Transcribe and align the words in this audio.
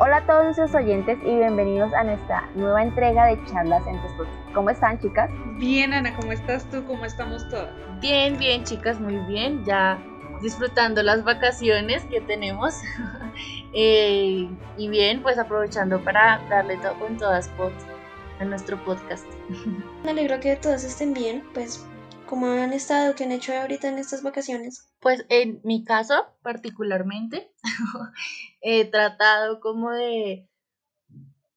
Hola 0.00 0.18
a 0.18 0.26
todos 0.26 0.44
nuestros 0.44 0.72
oyentes 0.76 1.18
y 1.24 1.36
bienvenidos 1.36 1.92
a 1.92 2.04
nuestra 2.04 2.48
nueva 2.54 2.84
entrega 2.84 3.26
de 3.26 3.44
charlas 3.46 3.84
entre 3.84 4.08
estos. 4.08 4.28
¿Cómo 4.54 4.70
están, 4.70 5.00
chicas? 5.00 5.28
Bien, 5.56 5.92
Ana, 5.92 6.14
¿cómo 6.14 6.30
estás 6.30 6.64
tú? 6.70 6.84
¿Cómo 6.84 7.04
estamos 7.04 7.48
todas? 7.48 7.72
Bien, 8.00 8.38
bien, 8.38 8.62
chicas, 8.62 9.00
muy 9.00 9.16
bien. 9.26 9.64
Ya 9.64 9.98
disfrutando 10.40 11.02
las 11.02 11.24
vacaciones 11.24 12.04
que 12.04 12.20
tenemos. 12.20 12.74
Eh, 13.74 14.48
y 14.78 14.88
bien, 14.88 15.22
pues 15.22 15.38
aprovechando 15.38 16.02
para 16.02 16.40
darle 16.48 16.78
todo 16.78 16.98
con 16.98 17.18
todas 17.18 17.50
a 18.40 18.44
nuestro 18.44 18.82
podcast. 18.82 19.26
Me 20.04 20.10
alegro 20.10 20.40
que 20.40 20.56
todas 20.56 20.82
estén 20.84 21.12
bien, 21.12 21.44
pues 21.52 21.86
¿cómo 22.28 22.46
han 22.46 22.72
estado? 22.72 23.14
¿Qué 23.14 23.24
han 23.24 23.32
hecho 23.32 23.52
ahorita 23.54 23.88
en 23.88 23.98
estas 23.98 24.22
vacaciones? 24.22 24.86
Pues 25.00 25.24
en 25.28 25.60
mi 25.64 25.84
caso 25.84 26.26
particularmente 26.42 27.50
he 28.60 28.84
tratado 28.84 29.60
como 29.60 29.90
de 29.90 30.48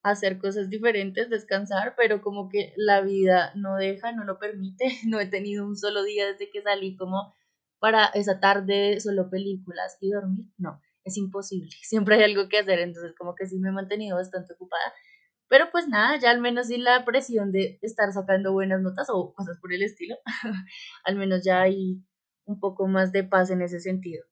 hacer 0.04 0.40
cosas 0.40 0.70
diferentes, 0.70 1.30
descansar, 1.30 1.94
pero 1.96 2.22
como 2.22 2.50
que 2.50 2.74
la 2.76 3.02
vida 3.02 3.52
no 3.56 3.76
deja, 3.76 4.12
no 4.14 4.24
lo 4.24 4.40
permite. 4.40 4.86
No 5.08 5.20
he 5.20 5.28
tenido 5.28 5.66
un 5.66 5.76
solo 5.76 6.04
día 6.04 6.26
desde 6.28 6.50
que 6.50 6.62
salí 6.62 6.96
como 6.96 7.34
para 7.80 8.06
esa 8.06 8.40
tarde 8.40 9.00
solo 9.00 9.30
películas 9.30 9.98
y 10.00 10.12
dormir. 10.12 10.46
No, 10.58 10.82
es 11.04 11.18
imposible. 11.18 11.72
Siempre 11.84 12.16
hay 12.16 12.24
algo 12.24 12.48
que 12.50 12.60
hacer, 12.60 12.80
entonces 12.80 13.14
como 13.18 13.36
que 13.36 13.46
sí 13.46 13.60
me 13.60 13.70
he 13.70 13.74
mantenido 13.74 14.16
bastante 14.18 14.54
ocupada. 14.54 14.94
Pero 15.52 15.70
pues 15.70 15.90
nada, 15.90 16.18
ya 16.18 16.32
al 16.32 16.40
menos 16.40 16.68
sin 16.68 16.86
la 16.86 17.04
presión 17.04 17.52
de 17.52 17.78
estar 17.82 18.10
sacando 18.14 18.54
buenas 18.54 18.80
notas 18.82 19.10
o 19.10 19.34
cosas 19.34 19.60
por 19.60 19.74
el 19.74 19.84
estilo, 19.84 20.16
al 21.04 21.18
menos 21.18 21.44
ya 21.44 21.64
hay 21.64 22.02
un 22.46 22.58
poco 22.62 22.88
más 22.88 23.12
de 23.12 23.26
paz 23.26 23.50
en 23.50 23.62
ese 23.62 23.82
sentido. 23.82 24.24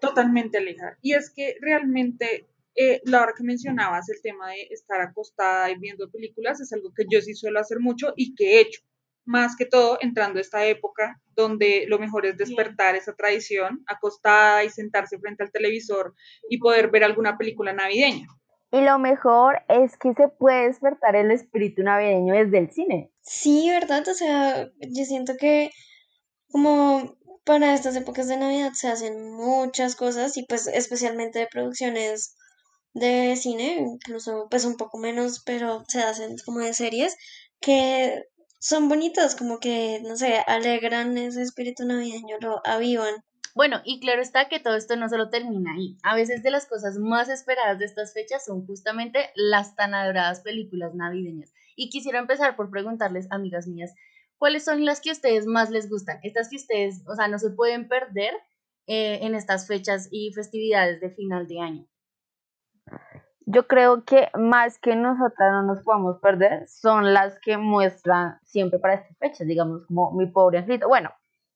Totalmente, 0.00 0.58
Aleja. 0.58 0.96
Y 1.02 1.14
es 1.14 1.28
que 1.34 1.56
realmente 1.60 2.46
eh, 2.76 3.00
la 3.04 3.20
hora 3.20 3.32
que 3.36 3.42
mencionabas 3.42 4.08
el 4.10 4.22
tema 4.22 4.50
de 4.50 4.68
estar 4.70 5.00
acostada 5.00 5.68
y 5.72 5.78
viendo 5.80 6.08
películas 6.08 6.60
es 6.60 6.72
algo 6.72 6.92
que 6.94 7.06
yo 7.10 7.20
sí 7.20 7.34
suelo 7.34 7.58
hacer 7.58 7.80
mucho 7.80 8.12
y 8.14 8.36
que 8.36 8.58
he 8.58 8.60
hecho 8.60 8.80
más 9.24 9.56
que 9.56 9.66
todo 9.66 9.98
entrando 10.00 10.38
a 10.38 10.42
esta 10.42 10.64
época 10.64 11.20
donde 11.34 11.86
lo 11.88 11.98
mejor 11.98 12.26
es 12.26 12.36
despertar 12.36 12.94
esa 12.94 13.16
tradición, 13.16 13.82
acostada 13.88 14.62
y 14.62 14.70
sentarse 14.70 15.18
frente 15.18 15.42
al 15.42 15.50
televisor 15.50 16.14
y 16.48 16.58
poder 16.58 16.92
ver 16.92 17.02
alguna 17.02 17.36
película 17.36 17.72
navideña. 17.72 18.28
Y 18.74 18.80
lo 18.80 18.98
mejor 18.98 19.62
es 19.68 19.96
que 19.96 20.14
se 20.14 20.26
puede 20.26 20.66
despertar 20.66 21.14
el 21.14 21.30
espíritu 21.30 21.84
navideño 21.84 22.34
desde 22.34 22.58
el 22.58 22.72
cine. 22.72 23.12
Sí, 23.22 23.70
¿verdad? 23.70 24.02
O 24.08 24.14
sea, 24.14 24.68
yo 24.80 25.04
siento 25.04 25.34
que 25.38 25.70
como 26.50 27.16
para 27.44 27.72
estas 27.72 27.94
épocas 27.94 28.26
de 28.26 28.36
Navidad 28.36 28.72
se 28.72 28.88
hacen 28.88 29.32
muchas 29.32 29.94
cosas 29.94 30.36
y 30.36 30.42
pues 30.42 30.66
especialmente 30.66 31.38
de 31.38 31.46
producciones 31.46 32.34
de 32.94 33.36
cine, 33.36 33.76
incluso 33.78 34.48
pues 34.50 34.64
un 34.64 34.76
poco 34.76 34.98
menos, 34.98 35.44
pero 35.46 35.84
se 35.86 36.02
hacen 36.02 36.34
como 36.44 36.58
de 36.58 36.74
series 36.74 37.16
que 37.60 38.24
son 38.58 38.88
bonitos, 38.88 39.36
como 39.36 39.60
que, 39.60 40.00
no 40.02 40.16
sé, 40.16 40.38
alegran 40.48 41.16
ese 41.16 41.42
espíritu 41.42 41.84
navideño, 41.86 42.38
lo 42.40 42.60
avivan. 42.64 43.14
Bueno, 43.54 43.80
y 43.84 44.00
claro 44.00 44.20
está 44.20 44.48
que 44.48 44.58
todo 44.58 44.74
esto 44.74 44.96
no 44.96 45.08
solo 45.08 45.30
termina 45.30 45.74
ahí. 45.74 45.96
A 46.02 46.16
veces 46.16 46.42
de 46.42 46.50
las 46.50 46.66
cosas 46.66 46.98
más 46.98 47.28
esperadas 47.28 47.78
de 47.78 47.84
estas 47.84 48.12
fechas 48.12 48.44
son 48.44 48.66
justamente 48.66 49.30
las 49.36 49.76
tan 49.76 49.94
adoradas 49.94 50.40
películas 50.40 50.92
navideñas. 50.94 51.54
Y 51.76 51.88
quisiera 51.88 52.18
empezar 52.18 52.56
por 52.56 52.70
preguntarles, 52.70 53.30
amigas 53.30 53.68
mías, 53.68 53.94
¿cuáles 54.38 54.64
son 54.64 54.84
las 54.84 55.00
que 55.00 55.10
a 55.10 55.12
ustedes 55.12 55.46
más 55.46 55.70
les 55.70 55.88
gustan? 55.88 56.18
Estas 56.24 56.50
que 56.50 56.56
ustedes, 56.56 57.04
o 57.06 57.14
sea, 57.14 57.28
no 57.28 57.38
se 57.38 57.50
pueden 57.50 57.86
perder 57.86 58.34
eh, 58.88 59.20
en 59.22 59.36
estas 59.36 59.68
fechas 59.68 60.08
y 60.10 60.32
festividades 60.32 61.00
de 61.00 61.10
final 61.10 61.46
de 61.46 61.60
año. 61.60 61.86
Yo 63.46 63.68
creo 63.68 64.04
que 64.04 64.30
más 64.34 64.78
que 64.78 64.96
nosotras 64.96 65.52
no 65.52 65.62
nos 65.62 65.82
podamos 65.82 66.18
perder 66.18 66.66
son 66.66 67.14
las 67.14 67.38
que 67.38 67.56
muestran 67.56 68.40
siempre 68.42 68.80
para 68.80 68.94
estas 68.94 69.16
fechas, 69.18 69.46
digamos, 69.46 69.86
como 69.86 70.12
mi 70.12 70.26
pobre 70.26 70.58
angelito. 70.58 70.88
Bueno, 70.88 71.10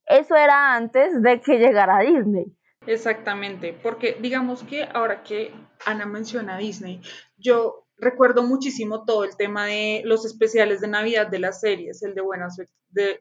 eso 0.08 0.36
era 0.36 0.74
antes 0.74 1.22
de 1.22 1.40
que 1.40 1.58
llegara 1.58 2.00
Disney. 2.00 2.46
Exactamente, 2.86 3.78
porque 3.82 4.16
digamos 4.20 4.62
que 4.62 4.84
ahora 4.84 5.22
que 5.22 5.52
Ana 5.84 6.06
menciona 6.06 6.56
Disney, 6.56 7.00
yo 7.36 7.86
recuerdo 7.98 8.42
muchísimo 8.42 9.04
todo 9.04 9.24
el 9.24 9.36
tema 9.36 9.66
de 9.66 10.02
los 10.04 10.24
especiales 10.24 10.80
de 10.80 10.88
Navidad 10.88 11.26
de 11.26 11.38
las 11.38 11.60
series, 11.60 12.02
el 12.02 12.14
de 12.14 12.22
Buena 12.22 12.50
Suerte, 12.50 12.72
de 12.90 13.20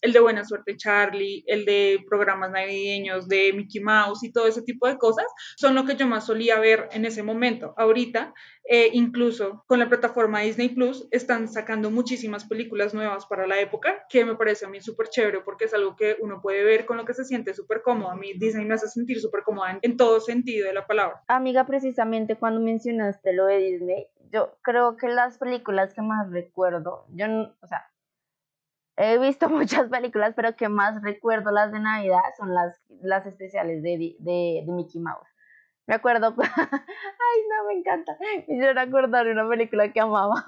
el 0.00 0.12
de 0.12 0.20
Buena 0.20 0.44
Suerte 0.44 0.76
Charlie, 0.76 1.44
el 1.46 1.64
de 1.64 2.04
programas 2.08 2.50
navideños 2.50 3.28
de 3.28 3.52
Mickey 3.52 3.80
Mouse 3.80 4.24
y 4.24 4.32
todo 4.32 4.46
ese 4.46 4.62
tipo 4.62 4.86
de 4.86 4.98
cosas, 4.98 5.26
son 5.56 5.74
lo 5.74 5.84
que 5.84 5.96
yo 5.96 6.06
más 6.06 6.26
solía 6.26 6.58
ver 6.58 6.88
en 6.92 7.04
ese 7.04 7.22
momento. 7.22 7.74
Ahorita, 7.76 8.34
eh, 8.64 8.90
incluso 8.92 9.64
con 9.66 9.78
la 9.78 9.88
plataforma 9.88 10.40
Disney 10.40 10.70
Plus, 10.70 11.08
están 11.10 11.48
sacando 11.48 11.90
muchísimas 11.90 12.44
películas 12.44 12.94
nuevas 12.94 13.26
para 13.26 13.46
la 13.46 13.60
época, 13.60 14.04
que 14.08 14.24
me 14.24 14.36
parece 14.36 14.66
a 14.66 14.68
mí 14.68 14.80
súper 14.80 15.08
chévere 15.08 15.40
porque 15.40 15.64
es 15.64 15.74
algo 15.74 15.96
que 15.96 16.16
uno 16.20 16.40
puede 16.40 16.64
ver 16.64 16.86
con 16.86 16.96
lo 16.96 17.04
que 17.04 17.14
se 17.14 17.24
siente 17.24 17.54
súper 17.54 17.82
cómodo. 17.82 18.10
A 18.10 18.16
mí 18.16 18.32
Disney 18.34 18.64
me 18.64 18.74
hace 18.74 18.88
sentir 18.88 19.20
súper 19.20 19.42
cómoda 19.42 19.72
en, 19.72 19.78
en 19.82 19.96
todo 19.96 20.20
sentido 20.20 20.66
de 20.66 20.74
la 20.74 20.86
palabra. 20.86 21.22
Amiga, 21.28 21.66
precisamente 21.66 22.36
cuando 22.36 22.60
mencionaste 22.60 23.32
lo 23.32 23.46
de 23.46 23.58
Disney, 23.58 24.06
yo 24.32 24.56
creo 24.62 24.96
que 24.96 25.08
las 25.08 25.38
películas 25.38 25.94
que 25.94 26.02
más 26.02 26.30
recuerdo, 26.30 27.06
yo, 27.10 27.26
o 27.60 27.66
sea, 27.66 27.90
He 29.02 29.18
visto 29.18 29.48
muchas 29.48 29.88
películas, 29.88 30.34
pero 30.36 30.54
que 30.56 30.68
más 30.68 31.00
recuerdo 31.02 31.50
las 31.50 31.72
de 31.72 31.80
Navidad 31.80 32.20
son 32.36 32.54
las, 32.54 32.78
las 33.00 33.24
especiales 33.26 33.82
de, 33.82 34.16
de, 34.18 34.62
de 34.62 34.72
Mickey 34.72 35.00
Mouse. 35.00 35.26
Me 35.86 35.94
acuerdo, 35.94 36.34
ay 36.38 37.40
no, 37.48 37.66
me 37.66 37.78
encanta. 37.78 38.16
Me 38.20 38.54
hicieron 38.54 38.78
acordar 38.78 39.26
una 39.26 39.48
película 39.48 39.90
que 39.92 40.00
amaba. 40.00 40.44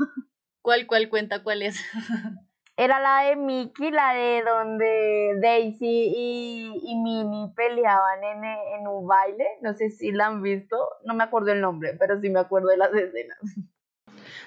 ¿Cuál, 0.60 0.86
cuál 0.86 1.08
cuenta, 1.08 1.42
cuál 1.42 1.62
es? 1.62 1.80
Era 2.76 3.00
la 3.00 3.28
de 3.28 3.36
Mickey, 3.36 3.90
la 3.90 4.14
de 4.14 4.42
donde 4.42 5.38
Daisy 5.40 6.12
y, 6.14 6.80
y 6.84 6.96
Minnie 6.96 7.52
peleaban 7.54 8.22
en, 8.22 8.44
en 8.44 8.86
un 8.86 9.06
baile. 9.06 9.46
No 9.62 9.74
sé 9.74 9.90
si 9.90 10.12
la 10.12 10.26
han 10.26 10.42
visto, 10.42 10.76
no 11.04 11.14
me 11.14 11.24
acuerdo 11.24 11.52
el 11.52 11.60
nombre, 11.60 11.94
pero 11.98 12.20
sí 12.20 12.28
me 12.30 12.40
acuerdo 12.40 12.68
de 12.68 12.76
las 12.76 12.92
escenas. 12.94 13.38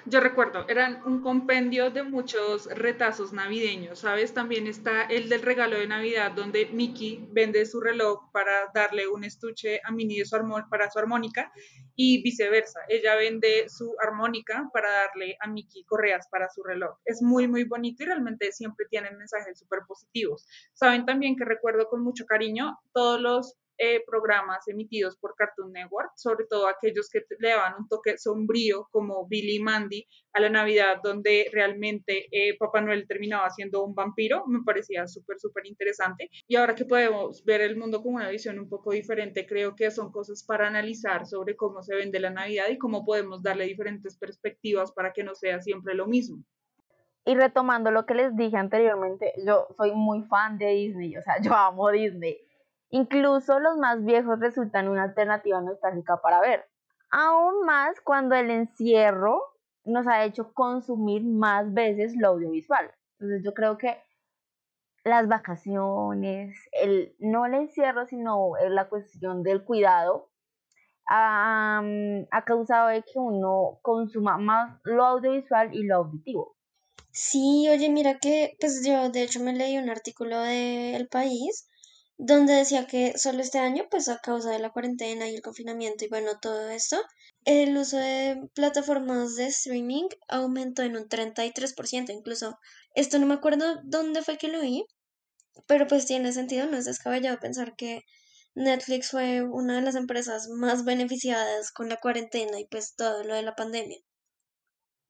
Yo 0.08 0.20
recuerdo, 0.20 0.64
eran 0.68 1.02
un 1.04 1.20
compendio 1.20 1.90
de 1.90 2.04
muchos 2.04 2.66
retazos 2.66 3.32
navideños, 3.32 3.98
¿sabes? 3.98 4.32
También 4.32 4.68
está 4.68 5.02
el 5.02 5.28
del 5.28 5.42
regalo 5.42 5.76
de 5.76 5.88
Navidad, 5.88 6.30
donde 6.30 6.66
Mickey 6.66 7.26
vende 7.32 7.66
su 7.66 7.80
reloj 7.80 8.30
para 8.30 8.70
darle 8.72 9.08
un 9.08 9.24
estuche 9.24 9.80
a 9.82 9.90
Minnie 9.90 10.20
de 10.20 10.24
su 10.24 10.36
para 10.70 10.88
su 10.92 11.00
armónica 11.00 11.50
y 11.96 12.22
viceversa. 12.22 12.78
Ella 12.88 13.16
vende 13.16 13.68
su 13.68 13.96
armónica 14.00 14.70
para 14.72 14.92
darle 14.92 15.36
a 15.40 15.48
Mickey 15.48 15.82
correas 15.82 16.28
para 16.30 16.48
su 16.50 16.62
reloj. 16.62 16.98
Es 17.04 17.20
muy, 17.20 17.48
muy 17.48 17.64
bonito 17.64 18.04
y 18.04 18.06
realmente 18.06 18.52
siempre 18.52 18.86
tienen 18.88 19.18
mensajes 19.18 19.58
súper 19.58 19.80
positivos. 19.88 20.46
Saben 20.72 21.04
también 21.04 21.34
que 21.34 21.44
recuerdo 21.44 21.88
con 21.88 22.02
mucho 22.02 22.26
cariño 22.26 22.78
todos 22.92 23.20
los 23.20 23.56
eh, 23.78 24.02
programas 24.06 24.66
emitidos 24.68 25.16
por 25.18 25.34
Cartoon 25.34 25.72
Network, 25.72 26.10
sobre 26.16 26.46
todo 26.46 26.68
aquellos 26.68 27.08
que 27.10 27.20
le 27.38 27.50
daban 27.50 27.74
un 27.78 27.88
toque 27.88 28.18
sombrío 28.18 28.88
como 28.90 29.26
Billy 29.28 29.56
y 29.56 29.60
Mandy 29.60 30.06
a 30.32 30.40
la 30.40 30.48
Navidad, 30.48 30.98
donde 31.02 31.48
realmente 31.52 32.26
eh, 32.30 32.56
Papá 32.58 32.80
Noel 32.80 33.06
terminaba 33.06 33.50
siendo 33.50 33.84
un 33.84 33.94
vampiro, 33.94 34.44
me 34.46 34.60
parecía 34.64 35.06
súper, 35.06 35.38
súper 35.38 35.66
interesante. 35.66 36.30
Y 36.46 36.56
ahora 36.56 36.74
que 36.74 36.84
podemos 36.84 37.44
ver 37.44 37.60
el 37.60 37.76
mundo 37.76 38.02
con 38.02 38.14
una 38.14 38.30
visión 38.30 38.58
un 38.58 38.68
poco 38.68 38.92
diferente, 38.92 39.46
creo 39.46 39.74
que 39.74 39.90
son 39.90 40.12
cosas 40.12 40.44
para 40.44 40.66
analizar 40.66 41.26
sobre 41.26 41.56
cómo 41.56 41.82
se 41.82 41.94
vende 41.94 42.20
la 42.20 42.30
Navidad 42.30 42.66
y 42.70 42.78
cómo 42.78 43.04
podemos 43.04 43.42
darle 43.42 43.66
diferentes 43.66 44.16
perspectivas 44.16 44.92
para 44.92 45.12
que 45.12 45.24
no 45.24 45.34
sea 45.34 45.60
siempre 45.60 45.94
lo 45.94 46.06
mismo. 46.06 46.44
Y 47.28 47.34
retomando 47.34 47.90
lo 47.90 48.06
que 48.06 48.14
les 48.14 48.36
dije 48.36 48.56
anteriormente, 48.56 49.32
yo 49.44 49.66
soy 49.76 49.92
muy 49.92 50.22
fan 50.22 50.58
de 50.58 50.68
Disney, 50.68 51.16
o 51.16 51.22
sea, 51.22 51.40
yo 51.42 51.52
amo 51.54 51.90
Disney. 51.90 52.38
Incluso 52.90 53.58
los 53.58 53.76
más 53.78 54.04
viejos 54.04 54.38
resultan 54.40 54.88
una 54.88 55.04
alternativa 55.04 55.60
nostálgica 55.60 56.20
para 56.22 56.40
ver. 56.40 56.64
Aún 57.10 57.64
más 57.64 58.00
cuando 58.00 58.34
el 58.34 58.50
encierro 58.50 59.40
nos 59.84 60.06
ha 60.06 60.24
hecho 60.24 60.52
consumir 60.52 61.24
más 61.24 61.72
veces 61.72 62.14
lo 62.16 62.28
audiovisual. 62.28 62.92
Entonces 63.18 63.42
yo 63.44 63.54
creo 63.54 63.78
que 63.78 64.02
las 65.04 65.28
vacaciones, 65.28 66.56
el, 66.72 67.14
no 67.18 67.46
el 67.46 67.54
encierro, 67.54 68.06
sino 68.06 68.52
la 68.68 68.88
cuestión 68.88 69.42
del 69.42 69.64
cuidado, 69.64 70.30
ha, 71.06 71.80
ha 72.30 72.44
causado 72.44 72.90
que 73.02 73.18
uno 73.18 73.78
consuma 73.82 74.36
más 74.38 74.80
lo 74.82 75.04
audiovisual 75.04 75.72
y 75.74 75.84
lo 75.84 75.96
auditivo. 75.96 76.56
Sí, 77.12 77.66
oye, 77.70 77.88
mira 77.88 78.18
que, 78.18 78.56
pues 78.60 78.84
yo 78.84 79.08
de 79.10 79.22
hecho 79.22 79.40
me 79.40 79.54
leí 79.54 79.78
un 79.78 79.88
artículo 79.88 80.38
de 80.40 80.96
El 80.96 81.08
País 81.08 81.68
donde 82.18 82.54
decía 82.54 82.86
que 82.86 83.18
solo 83.18 83.40
este 83.42 83.58
año, 83.58 83.84
pues 83.90 84.08
a 84.08 84.18
causa 84.18 84.50
de 84.50 84.58
la 84.58 84.70
cuarentena 84.70 85.28
y 85.28 85.34
el 85.34 85.42
confinamiento 85.42 86.04
y 86.04 86.08
bueno, 86.08 86.38
todo 86.40 86.68
esto, 86.70 86.96
el 87.44 87.76
uso 87.76 87.98
de 87.98 88.48
plataformas 88.54 89.36
de 89.36 89.46
streaming 89.46 90.08
aumentó 90.28 90.82
en 90.82 90.96
un 90.96 91.08
33%, 91.08 92.12
incluso 92.12 92.58
esto 92.94 93.18
no 93.18 93.26
me 93.26 93.34
acuerdo 93.34 93.80
dónde 93.84 94.22
fue 94.22 94.38
que 94.38 94.48
lo 94.48 94.60
vi, 94.60 94.84
pero 95.66 95.86
pues 95.86 96.06
tiene 96.06 96.32
sentido, 96.32 96.66
no 96.66 96.76
es 96.76 96.86
descabellado 96.86 97.38
pensar 97.40 97.76
que 97.76 98.02
Netflix 98.54 99.10
fue 99.10 99.42
una 99.42 99.76
de 99.76 99.82
las 99.82 99.96
empresas 99.96 100.48
más 100.48 100.84
beneficiadas 100.84 101.72
con 101.72 101.88
la 101.90 101.98
cuarentena 101.98 102.58
y 102.58 102.66
pues 102.66 102.94
todo 102.96 103.24
lo 103.24 103.34
de 103.34 103.42
la 103.42 103.54
pandemia. 103.54 103.98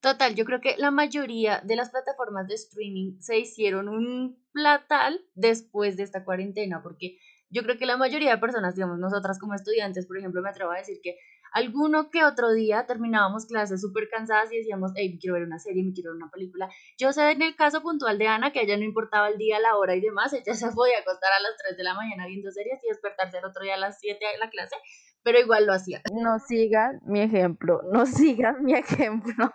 Total, 0.00 0.34
yo 0.34 0.44
creo 0.44 0.60
que 0.60 0.76
la 0.76 0.90
mayoría 0.90 1.60
de 1.64 1.76
las 1.76 1.90
plataformas 1.90 2.46
de 2.48 2.54
streaming 2.54 3.19
se 3.20 3.38
hicieron 3.38 3.88
un 3.88 4.38
platal 4.52 5.20
después 5.34 5.96
de 5.96 6.04
esta 6.04 6.25
cuarentena, 6.25 6.82
porque 6.82 7.19
yo 7.50 7.62
creo 7.62 7.78
que 7.78 7.87
la 7.87 7.96
mayoría 7.96 8.31
de 8.31 8.38
personas, 8.38 8.75
digamos, 8.75 8.98
nosotras 8.98 9.38
como 9.38 9.54
estudiantes, 9.54 10.06
por 10.06 10.19
ejemplo, 10.19 10.43
me 10.43 10.50
atrevo 10.50 10.72
a 10.72 10.78
decir 10.78 11.00
que 11.02 11.16
alguno 11.52 12.10
que 12.10 12.25
otro 12.25 12.52
día 12.52 12.87
terminábamos 12.87 13.46
clases 13.46 13.81
súper 13.81 14.08
cansadas 14.10 14.52
y 14.52 14.58
decíamos, 14.58 14.93
hey, 14.94 15.19
quiero 15.20 15.34
ver 15.34 15.44
una 15.44 15.58
serie, 15.58 15.82
me 15.84 15.93
quiero 15.93 16.10
ver 16.10 16.16
una 16.16 16.31
película. 16.31 16.69
Yo 16.99 17.12
sé 17.12 17.31
en 17.31 17.42
el 17.42 17.56
caso 17.56 17.82
puntual 17.82 18.19
de 18.19 18.26
Ana 18.26 18.52
que 18.52 18.60
a 18.60 18.62
ella 18.62 18.76
no 18.76 18.84
importaba 18.84 19.28
el 19.28 19.38
día, 19.38 19.58
la 19.60 19.76
hora 19.76 19.94
y 19.94 20.00
demás, 20.00 20.32
ella 20.32 20.54
se 20.54 20.70
podía 20.72 20.99
acostar 20.99 21.32
a 21.32 21.40
las 21.40 21.56
3 21.64 21.76
de 21.76 21.84
la 21.84 21.94
mañana 21.94 22.26
viendo 22.26 22.50
series 22.50 22.82
y 22.84 22.88
despertarse 22.88 23.38
el 23.38 23.44
otro 23.44 23.62
día 23.62 23.75
a 23.75 23.78
las 23.78 23.99
7 24.00 24.19
de 24.20 24.38
la 24.38 24.50
clase, 24.50 24.76
pero 25.22 25.38
igual 25.38 25.66
lo 25.66 25.72
hacía. 25.72 26.02
No 26.12 26.38
sigan 26.38 27.00
mi 27.06 27.20
ejemplo, 27.20 27.81
no 27.90 28.06
sigan 28.06 28.62
mi 28.64 28.75
ejemplo. 28.75 29.52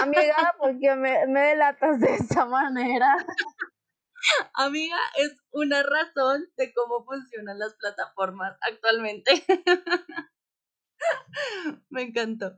Amiga, 0.00 0.54
¿por 0.58 0.78
qué 0.78 0.94
me, 0.96 1.26
me 1.28 1.40
delatas 1.40 2.00
de 2.00 2.14
esta 2.14 2.44
manera? 2.46 3.16
Amiga, 4.54 4.96
es 5.18 5.36
una 5.50 5.82
razón 5.82 6.46
de 6.56 6.72
cómo 6.72 7.04
funcionan 7.04 7.58
las 7.58 7.74
plataformas 7.74 8.56
actualmente. 8.60 9.32
Me 11.90 12.02
encantó. 12.02 12.56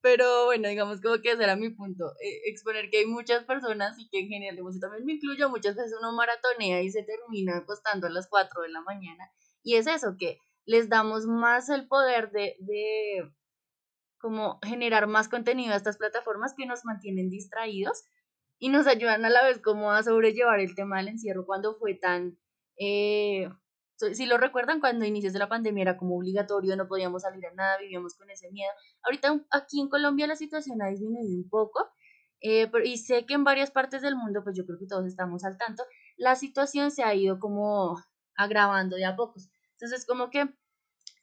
Pero 0.00 0.46
bueno, 0.46 0.68
digamos 0.68 1.00
como 1.00 1.20
que 1.20 1.32
ese 1.32 1.44
era 1.44 1.56
mi 1.56 1.70
punto. 1.70 2.12
eh, 2.22 2.42
exponer 2.46 2.90
que 2.90 2.98
hay 2.98 3.06
muchas 3.06 3.44
personas 3.44 3.98
y 3.98 4.08
que 4.08 4.20
en 4.20 4.28
general, 4.28 4.56
yo 4.56 4.80
también 4.80 5.04
me 5.04 5.14
incluyo, 5.14 5.50
muchas 5.50 5.76
veces 5.76 5.94
uno 5.98 6.12
maratonea 6.12 6.80
y 6.82 6.90
se 6.90 7.02
termina 7.02 7.58
acostando 7.58 8.06
a 8.06 8.10
las 8.10 8.28
4 8.28 8.62
de 8.62 8.70
la 8.70 8.80
mañana. 8.82 9.30
Y 9.62 9.76
es 9.76 9.86
eso, 9.86 10.16
que 10.18 10.38
les 10.64 10.88
damos 10.88 11.26
más 11.26 11.68
el 11.68 11.86
poder 11.86 12.30
de, 12.30 12.56
de 12.60 13.30
como 14.20 14.58
generar 14.62 15.06
más 15.06 15.28
contenido 15.28 15.72
a 15.72 15.76
estas 15.76 15.96
plataformas 15.96 16.54
que 16.56 16.66
nos 16.66 16.84
mantienen 16.84 17.30
distraídos 17.30 18.04
y 18.58 18.68
nos 18.68 18.86
ayudan 18.86 19.24
a 19.24 19.30
la 19.30 19.42
vez 19.42 19.58
como 19.58 19.90
a 19.90 20.02
sobrellevar 20.02 20.60
el 20.60 20.74
tema 20.74 20.98
del 20.98 21.08
encierro 21.08 21.46
cuando 21.46 21.74
fue 21.74 21.94
tan... 21.94 22.38
eh, 22.78 23.48
si 24.14 24.26
lo 24.26 24.38
recuerdan, 24.38 24.80
cuando 24.80 25.04
inicios 25.04 25.32
de 25.32 25.38
la 25.38 25.48
pandemia 25.48 25.82
era 25.82 25.96
como 25.96 26.16
obligatorio, 26.16 26.76
no 26.76 26.88
podíamos 26.88 27.22
salir 27.22 27.44
a 27.46 27.52
nada, 27.52 27.78
vivíamos 27.78 28.14
con 28.14 28.30
ese 28.30 28.50
miedo. 28.50 28.70
Ahorita 29.02 29.44
aquí 29.50 29.80
en 29.80 29.88
Colombia 29.88 30.26
la 30.26 30.36
situación 30.36 30.80
ha 30.82 30.88
disminuido 30.88 31.36
un 31.36 31.48
poco, 31.50 31.86
eh, 32.40 32.68
pero, 32.70 32.84
y 32.84 32.96
sé 32.96 33.26
que 33.26 33.34
en 33.34 33.44
varias 33.44 33.70
partes 33.70 34.00
del 34.00 34.16
mundo, 34.16 34.42
pues 34.42 34.56
yo 34.56 34.64
creo 34.64 34.78
que 34.78 34.86
todos 34.86 35.06
estamos 35.06 35.44
al 35.44 35.58
tanto, 35.58 35.84
la 36.16 36.34
situación 36.36 36.90
se 36.90 37.02
ha 37.02 37.14
ido 37.14 37.38
como 37.38 38.02
agravando 38.36 38.96
de 38.96 39.04
a 39.04 39.16
pocos. 39.16 39.50
Entonces, 39.72 40.06
como 40.06 40.30
que 40.30 40.48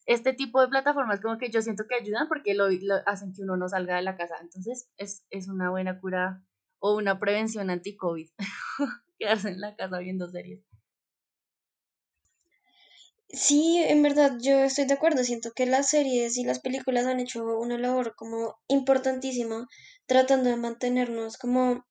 este 0.07 0.33
tipo 0.33 0.61
de 0.61 0.69
plataformas 0.69 1.19
como 1.19 1.37
que 1.37 1.51
yo 1.51 1.61
siento 1.61 1.83
que 1.87 1.95
ayudan 1.95 2.27
porque 2.29 2.53
lo, 2.55 2.65
hacen 3.05 3.33
que 3.33 3.43
uno 3.43 3.57
no 3.57 3.67
salga 3.67 3.97
de 3.97 4.01
la 4.01 4.15
casa. 4.17 4.35
Entonces, 4.41 4.89
es, 4.97 5.25
es 5.29 5.49
una 5.49 5.69
buena 5.69 5.99
cura 5.99 6.43
o 6.79 6.95
una 6.95 7.19
prevención 7.19 7.69
anti-COVID, 7.69 8.29
quedarse 9.19 9.49
en 9.49 9.61
la 9.61 9.75
casa 9.75 9.99
viendo 9.99 10.29
series. 10.29 10.63
Sí, 13.29 13.83
en 13.85 14.01
verdad 14.03 14.37
yo 14.39 14.59
estoy 14.61 14.85
de 14.85 14.93
acuerdo. 14.93 15.23
Siento 15.25 15.51
que 15.51 15.65
las 15.65 15.89
series 15.89 16.37
y 16.37 16.45
las 16.45 16.59
películas 16.61 17.05
han 17.05 17.19
hecho 17.19 17.43
una 17.59 17.77
labor 17.77 18.15
como 18.15 18.55
importantísima 18.69 19.67
tratando 20.05 20.49
de 20.49 20.55
mantenernos 20.55 21.37
como 21.37 21.85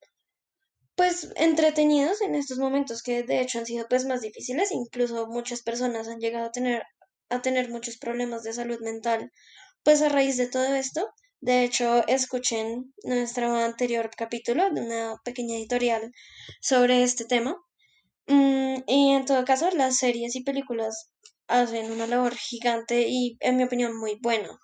pues 0.94 1.30
entretenidos 1.36 2.22
en 2.22 2.34
estos 2.34 2.58
momentos 2.58 3.02
que 3.02 3.22
de 3.22 3.40
hecho 3.42 3.58
han 3.58 3.66
sido 3.66 3.86
pues 3.88 4.06
más 4.06 4.22
difíciles. 4.22 4.72
Incluso 4.72 5.26
muchas 5.26 5.62
personas 5.62 6.08
han 6.08 6.20
llegado 6.20 6.46
a 6.46 6.52
tener 6.52 6.82
a 7.28 7.42
tener 7.42 7.70
muchos 7.70 7.96
problemas 7.98 8.42
de 8.42 8.52
salud 8.52 8.80
mental 8.80 9.32
pues 9.86 10.02
a 10.02 10.08
raíz 10.08 10.36
de 10.36 10.48
todo 10.48 10.74
esto. 10.74 11.08
De 11.40 11.62
hecho, 11.62 12.04
escuchen 12.08 12.92
nuestro 13.04 13.54
anterior 13.54 14.10
capítulo 14.16 14.68
de 14.70 14.80
una 14.80 15.16
pequeña 15.24 15.54
editorial 15.54 16.12
sobre 16.60 17.04
este 17.04 17.24
tema. 17.24 17.56
Mm, 18.26 18.78
y 18.88 19.12
en 19.12 19.24
todo 19.26 19.44
caso, 19.44 19.70
las 19.70 19.96
series 19.98 20.34
y 20.34 20.42
películas 20.42 21.12
hacen 21.46 21.92
una 21.92 22.08
labor 22.08 22.34
gigante 22.34 23.06
y, 23.08 23.36
en 23.38 23.56
mi 23.58 23.62
opinión, 23.62 23.96
muy 23.96 24.18
buena. 24.20 24.58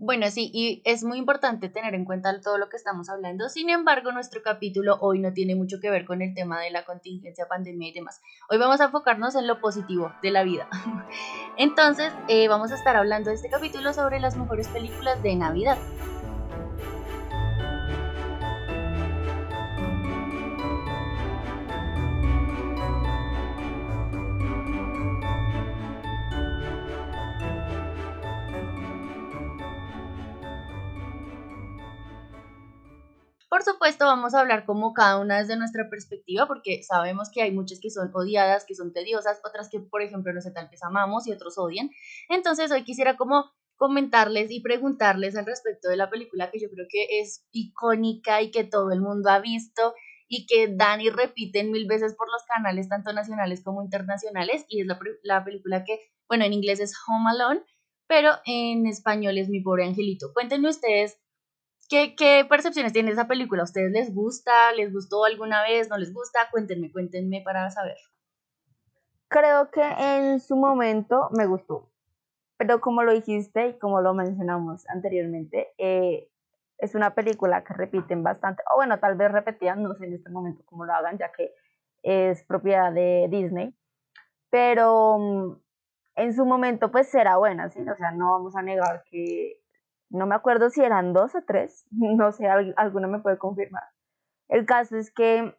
Bueno, 0.00 0.30
sí, 0.30 0.48
y 0.54 0.80
es 0.84 1.02
muy 1.02 1.18
importante 1.18 1.68
tener 1.68 1.92
en 1.96 2.04
cuenta 2.04 2.40
todo 2.40 2.56
lo 2.56 2.68
que 2.68 2.76
estamos 2.76 3.08
hablando. 3.08 3.48
Sin 3.48 3.68
embargo, 3.68 4.12
nuestro 4.12 4.42
capítulo 4.44 4.96
hoy 5.00 5.18
no 5.18 5.32
tiene 5.32 5.56
mucho 5.56 5.78
que 5.82 5.90
ver 5.90 6.04
con 6.04 6.22
el 6.22 6.34
tema 6.34 6.60
de 6.60 6.70
la 6.70 6.84
contingencia, 6.84 7.48
pandemia 7.48 7.88
y 7.88 7.92
demás. 7.92 8.20
Hoy 8.48 8.58
vamos 8.58 8.80
a 8.80 8.84
enfocarnos 8.84 9.34
en 9.34 9.48
lo 9.48 9.60
positivo 9.60 10.12
de 10.22 10.30
la 10.30 10.44
vida. 10.44 10.68
Entonces, 11.56 12.12
eh, 12.28 12.46
vamos 12.46 12.70
a 12.70 12.76
estar 12.76 12.94
hablando 12.94 13.30
de 13.30 13.36
este 13.36 13.50
capítulo 13.50 13.92
sobre 13.92 14.20
las 14.20 14.36
mejores 14.36 14.68
películas 14.68 15.20
de 15.24 15.34
Navidad. 15.34 15.78
Por 33.48 33.62
supuesto, 33.62 34.04
vamos 34.04 34.34
a 34.34 34.40
hablar 34.40 34.66
como 34.66 34.92
cada 34.92 35.18
una 35.18 35.38
desde 35.38 35.56
nuestra 35.56 35.88
perspectiva, 35.88 36.46
porque 36.46 36.82
sabemos 36.82 37.30
que 37.32 37.40
hay 37.40 37.50
muchas 37.50 37.80
que 37.80 37.90
son 37.90 38.10
odiadas, 38.12 38.66
que 38.66 38.74
son 38.74 38.92
tediosas, 38.92 39.40
otras 39.42 39.70
que, 39.70 39.80
por 39.80 40.02
ejemplo, 40.02 40.32
no 40.34 40.42
sé, 40.42 40.50
tal 40.50 40.68
vez 40.68 40.82
amamos 40.82 41.26
y 41.26 41.32
otros 41.32 41.56
odian. 41.56 41.90
Entonces, 42.28 42.70
hoy 42.70 42.84
quisiera 42.84 43.16
como 43.16 43.46
comentarles 43.76 44.50
y 44.50 44.60
preguntarles 44.60 45.34
al 45.36 45.46
respecto 45.46 45.88
de 45.88 45.96
la 45.96 46.10
película 46.10 46.50
que 46.50 46.58
yo 46.58 46.68
creo 46.68 46.86
que 46.90 47.20
es 47.20 47.46
icónica 47.52 48.42
y 48.42 48.50
que 48.50 48.64
todo 48.64 48.90
el 48.92 49.00
mundo 49.00 49.30
ha 49.30 49.38
visto 49.38 49.94
y 50.28 50.46
que 50.46 50.68
dan 50.68 51.00
y 51.00 51.08
repiten 51.08 51.70
mil 51.70 51.86
veces 51.86 52.14
por 52.14 52.30
los 52.30 52.42
canales, 52.44 52.88
tanto 52.90 53.14
nacionales 53.14 53.62
como 53.62 53.82
internacionales, 53.82 54.66
y 54.68 54.82
es 54.82 54.86
la, 54.86 54.98
la 55.22 55.42
película 55.42 55.84
que, 55.84 56.00
bueno, 56.28 56.44
en 56.44 56.52
inglés 56.52 56.80
es 56.80 56.94
Home 57.08 57.30
Alone, 57.30 57.62
pero 58.06 58.32
en 58.44 58.86
español 58.86 59.38
es 59.38 59.48
Mi 59.48 59.60
Pobre 59.62 59.84
Angelito. 59.84 60.32
Cuéntenme 60.34 60.68
ustedes 60.68 61.18
¿Qué, 61.88 62.14
¿Qué 62.16 62.46
percepciones 62.48 62.92
tiene 62.92 63.10
esa 63.10 63.26
película? 63.26 63.62
¿A 63.62 63.64
ustedes 63.64 63.90
les 63.90 64.14
gusta? 64.14 64.72
¿Les 64.72 64.92
gustó 64.92 65.24
alguna 65.24 65.62
vez? 65.62 65.88
¿No 65.88 65.96
les 65.96 66.12
gusta? 66.12 66.48
Cuéntenme, 66.50 66.92
cuéntenme 66.92 67.40
para 67.42 67.70
saber. 67.70 67.96
Creo 69.28 69.70
que 69.70 69.82
en 69.82 70.40
su 70.40 70.56
momento 70.56 71.28
me 71.36 71.46
gustó, 71.46 71.90
pero 72.56 72.80
como 72.80 73.02
lo 73.02 73.12
dijiste 73.12 73.68
y 73.68 73.78
como 73.78 74.00
lo 74.00 74.14
mencionamos 74.14 74.88
anteriormente, 74.88 75.74
eh, 75.76 76.30
es 76.78 76.94
una 76.94 77.14
película 77.14 77.62
que 77.62 77.74
repiten 77.74 78.22
bastante, 78.22 78.62
o 78.72 78.76
bueno, 78.76 78.98
tal 78.98 79.16
vez 79.16 79.30
repetían, 79.30 79.82
no 79.82 79.94
sé 79.94 80.06
en 80.06 80.14
este 80.14 80.30
momento 80.30 80.62
cómo 80.64 80.86
lo 80.86 80.94
hagan, 80.94 81.18
ya 81.18 81.30
que 81.32 81.52
es 82.02 82.42
propiedad 82.44 82.90
de 82.90 83.28
Disney, 83.30 83.74
pero 84.48 85.18
mm, 85.18 85.56
en 86.16 86.34
su 86.34 86.46
momento 86.46 86.90
pues 86.90 87.08
será 87.08 87.36
buena, 87.36 87.68
¿sí? 87.68 87.80
O 87.80 87.96
sea, 87.96 88.12
no 88.12 88.32
vamos 88.32 88.56
a 88.56 88.62
negar 88.62 89.04
que, 89.10 89.60
no 90.10 90.26
me 90.26 90.34
acuerdo 90.34 90.70
si 90.70 90.82
eran 90.82 91.12
dos 91.12 91.34
o 91.34 91.42
tres, 91.46 91.86
no 91.92 92.32
sé, 92.32 92.48
al- 92.48 92.74
alguno 92.76 93.08
me 93.08 93.20
puede 93.20 93.38
confirmar. 93.38 93.84
El 94.48 94.66
caso 94.66 94.96
es 94.96 95.12
que 95.12 95.54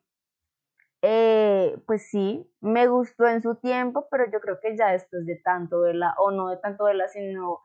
eh, 1.01 1.77
pues 1.87 2.09
sí, 2.09 2.49
me 2.61 2.87
gustó 2.87 3.27
en 3.27 3.41
su 3.41 3.55
tiempo, 3.55 4.07
pero 4.11 4.25
yo 4.31 4.39
creo 4.41 4.59
que 4.61 4.75
ya 4.77 4.91
después 4.91 5.25
de 5.25 5.37
tanto 5.37 5.81
verla, 5.81 6.13
o 6.19 6.31
no 6.31 6.49
de 6.49 6.57
tanto 6.57 6.85
verla, 6.85 7.07
sino 7.07 7.61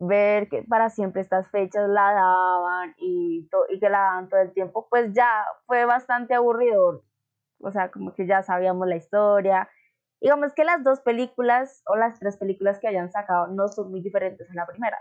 ver 0.00 0.48
que 0.50 0.62
para 0.64 0.90
siempre 0.90 1.22
estas 1.22 1.50
fechas 1.50 1.88
la 1.88 2.12
daban 2.14 2.94
y, 2.98 3.48
y 3.70 3.80
que 3.80 3.90
la 3.90 4.00
daban 4.00 4.28
todo 4.28 4.40
el 4.40 4.52
tiempo, 4.54 4.88
pues 4.90 5.12
ya 5.14 5.44
fue 5.66 5.84
bastante 5.86 6.34
aburridor. 6.34 7.04
O 7.60 7.72
sea, 7.72 7.90
como 7.90 8.14
que 8.14 8.26
ya 8.26 8.42
sabíamos 8.42 8.88
la 8.88 8.96
historia. 8.96 9.68
Digamos 10.20 10.54
que 10.54 10.64
las 10.64 10.84
dos 10.84 11.00
películas 11.02 11.82
o 11.86 11.96
las 11.96 12.18
tres 12.20 12.36
películas 12.38 12.80
que 12.80 12.88
hayan 12.88 13.10
sacado 13.12 13.48
no 13.48 13.68
son 13.68 13.90
muy 13.92 14.02
diferentes 14.02 14.50
a 14.50 14.54
la 14.54 14.66
primera. 14.66 14.98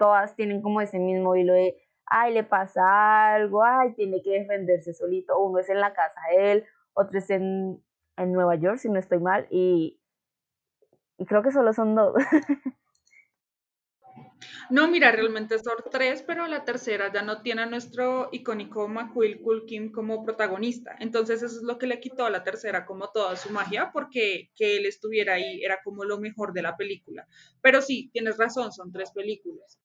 Todas 0.00 0.34
tienen 0.34 0.62
como 0.62 0.80
ese 0.80 0.98
mismo 0.98 1.36
hilo 1.36 1.52
de, 1.52 1.76
ay, 2.06 2.32
le 2.32 2.42
pasa 2.42 3.34
algo, 3.34 3.62
ay, 3.62 3.92
tiene 3.94 4.22
que 4.22 4.30
defenderse 4.30 4.94
solito. 4.94 5.38
Uno 5.38 5.58
es 5.58 5.68
en 5.68 5.78
la 5.78 5.92
casa 5.92 6.20
de 6.30 6.52
él, 6.52 6.64
otro 6.94 7.18
es 7.18 7.28
en, 7.28 7.84
en 8.16 8.32
Nueva 8.32 8.54
York, 8.56 8.78
si 8.78 8.88
no 8.88 8.98
estoy 8.98 9.18
mal, 9.18 9.46
y, 9.50 10.00
y 11.18 11.26
creo 11.26 11.42
que 11.42 11.52
solo 11.52 11.74
son 11.74 11.94
dos. 11.94 12.14
No, 14.70 14.88
mira, 14.88 15.10
realmente 15.12 15.58
son 15.58 15.76
tres, 15.90 16.22
pero 16.22 16.46
la 16.46 16.64
tercera 16.64 17.12
ya 17.12 17.22
no 17.22 17.42
tiene 17.42 17.62
a 17.62 17.66
nuestro 17.66 18.28
icónico 18.32 18.88
Macaulay 18.88 19.40
Culkin 19.42 19.90
como 19.92 20.24
protagonista. 20.24 20.96
Entonces 21.00 21.42
eso 21.42 21.56
es 21.56 21.62
lo 21.62 21.76
que 21.76 21.86
le 21.88 22.00
quitó 22.00 22.24
a 22.24 22.30
la 22.30 22.44
tercera 22.44 22.86
como 22.86 23.10
toda 23.10 23.36
su 23.36 23.50
magia, 23.50 23.90
porque 23.92 24.50
que 24.54 24.76
él 24.76 24.86
estuviera 24.86 25.34
ahí 25.34 25.62
era 25.62 25.80
como 25.82 26.04
lo 26.04 26.18
mejor 26.20 26.52
de 26.52 26.62
la 26.62 26.76
película. 26.76 27.26
Pero 27.60 27.82
sí, 27.82 28.10
tienes 28.12 28.38
razón, 28.38 28.72
son 28.72 28.92
tres 28.92 29.10
películas. 29.10 29.80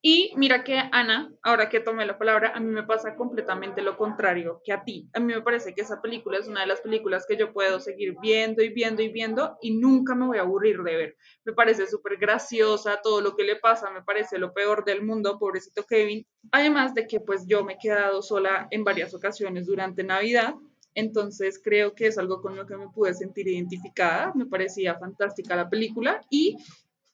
Y 0.00 0.32
mira 0.36 0.62
que 0.62 0.78
Ana, 0.92 1.32
ahora 1.42 1.68
que 1.68 1.80
tomé 1.80 2.06
la 2.06 2.18
palabra, 2.18 2.52
a 2.54 2.60
mí 2.60 2.70
me 2.70 2.84
pasa 2.84 3.16
completamente 3.16 3.82
lo 3.82 3.96
contrario 3.96 4.60
que 4.64 4.72
a 4.72 4.84
ti. 4.84 5.08
A 5.12 5.18
mí 5.18 5.34
me 5.34 5.42
parece 5.42 5.74
que 5.74 5.80
esa 5.80 6.00
película 6.00 6.38
es 6.38 6.46
una 6.46 6.60
de 6.60 6.68
las 6.68 6.80
películas 6.80 7.26
que 7.26 7.36
yo 7.36 7.52
puedo 7.52 7.80
seguir 7.80 8.14
viendo 8.22 8.62
y 8.62 8.68
viendo 8.68 9.02
y 9.02 9.08
viendo 9.08 9.58
y 9.60 9.72
nunca 9.72 10.14
me 10.14 10.26
voy 10.26 10.38
a 10.38 10.42
aburrir 10.42 10.82
de 10.82 10.96
ver. 10.96 11.16
Me 11.44 11.52
parece 11.52 11.88
súper 11.88 12.16
graciosa, 12.16 13.00
todo 13.02 13.20
lo 13.20 13.34
que 13.34 13.42
le 13.42 13.56
pasa 13.56 13.90
me 13.90 14.02
parece 14.02 14.38
lo 14.38 14.54
peor 14.54 14.84
del 14.84 15.04
mundo, 15.04 15.36
pobrecito 15.36 15.84
Kevin. 15.84 16.24
Además 16.52 16.94
de 16.94 17.08
que 17.08 17.18
pues 17.18 17.44
yo 17.48 17.64
me 17.64 17.72
he 17.72 17.78
quedado 17.78 18.22
sola 18.22 18.68
en 18.70 18.84
varias 18.84 19.12
ocasiones 19.14 19.66
durante 19.66 20.04
Navidad 20.04 20.54
entonces 20.98 21.60
creo 21.62 21.94
que 21.94 22.08
es 22.08 22.18
algo 22.18 22.42
con 22.42 22.56
lo 22.56 22.66
que 22.66 22.76
me 22.76 22.88
pude 22.88 23.14
sentir 23.14 23.46
identificada, 23.46 24.32
me 24.34 24.46
parecía 24.46 24.98
fantástica 24.98 25.54
la 25.54 25.70
película 25.70 26.20
y 26.28 26.56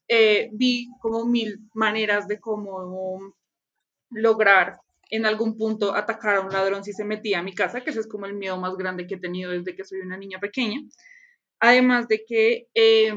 eh, 0.09 0.51
vi 0.53 0.89
como 1.01 1.25
mil 1.25 1.69
maneras 1.75 2.29
de 2.29 2.41
cómo 2.41 3.35
lograr 4.11 4.79
en 5.11 5.27
algún 5.27 5.57
punto 5.57 5.95
atacar 5.95 6.37
a 6.37 6.41
un 6.41 6.53
ladrón 6.53 6.85
si 6.85 6.93
se 6.93 7.05
metía 7.05 7.39
a 7.39 7.43
mi 7.43 7.55
casa, 7.55 7.83
que 7.83 7.91
ese 7.91 8.01
es 8.01 8.09
como 8.09 8.27
el 8.27 8.35
miedo 8.35 8.59
más 8.59 8.77
grande 8.77 9.07
que 9.07 9.15
he 9.15 9.21
tenido 9.21 9.51
desde 9.51 9.75
que 9.77 9.85
soy 9.85 10.01
una 10.01 10.17
niña 10.17 10.41
pequeña. 10.41 10.81
Además 11.61 12.09
de 12.09 12.25
que 12.27 12.69
eh, 12.75 13.15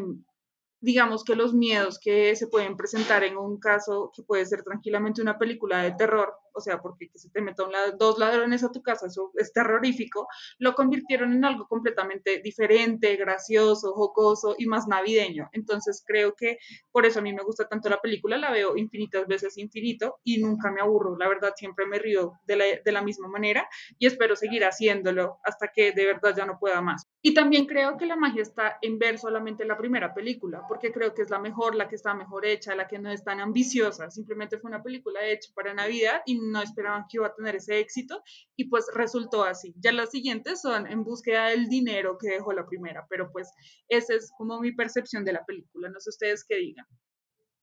digamos 0.79 1.23
que 1.23 1.35
los 1.35 1.53
miedos 1.53 1.99
que 1.99 2.35
se 2.35 2.47
pueden 2.47 2.77
presentar 2.77 3.23
en 3.23 3.37
un 3.37 3.59
caso 3.59 4.11
que 4.15 4.23
puede 4.23 4.45
ser 4.45 4.63
tranquilamente 4.63 5.21
una 5.21 5.37
película 5.37 5.81
de 5.81 5.91
terror, 5.91 6.33
o 6.57 6.61
sea, 6.61 6.81
porque 6.81 7.09
que 7.09 7.19
se 7.19 7.29
te 7.29 7.41
metan 7.41 7.67
dos 7.97 8.17
ladrones 8.17 8.63
a 8.63 8.71
tu 8.71 8.81
casa, 8.81 9.07
eso 9.07 9.31
es 9.35 9.53
terrorífico, 9.53 10.27
lo 10.57 10.73
convirtieron 10.73 11.33
en 11.33 11.45
algo 11.45 11.67
completamente 11.67 12.41
diferente, 12.43 13.15
gracioso, 13.15 13.93
jocoso 13.93 14.55
y 14.57 14.65
más 14.65 14.87
navideño. 14.87 15.49
Entonces 15.53 16.03
creo 16.05 16.33
que 16.35 16.57
por 16.91 17.05
eso 17.05 17.19
a 17.19 17.21
mí 17.21 17.33
me 17.33 17.43
gusta 17.43 17.67
tanto 17.67 17.89
la 17.89 18.01
película, 18.01 18.37
la 18.37 18.51
veo 18.51 18.75
infinitas 18.75 19.27
veces 19.27 19.57
infinito 19.57 20.19
y 20.23 20.41
nunca 20.41 20.71
me 20.71 20.81
aburro, 20.81 21.15
la 21.17 21.27
verdad 21.27 21.53
siempre 21.55 21.85
me 21.85 21.99
río 21.99 22.33
de 22.45 22.55
la, 22.55 22.65
de 22.83 22.91
la 22.91 23.01
misma 23.01 23.27
manera 23.27 23.67
y 23.99 24.07
espero 24.07 24.35
seguir 24.35 24.63
haciéndolo 24.65 25.39
hasta 25.43 25.67
que 25.67 25.91
de 25.91 26.05
verdad 26.05 26.35
ya 26.35 26.45
no 26.45 26.57
pueda 26.59 26.81
más. 26.81 27.07
Y 27.21 27.33
también 27.33 27.65
creo 27.65 27.97
que 27.97 28.05
la 28.05 28.15
magia 28.15 28.41
está 28.41 28.77
en 28.81 28.97
ver 28.97 29.19
solamente 29.19 29.65
la 29.65 29.77
primera 29.77 30.13
película, 30.13 30.63
porque 30.67 30.91
creo 30.91 31.13
que 31.13 31.23
es 31.23 31.29
la 31.29 31.39
mejor, 31.39 31.75
la 31.75 31.87
que 31.87 31.95
está 31.95 32.13
mejor 32.13 32.45
hecha, 32.45 32.75
la 32.75 32.87
que 32.87 32.99
no 32.99 33.11
es 33.11 33.23
tan 33.23 33.39
ambiciosa. 33.39 34.09
Simplemente 34.09 34.57
fue 34.59 34.69
una 34.69 34.81
película 34.81 35.25
hecha 35.25 35.51
para 35.53 35.73
Navidad 35.73 36.21
y 36.25 36.39
no 36.47 36.61
esperaban 36.61 37.05
que 37.09 37.17
iba 37.17 37.27
a 37.27 37.35
tener 37.35 37.55
ese 37.55 37.79
éxito 37.79 38.21
y 38.55 38.69
pues 38.69 38.85
resultó 38.93 39.43
así. 39.43 39.73
Ya 39.77 39.91
las 39.91 40.11
siguientes 40.11 40.61
son 40.61 40.87
en 40.87 41.03
búsqueda 41.03 41.49
del 41.49 41.67
dinero 41.69 42.17
que 42.17 42.29
dejó 42.29 42.53
la 42.53 42.65
primera, 42.65 43.05
pero 43.09 43.31
pues 43.31 43.51
esa 43.87 44.13
es 44.13 44.31
como 44.37 44.59
mi 44.59 44.71
percepción 44.71 45.25
de 45.25 45.33
la 45.33 45.45
película. 45.45 45.89
No 45.89 45.99
sé 45.99 46.09
ustedes 46.09 46.45
qué 46.47 46.55
digan. 46.55 46.85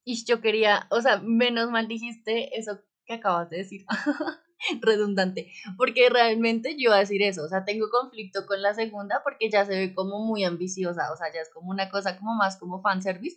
Y 0.04 0.24
yo 0.24 0.40
quería, 0.40 0.86
o 0.90 1.00
sea, 1.00 1.20
menos 1.22 1.70
mal 1.70 1.88
dijiste 1.88 2.58
eso 2.58 2.80
que 3.06 3.14
acabas 3.14 3.50
de 3.50 3.58
decir. 3.58 3.84
redundante, 4.80 5.52
porque 5.76 6.08
realmente 6.08 6.72
yo 6.72 6.88
iba 6.88 6.96
a 6.96 7.00
decir 7.00 7.22
eso, 7.22 7.44
o 7.44 7.48
sea, 7.48 7.64
tengo 7.64 7.88
conflicto 7.90 8.46
con 8.46 8.62
la 8.62 8.74
segunda 8.74 9.20
porque 9.22 9.50
ya 9.50 9.64
se 9.64 9.76
ve 9.76 9.94
como 9.94 10.20
muy 10.24 10.44
ambiciosa, 10.44 11.12
o 11.12 11.16
sea, 11.16 11.32
ya 11.32 11.40
es 11.40 11.50
como 11.50 11.70
una 11.70 11.90
cosa 11.90 12.16
como 12.16 12.34
más 12.34 12.56
como 12.56 12.80
fanservice, 12.80 13.36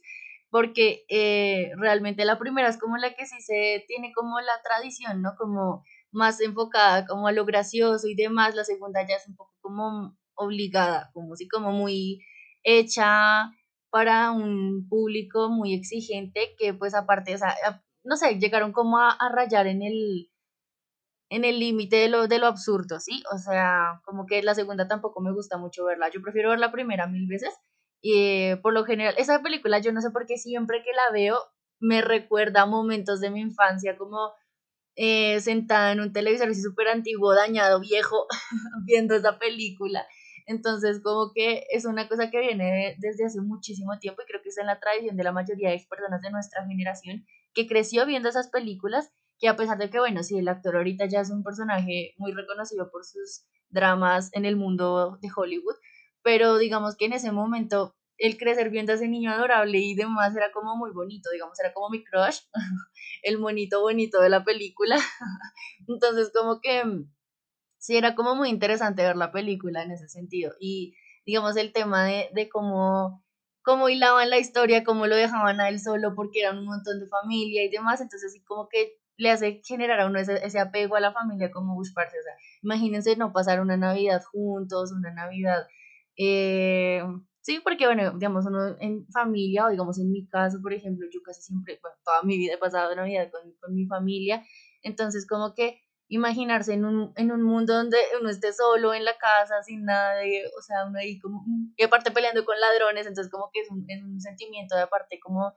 porque 0.49 1.05
eh, 1.09 1.71
realmente 1.77 2.25
la 2.25 2.39
primera 2.39 2.69
es 2.69 2.77
como 2.77 2.97
la 2.97 3.13
que 3.13 3.25
sí 3.25 3.41
se 3.41 3.83
tiene 3.87 4.11
como 4.13 4.39
la 4.39 4.61
tradición, 4.63 5.21
¿no? 5.21 5.35
Como 5.37 5.83
más 6.11 6.39
enfocada 6.41 7.05
como 7.05 7.27
a 7.27 7.31
lo 7.31 7.45
gracioso 7.45 8.07
y 8.07 8.15
demás, 8.15 8.55
la 8.55 8.63
segunda 8.63 9.05
ya 9.07 9.15
es 9.15 9.27
un 9.27 9.35
poco 9.35 9.53
como 9.61 10.17
obligada, 10.35 11.09
como 11.13 11.35
si 11.35 11.47
como 11.47 11.71
muy 11.71 12.19
hecha 12.63 13.51
para 13.89 14.31
un 14.31 14.87
público 14.89 15.49
muy 15.49 15.73
exigente 15.73 16.55
que 16.57 16.73
pues 16.73 16.93
aparte, 16.95 17.35
o 17.35 17.37
sea, 17.37 17.55
no 18.03 18.15
sé, 18.17 18.39
llegaron 18.39 18.71
como 18.73 18.99
a 18.99 19.17
rayar 19.33 19.67
en 19.67 19.81
el 19.81 20.29
en 21.29 21.45
el 21.45 21.59
límite 21.59 21.97
de 21.97 22.09
lo, 22.09 22.27
de 22.27 22.39
lo 22.39 22.47
absurdo, 22.47 22.99
¿sí? 22.99 23.23
O 23.33 23.37
sea, 23.37 24.01
como 24.05 24.25
que 24.25 24.41
la 24.43 24.55
segunda 24.55 24.87
tampoco 24.87 25.21
me 25.21 25.33
gusta 25.33 25.57
mucho 25.57 25.85
verla. 25.85 26.09
Yo 26.09 26.21
prefiero 26.21 26.49
ver 26.51 26.59
la 26.59 26.71
primera 26.71 27.07
mil 27.07 27.27
veces. 27.27 27.53
Y 28.09 28.55
por 28.61 28.71
lo 28.73 28.85
general, 28.85 29.15
esa 29.17 29.41
película 29.41 29.79
yo 29.79 29.91
no 29.91 29.99
sé 29.99 30.11
por 30.11 30.25
qué 30.25 30.37
siempre 30.37 30.81
que 30.81 30.93
la 30.93 31.11
veo 31.11 31.37
me 31.81 32.01
recuerda 32.01 32.65
momentos 32.65 33.19
de 33.19 33.29
mi 33.31 33.41
infancia, 33.41 33.97
como 33.97 34.31
eh, 34.95 35.41
sentada 35.41 35.91
en 35.91 35.99
un 35.99 36.13
televisor 36.13 36.47
así 36.47 36.61
súper 36.61 36.87
antiguo, 36.87 37.35
dañado, 37.35 37.81
viejo, 37.81 38.25
viendo 38.85 39.13
esa 39.13 39.37
película. 39.39 40.07
Entonces, 40.45 41.01
como 41.03 41.33
que 41.35 41.65
es 41.69 41.83
una 41.83 42.07
cosa 42.07 42.31
que 42.31 42.39
viene 42.39 42.95
desde 42.99 43.25
hace 43.25 43.41
muchísimo 43.41 43.99
tiempo 43.99 44.21
y 44.21 44.25
creo 44.25 44.41
que 44.41 44.49
es 44.49 44.57
en 44.57 44.67
la 44.67 44.79
tradición 44.79 45.17
de 45.17 45.25
la 45.25 45.33
mayoría 45.33 45.71
de 45.71 45.85
personas 45.89 46.21
de 46.21 46.31
nuestra 46.31 46.65
generación 46.65 47.25
que 47.53 47.67
creció 47.67 48.05
viendo 48.05 48.29
esas 48.29 48.47
películas 48.47 49.11
que 49.37 49.49
a 49.49 49.57
pesar 49.57 49.77
de 49.79 49.89
que, 49.89 49.99
bueno, 49.99 50.23
sí, 50.23 50.37
el 50.37 50.47
actor 50.47 50.77
ahorita 50.77 51.07
ya 51.07 51.19
es 51.19 51.29
un 51.29 51.43
personaje 51.43 52.13
muy 52.17 52.31
reconocido 52.31 52.89
por 52.89 53.03
sus 53.03 53.43
dramas 53.69 54.29
en 54.31 54.45
el 54.45 54.55
mundo 54.55 55.17
de 55.21 55.29
Hollywood, 55.35 55.75
pero 56.27 56.57
digamos 56.57 56.97
que 56.97 57.05
en 57.05 57.13
ese 57.13 57.31
momento 57.31 57.95
el 58.17 58.37
crecer 58.37 58.69
viendo 58.69 58.91
a 58.91 58.95
ese 58.95 59.07
niño 59.07 59.31
adorable 59.31 59.77
y 59.77 59.95
demás 59.95 60.35
era 60.35 60.51
como 60.51 60.75
muy 60.75 60.91
bonito, 60.91 61.29
digamos, 61.31 61.57
era 61.57 61.71
como 61.71 61.89
mi 61.89 62.03
crush, 62.03 62.39
el 63.23 63.39
monito 63.39 63.79
bonito 63.79 64.19
de 64.19 64.27
la 64.27 64.43
película. 64.43 64.97
Entonces, 65.87 66.29
como 66.35 66.59
que 66.59 66.83
sí, 67.77 67.95
era 67.95 68.13
como 68.13 68.35
muy 68.35 68.49
interesante 68.49 69.03
ver 69.03 69.15
la 69.15 69.31
película 69.31 69.83
en 69.83 69.91
ese 69.91 70.09
sentido. 70.09 70.51
Y 70.59 70.95
digamos, 71.25 71.55
el 71.55 71.71
tema 71.71 72.03
de, 72.03 72.27
de 72.33 72.49
cómo, 72.49 73.23
cómo 73.61 73.87
hilaban 73.87 74.29
la 74.29 74.37
historia, 74.37 74.83
cómo 74.83 75.07
lo 75.07 75.15
dejaban 75.15 75.61
a 75.61 75.69
él 75.69 75.79
solo 75.79 76.13
porque 76.13 76.41
eran 76.41 76.57
un 76.57 76.65
montón 76.65 76.99
de 76.99 77.07
familia 77.07 77.63
y 77.63 77.69
demás. 77.69 78.01
Entonces, 78.01 78.33
sí, 78.33 78.43
como 78.43 78.67
que 78.67 78.97
le 79.17 79.31
hace 79.31 79.61
generar 79.63 79.99
a 79.99 80.07
uno 80.07 80.19
ese, 80.19 80.59
apego 80.59 80.97
a 80.97 80.99
la 80.99 81.11
familia 81.11 81.51
como 81.51 81.73
buscarse. 81.73 82.19
O 82.19 82.23
sea, 82.23 82.33
imagínense 82.61 83.15
no 83.15 83.33
pasar 83.33 83.61
una 83.61 83.77
Navidad 83.77 84.21
juntos, 84.23 84.91
una 84.91 85.11
Navidad. 85.13 85.67
Eh, 86.17 87.01
sí, 87.41 87.59
porque 87.63 87.85
bueno, 87.85 88.11
digamos, 88.17 88.45
uno 88.45 88.75
en 88.79 89.07
familia, 89.11 89.65
o 89.67 89.69
digamos 89.69 89.99
en 89.99 90.11
mi 90.11 90.27
caso, 90.27 90.59
por 90.61 90.73
ejemplo, 90.73 91.07
yo 91.11 91.21
casi 91.23 91.41
siempre, 91.41 91.79
toda 92.03 92.23
mi 92.23 92.37
vida 92.37 92.55
he 92.55 92.57
pasado 92.57 92.95
Navidad 92.95 93.29
con, 93.31 93.53
con 93.61 93.75
mi 93.75 93.85
familia. 93.87 94.43
Entonces, 94.81 95.27
como 95.27 95.53
que 95.53 95.81
imaginarse 96.09 96.73
en 96.73 96.85
un, 96.85 97.11
en 97.15 97.31
un 97.31 97.43
mundo 97.43 97.73
donde 97.73 97.97
uno 98.19 98.29
esté 98.29 98.53
solo 98.53 98.93
en 98.93 99.05
la 99.05 99.17
casa, 99.17 99.61
sin 99.63 99.83
nada 99.83 100.21
o 100.57 100.61
sea, 100.61 100.85
uno 100.87 100.99
ahí 100.99 101.19
como, 101.19 101.43
y 101.75 101.83
aparte 101.83 102.11
peleando 102.11 102.45
con 102.45 102.59
ladrones, 102.59 103.05
entonces 103.07 103.31
como 103.31 103.49
que 103.53 103.61
es 103.61 103.69
un, 103.69 103.83
es 103.87 104.01
un 104.01 104.19
sentimiento 104.21 104.75
de 104.75 104.83
aparte 104.83 105.19
como 105.19 105.53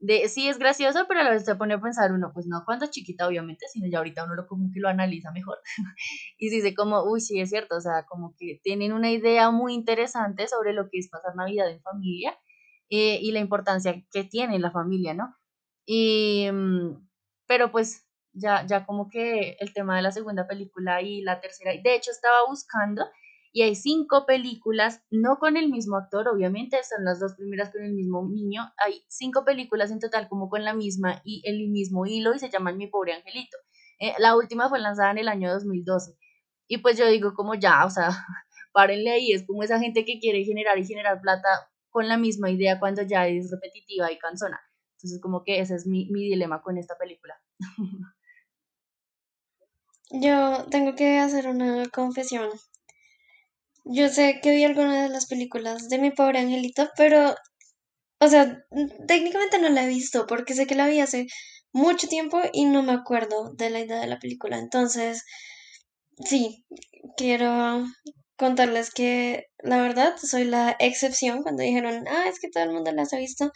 de 0.00 0.28
sí 0.28 0.48
es 0.48 0.58
gracioso, 0.58 1.06
pero 1.08 1.20
a 1.20 1.24
la 1.24 1.30
vez 1.30 1.44
se 1.44 1.56
pone 1.56 1.74
a 1.74 1.80
pensar 1.80 2.12
uno, 2.12 2.30
pues 2.32 2.46
no 2.46 2.62
cuando 2.64 2.86
chiquita 2.86 3.26
obviamente, 3.26 3.66
sino 3.68 3.88
ya 3.90 3.98
ahorita 3.98 4.24
uno 4.24 4.34
lo 4.34 4.46
como 4.46 4.70
que 4.72 4.80
lo 4.80 4.88
analiza 4.88 5.32
mejor 5.32 5.58
y 6.38 6.50
dice 6.50 6.74
como, 6.74 7.02
uy, 7.04 7.20
sí 7.20 7.40
es 7.40 7.50
cierto, 7.50 7.76
o 7.76 7.80
sea, 7.80 8.04
como 8.06 8.34
que 8.38 8.60
tienen 8.62 8.92
una 8.92 9.10
idea 9.10 9.50
muy 9.50 9.74
interesante 9.74 10.46
sobre 10.46 10.72
lo 10.72 10.88
que 10.90 10.98
es 10.98 11.08
pasar 11.08 11.34
Navidad 11.36 11.70
en 11.70 11.82
familia 11.82 12.38
eh, 12.90 13.18
y 13.20 13.32
la 13.32 13.40
importancia 13.40 14.04
que 14.10 14.24
tiene 14.24 14.58
la 14.58 14.70
familia, 14.70 15.14
¿no? 15.14 15.36
Y, 15.86 16.48
mm, 16.52 17.08
pero 17.46 17.72
pues 17.72 18.06
ya, 18.32 18.64
ya 18.66 18.86
como 18.86 19.08
que 19.08 19.56
el 19.60 19.72
tema 19.72 19.96
de 19.96 20.02
la 20.02 20.12
segunda 20.12 20.46
película 20.46 21.02
y 21.02 21.22
la 21.22 21.40
tercera, 21.40 21.72
de 21.72 21.94
hecho 21.94 22.10
estaba 22.10 22.46
buscando 22.48 23.04
y 23.58 23.62
hay 23.62 23.74
cinco 23.74 24.24
películas, 24.24 25.02
no 25.10 25.38
con 25.38 25.56
el 25.56 25.68
mismo 25.68 25.96
actor, 25.96 26.28
obviamente, 26.28 26.78
son 26.84 27.04
las 27.04 27.18
dos 27.18 27.34
primeras 27.34 27.72
con 27.72 27.82
el 27.82 27.92
mismo 27.92 28.24
niño, 28.30 28.72
hay 28.76 29.02
cinco 29.08 29.44
películas 29.44 29.90
en 29.90 29.98
total 29.98 30.28
como 30.28 30.48
con 30.48 30.62
la 30.62 30.74
misma 30.74 31.20
y 31.24 31.42
el 31.44 31.68
mismo 31.68 32.06
hilo 32.06 32.32
y 32.32 32.38
se 32.38 32.50
llaman 32.50 32.76
Mi 32.76 32.86
pobre 32.86 33.14
angelito. 33.14 33.56
Eh, 33.98 34.14
la 34.20 34.36
última 34.36 34.68
fue 34.68 34.78
lanzada 34.78 35.10
en 35.10 35.18
el 35.18 35.26
año 35.26 35.52
2012 35.52 36.16
y 36.68 36.78
pues 36.78 36.96
yo 36.96 37.08
digo 37.08 37.34
como 37.34 37.56
ya, 37.56 37.84
o 37.84 37.90
sea, 37.90 38.10
párenle 38.72 39.10
ahí, 39.10 39.32
es 39.32 39.44
como 39.44 39.64
esa 39.64 39.80
gente 39.80 40.04
que 40.04 40.20
quiere 40.20 40.44
generar 40.44 40.78
y 40.78 40.86
generar 40.86 41.20
plata 41.20 41.48
con 41.90 42.06
la 42.06 42.16
misma 42.16 42.52
idea 42.52 42.78
cuando 42.78 43.02
ya 43.02 43.26
es 43.26 43.50
repetitiva 43.50 44.12
y 44.12 44.18
cansona. 44.18 44.60
Entonces 44.98 45.20
como 45.20 45.42
que 45.42 45.58
ese 45.58 45.74
es 45.74 45.84
mi, 45.84 46.08
mi 46.12 46.28
dilema 46.28 46.62
con 46.62 46.78
esta 46.78 46.96
película. 46.96 47.34
Yo 50.12 50.64
tengo 50.70 50.94
que 50.94 51.18
hacer 51.18 51.48
una 51.48 51.88
confesión. 51.88 52.50
Yo 53.88 54.08
sé 54.08 54.38
que 54.42 54.52
vi 54.52 54.64
alguna 54.64 55.02
de 55.02 55.08
las 55.08 55.26
películas 55.26 55.88
de 55.88 55.98
mi 55.98 56.10
pobre 56.12 56.38
angelito, 56.38 56.90
pero, 56.96 57.34
o 58.20 58.28
sea, 58.28 58.64
técnicamente 59.08 59.58
no 59.60 59.68
la 59.70 59.84
he 59.84 59.88
visto 59.88 60.26
porque 60.26 60.54
sé 60.54 60.66
que 60.66 60.74
la 60.76 60.88
vi 60.88 61.00
hace 61.00 61.26
mucho 61.72 62.08
tiempo 62.08 62.40
y 62.52 62.66
no 62.66 62.82
me 62.82 62.92
acuerdo 62.92 63.52
de 63.54 63.70
la 63.70 63.80
idea 63.80 64.00
de 64.00 64.08
la 64.08 64.18
película. 64.20 64.58
Entonces, 64.58 65.24
sí, 66.24 66.64
quiero 67.16 67.84
contarles 68.36 68.90
que 68.92 69.46
la 69.60 69.78
verdad 69.82 70.16
soy 70.18 70.44
la 70.44 70.76
excepción 70.80 71.42
cuando 71.42 71.62
dijeron, 71.62 72.06
ah, 72.08 72.26
es 72.28 72.38
que 72.40 72.48
todo 72.50 72.64
el 72.64 72.72
mundo 72.72 72.92
las 72.92 73.12
ha 73.12 73.18
visto. 73.18 73.52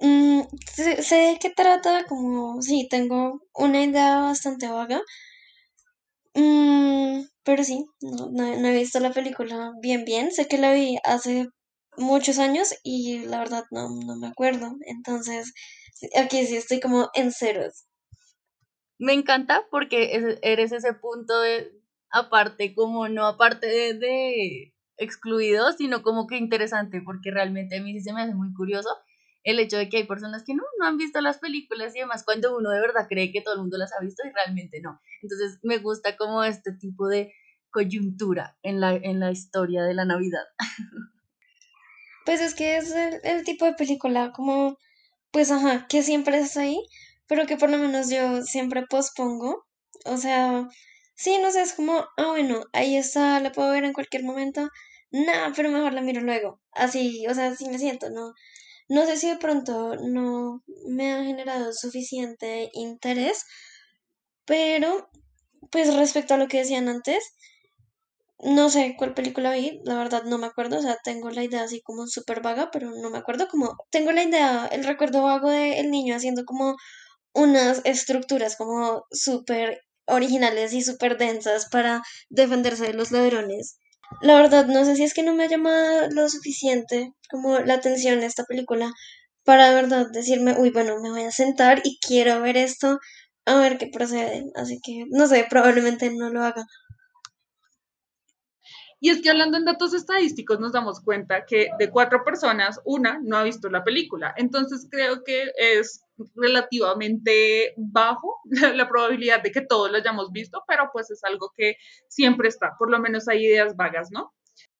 Mm, 0.00 0.42
sé, 0.74 1.14
de 1.14 1.38
qué 1.40 1.50
trata, 1.50 2.04
como, 2.08 2.60
sí, 2.62 2.88
tengo 2.90 3.40
una 3.54 3.82
idea 3.84 4.18
bastante 4.20 4.66
vaga. 4.68 5.00
Mm, 6.34 7.24
pero 7.48 7.64
sí, 7.64 7.86
no, 8.02 8.28
no, 8.30 8.68
he 8.68 8.76
visto 8.76 9.00
la 9.00 9.10
película 9.10 9.72
bien, 9.80 10.04
bien. 10.04 10.30
Sé 10.32 10.46
que 10.48 10.58
la 10.58 10.74
vi 10.74 10.98
hace 11.02 11.48
muchos 11.96 12.38
años 12.38 12.74
y 12.84 13.20
la 13.20 13.38
verdad 13.38 13.64
no, 13.70 13.88
no 13.88 14.16
me 14.16 14.26
acuerdo. 14.26 14.76
Entonces, 14.84 15.54
aquí 16.14 16.44
sí 16.44 16.56
estoy 16.56 16.78
como 16.78 17.08
en 17.14 17.32
ceros. 17.32 17.86
Me 18.98 19.14
encanta 19.14 19.62
porque 19.70 20.38
eres 20.42 20.72
ese 20.72 20.92
punto 20.92 21.40
de, 21.40 21.72
aparte, 22.10 22.74
como 22.74 23.08
no 23.08 23.26
aparte 23.26 23.66
de, 23.66 23.94
de 23.94 24.74
excluido, 24.98 25.72
sino 25.72 26.02
como 26.02 26.26
que 26.26 26.36
interesante, 26.36 27.00
porque 27.02 27.30
realmente 27.30 27.78
a 27.78 27.82
mí 27.82 27.94
sí 27.94 28.00
se 28.00 28.12
me 28.12 28.20
hace 28.20 28.34
muy 28.34 28.52
curioso 28.52 28.90
el 29.50 29.60
hecho 29.60 29.78
de 29.78 29.88
que 29.88 29.96
hay 29.96 30.06
personas 30.06 30.44
que 30.44 30.54
no, 30.54 30.62
no 30.78 30.86
han 30.86 30.98
visto 30.98 31.22
las 31.22 31.38
películas 31.38 31.96
y 31.96 32.00
demás, 32.00 32.22
cuando 32.22 32.54
uno 32.54 32.68
de 32.68 32.80
verdad 32.80 33.06
cree 33.08 33.32
que 33.32 33.40
todo 33.40 33.54
el 33.54 33.60
mundo 33.60 33.78
las 33.78 33.94
ha 33.94 34.00
visto 34.00 34.22
y 34.26 34.30
realmente 34.30 34.82
no. 34.82 35.00
Entonces 35.22 35.58
me 35.62 35.78
gusta 35.78 36.18
como 36.18 36.44
este 36.44 36.72
tipo 36.72 37.08
de 37.08 37.32
coyuntura 37.70 38.58
en 38.62 38.78
la, 38.80 38.94
en 38.94 39.20
la 39.20 39.30
historia 39.30 39.84
de 39.84 39.94
la 39.94 40.04
Navidad. 40.04 40.44
Pues 42.26 42.42
es 42.42 42.54
que 42.54 42.76
es 42.76 42.92
el, 42.92 43.42
tipo 43.42 43.64
de 43.64 43.72
película 43.72 44.32
como, 44.36 44.76
pues 45.30 45.50
ajá, 45.50 45.86
que 45.88 46.02
siempre 46.02 46.38
está 46.38 46.60
ahí, 46.60 46.78
pero 47.26 47.46
que 47.46 47.56
por 47.56 47.70
lo 47.70 47.78
menos 47.78 48.10
yo 48.10 48.42
siempre 48.42 48.84
pospongo. 48.86 49.64
O 50.04 50.18
sea, 50.18 50.68
sí, 51.14 51.38
no 51.40 51.50
sé, 51.50 51.62
es 51.62 51.72
como, 51.72 52.06
ah, 52.18 52.26
bueno, 52.26 52.64
ahí 52.74 52.98
está, 52.98 53.40
la 53.40 53.50
puedo 53.50 53.70
ver 53.70 53.84
en 53.84 53.94
cualquier 53.94 54.24
momento. 54.24 54.68
Nah, 55.10 55.54
pero 55.56 55.70
mejor 55.70 55.94
la 55.94 56.02
miro 56.02 56.20
luego. 56.20 56.60
Así, 56.72 57.26
o 57.28 57.34
sea, 57.34 57.46
así 57.46 57.66
me 57.66 57.78
siento, 57.78 58.10
¿no? 58.10 58.34
No 58.88 59.06
sé 59.06 59.16
si 59.16 59.28
de 59.28 59.36
pronto 59.36 59.96
no 59.96 60.62
me 60.86 61.12
ha 61.12 61.24
generado 61.24 61.72
suficiente 61.72 62.70
interés, 62.72 63.44
pero 64.44 65.08
pues 65.70 65.94
respecto 65.94 66.34
a 66.34 66.38
lo 66.38 66.48
que 66.48 66.58
decían 66.58 66.88
antes, 66.88 67.22
no 68.40 68.70
sé 68.70 68.94
cuál 68.96 69.14
película 69.14 69.52
vi, 69.52 69.80
la 69.84 69.96
verdad 69.96 70.22
no 70.24 70.38
me 70.38 70.46
acuerdo, 70.46 70.78
o 70.78 70.82
sea, 70.82 70.96
tengo 71.02 71.30
la 71.30 71.42
idea 71.44 71.62
así 71.64 71.80
como 71.82 72.06
súper 72.06 72.40
vaga, 72.40 72.70
pero 72.72 72.90
no 72.90 73.10
me 73.10 73.18
acuerdo, 73.18 73.48
como 73.48 73.76
tengo 73.90 74.12
la 74.12 74.22
idea, 74.22 74.66
el 74.70 74.84
recuerdo 74.84 75.22
vago 75.22 75.50
del 75.50 75.74
el 75.74 75.90
niño 75.90 76.14
haciendo 76.14 76.44
como 76.44 76.76
unas 77.34 77.82
estructuras 77.84 78.56
como 78.56 79.04
súper 79.12 79.82
originales 80.06 80.72
y 80.72 80.82
súper 80.82 81.18
densas 81.18 81.68
para 81.70 82.02
defenderse 82.30 82.86
de 82.86 82.94
los 82.94 83.12
ladrones. 83.12 83.78
La 84.20 84.34
verdad, 84.36 84.66
no 84.66 84.84
sé 84.84 84.96
si 84.96 85.04
es 85.04 85.14
que 85.14 85.22
no 85.22 85.34
me 85.34 85.44
ha 85.44 85.48
llamado 85.48 86.08
lo 86.10 86.28
suficiente 86.28 87.12
como 87.30 87.58
la 87.60 87.74
atención 87.74 88.22
esta 88.22 88.44
película 88.44 88.92
para 89.44 89.68
de 89.68 89.74
verdad 89.76 90.06
decirme, 90.12 90.54
uy, 90.58 90.70
bueno, 90.70 91.00
me 91.00 91.10
voy 91.10 91.22
a 91.22 91.30
sentar 91.30 91.80
y 91.84 91.98
quiero 92.06 92.40
ver 92.42 92.56
esto, 92.56 92.98
a 93.46 93.58
ver 93.58 93.78
qué 93.78 93.88
procede. 93.92 94.44
Así 94.56 94.80
que, 94.84 95.04
no 95.10 95.26
sé, 95.26 95.46
probablemente 95.48 96.10
no 96.14 96.30
lo 96.30 96.42
haga. 96.42 96.66
Y 99.00 99.10
es 99.10 99.22
que 99.22 99.30
hablando 99.30 99.56
en 99.56 99.64
datos 99.64 99.94
estadísticos 99.94 100.58
nos 100.58 100.72
damos 100.72 101.00
cuenta 101.00 101.44
que 101.46 101.68
de 101.78 101.90
cuatro 101.90 102.24
personas, 102.24 102.80
una 102.84 103.20
no 103.22 103.36
ha 103.36 103.44
visto 103.44 103.70
la 103.70 103.84
película. 103.84 104.34
Entonces 104.36 104.88
creo 104.90 105.22
que 105.24 105.52
es 105.56 106.02
relativamente 106.34 107.74
bajo 107.76 108.40
la 108.74 108.88
probabilidad 108.88 109.42
de 109.42 109.52
que 109.52 109.62
todos 109.62 109.90
la 109.90 109.98
hayamos 109.98 110.32
visto, 110.32 110.62
pero 110.66 110.90
pues 110.92 111.10
es 111.10 111.22
algo 111.24 111.52
que 111.56 111.76
siempre 112.08 112.48
está, 112.48 112.76
por 112.78 112.90
lo 112.90 112.98
menos 112.98 113.28
hay 113.28 113.46
ideas 113.46 113.76
vagas, 113.76 114.10
¿no? 114.10 114.34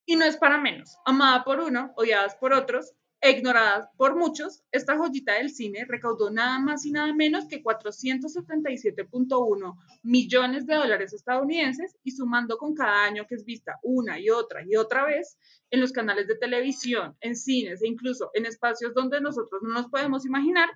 Y 0.07 0.17
no 0.17 0.25
es 0.25 0.37
para 0.37 0.59
menos, 0.59 0.97
amada 1.05 1.45
por 1.45 1.61
uno, 1.61 1.93
odiadas 1.97 2.35
por 2.37 2.53
otros, 2.53 2.95
ignorada 3.21 3.91
por 3.97 4.17
muchos, 4.17 4.63
esta 4.71 4.97
joyita 4.97 5.35
del 5.35 5.51
cine 5.51 5.85
recaudó 5.87 6.31
nada 6.31 6.61
más 6.61 6.87
y 6.87 6.93
nada 6.93 7.13
menos 7.13 7.47
que 7.47 7.61
477.1 7.63 9.77
millones 10.03 10.67
de 10.67 10.77
dólares 10.77 11.13
estadounidenses 11.13 11.97
y 12.05 12.13
sumando 12.13 12.57
con 12.59 12.75
cada 12.75 13.05
año 13.05 13.27
que 13.27 13.35
es 13.35 13.45
vista 13.45 13.81
una 13.83 14.21
y 14.21 14.31
otra 14.31 14.63
y 14.65 14.77
otra 14.77 15.05
vez 15.05 15.37
en 15.71 15.81
los 15.81 15.91
canales 15.93 16.29
de 16.29 16.37
televisión, 16.37 17.17
en 17.21 17.35
cines 17.35 17.83
e 17.83 17.89
incluso 17.89 18.31
en 18.35 18.47
espacios 18.47 18.95
donde 18.95 19.21
nosotros 19.21 19.63
no 19.63 19.75
nos 19.75 19.89
podemos 19.89 20.25
imaginar, 20.25 20.71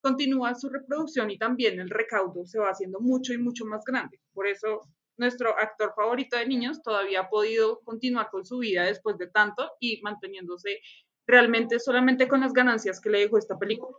continúa 0.00 0.54
su 0.54 0.68
reproducción 0.68 1.30
y 1.30 1.38
también 1.38 1.80
el 1.80 1.90
recaudo 1.90 2.46
se 2.46 2.58
va 2.58 2.70
haciendo 2.70 3.00
mucho 3.00 3.32
y 3.32 3.38
mucho 3.38 3.64
más 3.64 3.84
grande. 3.84 4.20
Por 4.32 4.46
eso 4.46 4.82
nuestro 5.16 5.58
actor 5.58 5.92
favorito 5.94 6.36
de 6.36 6.46
niños 6.46 6.82
todavía 6.82 7.20
ha 7.20 7.28
podido 7.28 7.80
continuar 7.80 8.30
con 8.30 8.46
su 8.46 8.58
vida 8.58 8.84
después 8.84 9.18
de 9.18 9.28
tanto 9.28 9.70
y 9.80 10.00
manteniéndose 10.02 10.80
realmente 11.26 11.78
solamente 11.78 12.28
con 12.28 12.40
las 12.40 12.52
ganancias 12.52 13.00
que 13.00 13.10
le 13.10 13.20
dejó 13.20 13.38
esta 13.38 13.58
película. 13.58 13.96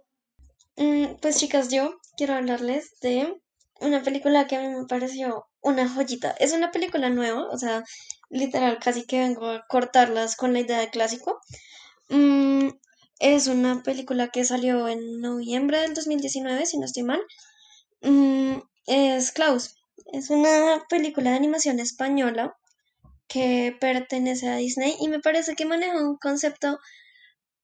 Mm, 0.78 1.18
pues 1.22 1.38
chicas, 1.38 1.70
yo 1.70 2.00
quiero 2.18 2.36
hablarles 2.36 3.00
de 3.02 3.42
una 3.82 4.02
película 4.02 4.48
que 4.48 4.56
a 4.56 4.62
mí 4.62 4.68
me 4.68 4.86
pareció 4.88 5.46
una 5.62 5.88
joyita. 5.90 6.32
Es 6.32 6.54
una 6.54 6.72
película 6.72 7.10
nueva, 7.10 7.48
o 7.50 7.58
sea, 7.58 7.84
literal, 8.30 8.80
casi 8.80 9.06
que 9.06 9.20
vengo 9.20 9.48
a 9.48 9.66
cortarlas 9.68 10.36
con 10.36 10.54
la 10.54 10.60
idea 10.62 10.80
de 10.80 10.90
clásico. 10.90 11.40
Mm, 12.10 12.70
es 13.20 13.48
una 13.48 13.84
película 13.84 14.30
que 14.30 14.46
salió 14.46 14.88
en 14.88 15.22
noviembre 15.22 15.80
del 15.82 15.94
2019, 15.94 16.66
si 16.66 16.78
no 16.78 16.86
estoy 16.86 17.04
mal. 17.04 17.22
Mm, 18.02 18.60
es 18.88 19.32
Klaus. 19.32 19.76
Es 20.12 20.30
una 20.30 20.86
película 20.90 21.32
de 21.32 21.38
animación 21.38 21.80
española 21.80 22.58
que 23.28 23.78
pertenece 23.80 24.50
a 24.50 24.56
Disney 24.58 24.96
y 25.00 25.08
me 25.10 25.20
parece 25.20 25.56
que 25.56 25.66
maneja 25.66 25.98
un 26.02 26.18
concepto 26.18 26.80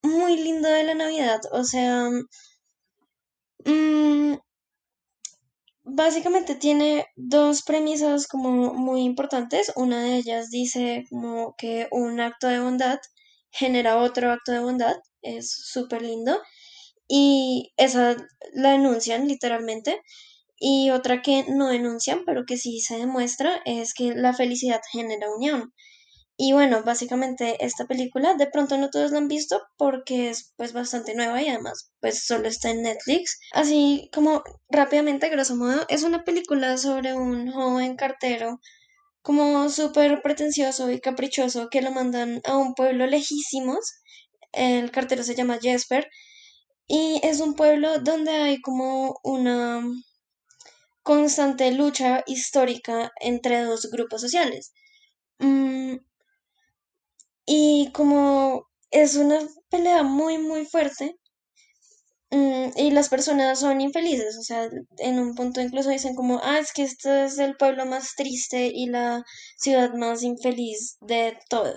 muy 0.04 0.38
lindo 0.38 0.70
de 0.70 0.84
la 0.84 0.94
Navidad. 0.94 1.42
O 1.52 1.64
sea, 1.64 2.10
mm, 3.66 4.36
básicamente 5.84 6.56
tiene 6.56 7.08
dos 7.16 7.64
premisas 7.64 8.28
como 8.28 8.74
muy 8.74 9.02
importantes. 9.04 9.72
Una 9.76 10.02
de 10.04 10.18
ellas 10.18 10.50
dice 10.50 11.06
como 11.10 11.56
que 11.58 11.88
un 11.92 12.20
acto 12.20 12.48
de 12.48 12.60
bondad 12.60 13.00
genera 13.52 13.98
otro 13.98 14.32
acto 14.32 14.52
de 14.52 14.60
bondad. 14.60 14.96
Es 15.26 15.52
súper 15.52 16.02
lindo. 16.02 16.42
Y 17.08 17.74
esa 17.78 18.16
la 18.54 18.72
denuncian 18.72 19.28
literalmente. 19.28 20.02
Y 20.58 20.92
otra 20.92 21.22
que 21.22 21.46
no 21.50 21.68
denuncian, 21.68 22.24
pero 22.26 22.46
que 22.46 22.58
sí 22.58 22.80
se 22.80 22.98
demuestra, 22.98 23.62
es 23.66 23.94
que 23.94 24.16
la 24.16 24.34
felicidad 24.34 24.82
genera 24.92 25.30
unión. 25.36 25.74
Y 26.38 26.52
bueno, 26.52 26.84
básicamente 26.84 27.64
esta 27.66 27.86
película 27.86 28.36
de 28.36 28.48
pronto 28.48 28.78
no 28.78 28.90
todos 28.90 29.12
la 29.12 29.20
han 29.20 29.30
visto 29.30 29.62
porque 29.78 30.30
es 30.30 30.54
pues 30.58 30.74
bastante 30.74 31.16
nueva 31.16 31.42
y 31.42 31.48
además 31.48 31.92
pues 32.02 32.26
solo 32.26 32.48
está 32.50 32.72
en 32.72 32.82
Netflix. 32.84 33.40
Así 33.54 34.10
como 34.14 34.44
rápidamente, 34.70 35.30
grosso 35.30 35.56
modo, 35.56 35.86
es 35.88 36.04
una 36.04 36.26
película 36.26 36.78
sobre 36.78 37.14
un 37.14 37.52
joven 37.52 37.96
cartero 37.96 38.60
como 39.22 39.70
súper 39.70 40.22
pretencioso 40.22 40.92
y 40.92 41.00
caprichoso 41.00 41.70
que 41.72 41.82
lo 41.82 41.92
mandan 41.92 42.42
a 42.46 42.58
un 42.58 42.76
pueblo 42.76 43.08
lejísimos. 43.08 43.94
El 44.56 44.92
cartero 44.92 45.24
se 45.24 45.36
llama 45.36 45.60
Jesper 45.62 46.10
y 46.88 47.20
es 47.24 47.40
un 47.42 47.56
pueblo 47.56 48.00
donde 48.00 48.32
hay 48.32 48.62
como 48.62 49.20
una 49.24 49.82
constante 51.04 51.72
lucha 51.72 52.24
histórica 52.28 53.12
entre 53.22 53.62
dos 53.64 53.90
grupos 53.92 54.22
sociales. 54.22 54.74
Mm, 55.40 55.98
y 57.48 57.92
como 57.94 58.68
es 58.92 59.16
una 59.16 59.40
pelea 59.70 60.04
muy, 60.04 60.38
muy 60.38 60.66
fuerte, 60.66 61.18
mm, 62.32 62.70
y 62.78 62.92
las 62.92 63.10
personas 63.10 63.60
son 63.60 63.82
infelices, 63.82 64.38
o 64.38 64.44
sea, 64.44 64.70
en 65.00 65.20
un 65.20 65.34
punto 65.36 65.62
incluso 65.62 65.90
dicen 65.90 66.16
como, 66.16 66.40
ah, 66.44 66.60
es 66.60 66.72
que 66.74 66.84
este 66.84 67.26
es 67.26 67.40
el 67.40 67.56
pueblo 67.58 67.86
más 67.86 68.14
triste 68.16 68.72
y 68.74 68.88
la 68.88 69.24
ciudad 69.58 69.94
más 69.94 70.24
infeliz 70.24 70.98
de 71.02 71.38
todo. 71.50 71.74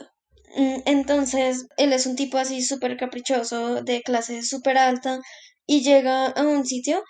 Mm, 0.56 0.80
entonces, 0.86 1.66
él 1.76 1.92
es 1.92 2.06
un 2.06 2.16
tipo 2.16 2.38
así 2.38 2.62
súper 2.62 2.96
caprichoso, 2.96 3.82
de 3.82 4.02
clase 4.02 4.42
súper 4.42 4.78
alta, 4.78 5.20
y 5.66 5.82
llega 5.82 6.26
a 6.26 6.42
un 6.42 6.64
sitio 6.66 7.02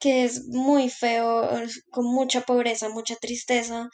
que 0.00 0.24
es 0.24 0.46
muy 0.48 0.90
feo, 0.90 1.48
con 1.90 2.06
mucha 2.06 2.42
pobreza, 2.42 2.88
mucha 2.90 3.16
tristeza, 3.16 3.88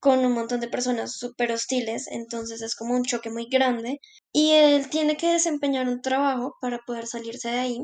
con 0.00 0.20
un 0.24 0.32
montón 0.32 0.60
de 0.60 0.68
personas 0.68 1.16
súper 1.18 1.52
hostiles, 1.52 2.06
entonces 2.08 2.62
es 2.62 2.74
como 2.76 2.94
un 2.94 3.04
choque 3.04 3.30
muy 3.30 3.46
grande 3.50 4.00
y 4.32 4.52
él 4.52 4.88
tiene 4.90 5.16
que 5.16 5.32
desempeñar 5.32 5.88
un 5.88 6.02
trabajo 6.02 6.56
para 6.60 6.80
poder 6.86 7.06
salirse 7.06 7.50
de 7.50 7.58
ahí 7.58 7.78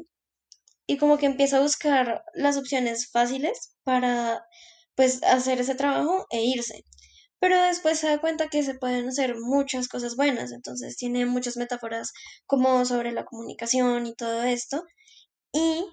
y 0.87 0.97
como 0.99 1.19
que 1.19 1.27
empieza 1.27 1.59
a 1.59 1.61
buscar 1.63 2.23
las 2.35 2.57
opciones 2.57 3.11
fáciles 3.11 3.75
para 3.85 4.43
pues 4.97 5.23
hacer 5.25 5.61
ese 5.61 5.75
trabajo 5.75 6.27
e 6.31 6.43
irse. 6.45 6.85
Pero 7.41 7.61
después 7.63 7.99
se 7.99 8.07
da 8.07 8.21
cuenta 8.21 8.49
que 8.49 8.63
se 8.63 8.75
pueden 8.75 9.09
hacer 9.09 9.35
muchas 9.39 9.89
cosas 9.89 10.15
buenas, 10.15 10.53
entonces 10.53 10.97
tiene 10.97 11.27
muchas 11.27 11.57
metáforas 11.57 12.13
como 12.47 12.85
sobre 12.85 13.13
la 13.13 13.25
comunicación 13.25 14.07
y 14.07 14.15
todo 14.15 14.43
esto. 14.43 14.85
Y 15.53 15.87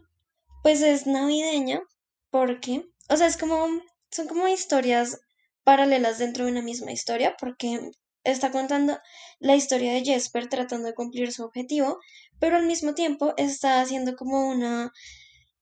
pues 0.62 0.82
es 0.82 1.08
navideña 1.08 1.82
porque, 2.30 2.86
o 3.10 3.18
sea, 3.18 3.28
es 3.28 3.38
como, 3.38 3.66
son 4.12 4.28
como 4.28 4.48
historias 4.48 5.20
paralelas 5.64 6.18
dentro 6.20 6.46
de 6.46 6.52
una 6.52 6.62
misma 6.62 6.92
historia, 6.92 7.36
porque 7.40 7.92
está 8.24 8.52
contando 8.52 9.00
la 9.40 9.56
historia 9.56 9.94
de 9.94 10.04
Jesper 10.04 10.48
tratando 10.50 10.88
de 10.88 10.94
cumplir 10.94 11.32
su 11.32 11.44
objetivo, 11.44 12.00
pero 12.40 12.58
al 12.58 12.66
mismo 12.66 12.94
tiempo 12.94 13.34
está 13.38 13.82
haciendo 13.82 14.16
como 14.16 14.50
una 14.50 14.92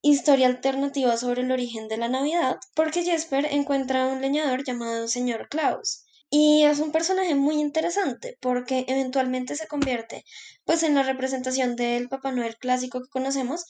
historia 0.07 0.45
alternativa 0.45 1.17
sobre 1.17 1.41
el 1.41 1.51
origen 1.51 1.87
de 1.87 1.97
la 1.97 2.07
Navidad, 2.07 2.57
porque 2.75 3.03
Jesper 3.03 3.45
encuentra 3.49 4.03
a 4.03 4.13
un 4.13 4.21
leñador 4.21 4.63
llamado 4.63 5.07
señor 5.07 5.49
Klaus. 5.49 6.05
Y 6.29 6.63
es 6.63 6.79
un 6.79 6.91
personaje 6.91 7.33
muy 7.33 7.55
interesante 7.59 8.37
porque 8.39 8.85
eventualmente 8.87 9.55
se 9.55 9.67
convierte 9.67 10.23
pues 10.63 10.83
en 10.83 10.93
la 10.93 11.01
representación 11.01 11.75
del 11.75 12.07
Papá 12.07 12.31
Noel 12.31 12.57
clásico 12.57 13.01
que 13.01 13.09
conocemos 13.09 13.65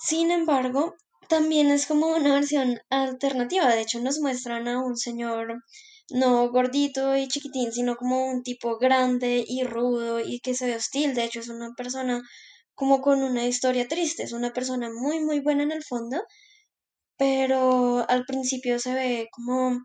Sin 0.00 0.32
embargo, 0.32 0.94
también 1.28 1.70
es 1.70 1.86
como 1.86 2.08
una 2.08 2.34
versión 2.34 2.80
alternativa. 2.90 3.68
De 3.68 3.80
hecho, 3.80 4.00
nos 4.00 4.18
muestran 4.18 4.66
a 4.66 4.82
un 4.82 4.96
señor 4.96 5.62
no 6.10 6.50
gordito 6.50 7.16
y 7.16 7.28
chiquitín, 7.28 7.72
sino 7.72 7.96
como 7.96 8.26
un 8.26 8.42
tipo 8.42 8.78
grande 8.78 9.44
y 9.46 9.62
rudo 9.62 10.18
y 10.20 10.40
que 10.40 10.54
se 10.54 10.66
ve 10.66 10.76
hostil. 10.76 11.14
De 11.14 11.24
hecho, 11.24 11.40
es 11.40 11.48
una 11.48 11.72
persona 11.76 12.22
como 12.78 13.02
con 13.02 13.24
una 13.24 13.44
historia 13.44 13.88
triste. 13.88 14.22
Es 14.22 14.32
una 14.32 14.52
persona 14.52 14.88
muy, 14.88 15.18
muy 15.20 15.40
buena 15.40 15.64
en 15.64 15.72
el 15.72 15.82
fondo, 15.84 16.22
pero 17.18 18.08
al 18.08 18.24
principio 18.24 18.78
se 18.78 18.94
ve 18.94 19.28
como 19.32 19.80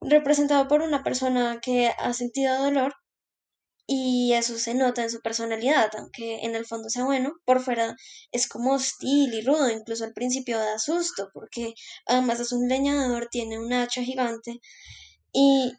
representado 0.00 0.66
por 0.68 0.80
una 0.82 1.02
persona 1.04 1.60
que 1.62 1.88
ha 1.88 2.14
sentido 2.14 2.62
dolor 2.64 2.94
y 3.86 4.32
eso 4.32 4.58
se 4.58 4.74
nota 4.74 5.02
en 5.02 5.10
su 5.10 5.20
personalidad, 5.20 5.90
aunque 5.98 6.40
en 6.44 6.54
el 6.54 6.64
fondo 6.66 6.88
sea 6.88 7.04
bueno, 7.04 7.34
por 7.44 7.60
fuera 7.62 7.94
es 8.32 8.48
como 8.48 8.72
hostil 8.72 9.34
y 9.34 9.42
rudo, 9.42 9.70
incluso 9.70 10.04
al 10.04 10.14
principio 10.14 10.58
da 10.58 10.78
susto, 10.78 11.28
porque 11.34 11.74
además 12.06 12.40
es 12.40 12.52
un 12.52 12.68
leñador, 12.68 13.28
tiene 13.30 13.58
un 13.58 13.72
hacha 13.74 14.02
gigante 14.02 14.60
y 15.32 15.74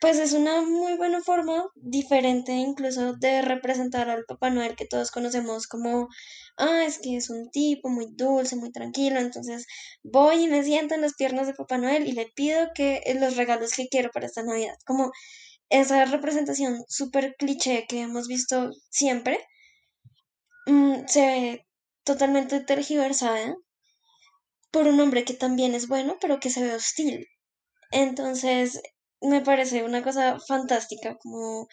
pues 0.00 0.18
es 0.18 0.32
una 0.32 0.62
muy 0.62 0.96
buena 0.96 1.20
forma, 1.22 1.64
diferente 1.74 2.52
incluso 2.52 3.14
de 3.14 3.42
representar 3.42 4.08
al 4.10 4.24
Papá 4.24 4.50
Noel 4.50 4.76
que 4.76 4.86
todos 4.86 5.10
conocemos 5.10 5.66
como, 5.66 6.08
ah, 6.56 6.84
es 6.86 6.98
que 6.98 7.16
es 7.16 7.30
un 7.30 7.50
tipo 7.50 7.88
muy 7.88 8.06
dulce, 8.12 8.56
muy 8.56 8.70
tranquilo, 8.70 9.18
entonces 9.18 9.66
voy 10.02 10.44
y 10.44 10.48
me 10.48 10.62
siento 10.62 10.94
en 10.94 11.00
las 11.02 11.14
piernas 11.14 11.46
de 11.46 11.54
Papá 11.54 11.78
Noel 11.78 12.06
y 12.06 12.12
le 12.12 12.26
pido 12.34 12.68
que 12.74 13.02
los 13.18 13.36
regalos 13.36 13.72
que 13.72 13.88
quiero 13.88 14.10
para 14.12 14.26
esta 14.26 14.42
Navidad, 14.42 14.76
como 14.86 15.10
esa 15.70 16.04
representación 16.04 16.84
súper 16.88 17.34
cliché 17.38 17.86
que 17.88 18.00
hemos 18.02 18.28
visto 18.28 18.70
siempre, 18.90 19.38
mm, 20.66 21.06
se 21.06 21.20
ve 21.20 21.66
totalmente 22.04 22.60
tergiversada 22.60 23.56
por 24.70 24.86
un 24.86 25.00
hombre 25.00 25.24
que 25.24 25.34
también 25.34 25.74
es 25.74 25.88
bueno, 25.88 26.16
pero 26.20 26.40
que 26.40 26.50
se 26.50 26.62
ve 26.62 26.74
hostil. 26.74 27.26
Entonces, 27.90 28.80
me 29.20 29.40
parece 29.40 29.84
una 29.84 30.02
cosa 30.02 30.38
fantástica, 30.40 31.16
como 31.16 31.68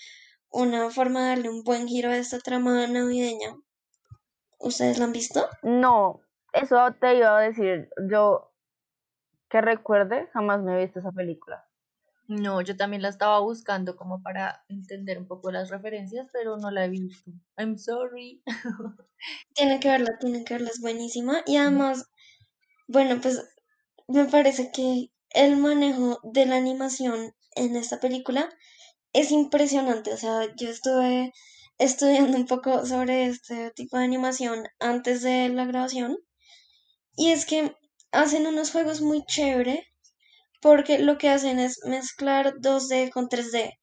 una 0.49 0.89
forma 0.89 1.21
de 1.21 1.29
darle 1.29 1.49
un 1.49 1.63
buen 1.63 1.87
giro 1.87 2.09
a 2.09 2.17
esta 2.17 2.39
trama 2.39 2.87
navideña. 2.87 3.55
¿Ustedes 4.59 4.97
la 4.97 5.05
han 5.05 5.11
visto? 5.11 5.47
No, 5.63 6.21
eso 6.53 6.77
te 6.99 7.17
iba 7.17 7.37
a 7.37 7.41
decir. 7.41 7.89
Yo 8.09 8.51
que 9.49 9.61
recuerde, 9.61 10.27
jamás 10.33 10.61
me 10.61 10.73
he 10.73 10.85
visto 10.85 10.99
esa 10.99 11.11
película. 11.11 11.67
No, 12.27 12.61
yo 12.61 12.75
también 12.75 13.03
la 13.03 13.09
estaba 13.09 13.39
buscando 13.39 13.95
como 13.95 14.23
para 14.23 14.65
entender 14.67 15.19
un 15.19 15.27
poco 15.27 15.51
las 15.51 15.69
referencias, 15.69 16.27
pero 16.33 16.57
no 16.57 16.71
la 16.71 16.85
he 16.85 16.89
visto. 16.89 17.31
I'm 17.57 17.77
sorry. 17.77 18.41
Tienen 19.53 19.79
que 19.79 19.89
verla, 19.89 20.17
tienen 20.19 20.43
que 20.43 20.55
verla, 20.55 20.69
es 20.69 20.81
buenísima. 20.81 21.41
Y 21.45 21.57
además, 21.57 22.09
bueno, 22.87 23.19
pues 23.21 23.47
me 24.07 24.25
parece 24.25 24.71
que 24.71 25.11
el 25.31 25.57
manejo 25.57 26.19
de 26.23 26.45
la 26.45 26.57
animación 26.57 27.33
en 27.55 27.75
esta 27.75 27.99
película 27.99 28.49
es 29.13 29.31
impresionante. 29.31 30.13
O 30.13 30.17
sea, 30.17 30.53
yo 30.55 30.69
estuve 30.69 31.31
estudiando 31.77 32.37
un 32.37 32.45
poco 32.45 32.85
sobre 32.85 33.25
este 33.25 33.71
tipo 33.71 33.97
de 33.97 34.05
animación 34.05 34.67
antes 34.79 35.21
de 35.21 35.49
la 35.49 35.65
grabación. 35.65 36.17
Y 37.15 37.31
es 37.31 37.45
que 37.45 37.75
hacen 38.11 38.47
unos 38.47 38.71
juegos 38.71 39.01
muy 39.01 39.23
chévere 39.25 39.87
porque 40.61 40.99
lo 40.99 41.17
que 41.17 41.29
hacen 41.29 41.59
es 41.59 41.79
mezclar 41.85 42.55
2D 42.59 43.11
con 43.11 43.29
3D. 43.29 43.73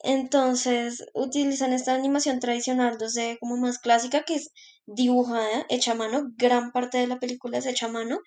Entonces 0.00 1.04
utilizan 1.14 1.72
esta 1.72 1.94
animación 1.94 2.40
tradicional 2.40 2.98
2D 2.98 3.38
como 3.40 3.56
más 3.56 3.78
clásica 3.78 4.24
que 4.24 4.34
es 4.36 4.50
dibujada, 4.86 5.66
hecha 5.68 5.92
a 5.92 5.94
mano. 5.94 6.24
Gran 6.36 6.72
parte 6.72 6.98
de 6.98 7.06
la 7.06 7.18
película 7.18 7.58
es 7.58 7.66
hecha 7.66 7.86
a 7.86 7.90
mano. 7.90 8.18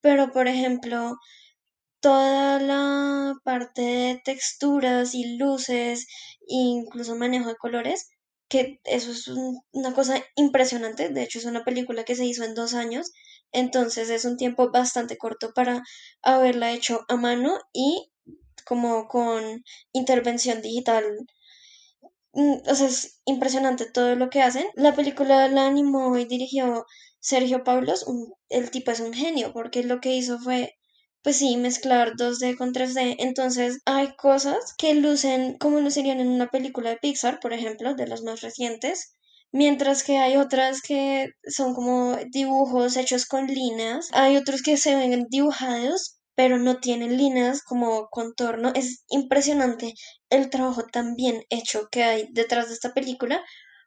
Pero 0.00 0.32
por 0.32 0.48
ejemplo, 0.48 1.16
toda 2.02 2.60
la 2.60 3.34
parte 3.44 3.82
de 3.82 4.22
texturas 4.24 5.14
y 5.14 5.36
luces, 5.38 6.06
incluso 6.46 7.16
manejo 7.16 7.48
de 7.48 7.56
colores, 7.56 8.10
que 8.48 8.80
eso 8.84 9.12
es 9.12 9.28
una 9.72 9.94
cosa 9.94 10.22
impresionante. 10.36 11.08
De 11.08 11.22
hecho, 11.22 11.38
es 11.38 11.46
una 11.46 11.64
película 11.64 12.04
que 12.04 12.16
se 12.16 12.26
hizo 12.26 12.44
en 12.44 12.54
dos 12.54 12.74
años 12.74 13.12
entonces 13.52 14.08
es 14.10 14.24
un 14.24 14.36
tiempo 14.36 14.70
bastante 14.70 15.18
corto 15.18 15.52
para 15.54 15.82
haberla 16.22 16.72
hecho 16.72 17.04
a 17.08 17.16
mano 17.16 17.58
y 17.72 18.10
como 18.66 19.08
con 19.08 19.64
intervención 19.92 20.62
digital. 20.62 21.04
Mm, 22.34 22.56
o 22.66 22.74
sea, 22.74 22.86
es 22.88 23.20
impresionante 23.26 23.90
todo 23.90 24.14
lo 24.16 24.30
que 24.30 24.42
hacen. 24.42 24.66
La 24.74 24.94
película 24.94 25.48
la 25.48 25.66
animó 25.66 26.16
y 26.16 26.24
dirigió 26.24 26.86
Sergio 27.20 27.62
Pablos. 27.64 28.06
el 28.48 28.70
tipo 28.70 28.90
es 28.90 29.00
un 29.00 29.12
genio 29.12 29.52
porque 29.52 29.84
lo 29.84 30.00
que 30.00 30.14
hizo 30.14 30.38
fue 30.38 30.74
pues 31.22 31.36
sí, 31.36 31.56
mezclar 31.56 32.12
2D 32.16 32.56
con 32.56 32.72
3D. 32.72 33.16
Entonces 33.18 33.80
hay 33.84 34.14
cosas 34.16 34.74
que 34.78 34.94
lucen 34.94 35.56
como 35.58 35.80
lucirían 35.80 36.20
en 36.20 36.28
una 36.28 36.48
película 36.50 36.90
de 36.90 36.96
Pixar, 36.96 37.40
por 37.40 37.52
ejemplo, 37.52 37.94
de 37.94 38.06
las 38.06 38.22
más 38.22 38.40
recientes, 38.40 39.16
Mientras 39.52 40.02
que 40.02 40.16
hay 40.16 40.38
otras 40.38 40.80
que 40.80 41.28
son 41.46 41.74
como 41.74 42.16
dibujos 42.30 42.96
hechos 42.96 43.26
con 43.26 43.46
líneas. 43.46 44.08
Hay 44.12 44.38
otros 44.38 44.62
que 44.62 44.78
se 44.78 44.96
ven 44.96 45.26
dibujados, 45.28 46.18
pero 46.34 46.58
no 46.58 46.80
tienen 46.80 47.18
líneas 47.18 47.62
como 47.62 48.08
contorno. 48.10 48.72
Es 48.74 49.04
impresionante 49.10 49.92
el 50.30 50.48
trabajo 50.48 50.84
tan 50.86 51.16
bien 51.16 51.42
hecho 51.50 51.88
que 51.92 52.02
hay 52.02 52.28
detrás 52.32 52.68
de 52.68 52.74
esta 52.74 52.94
película, 52.94 53.44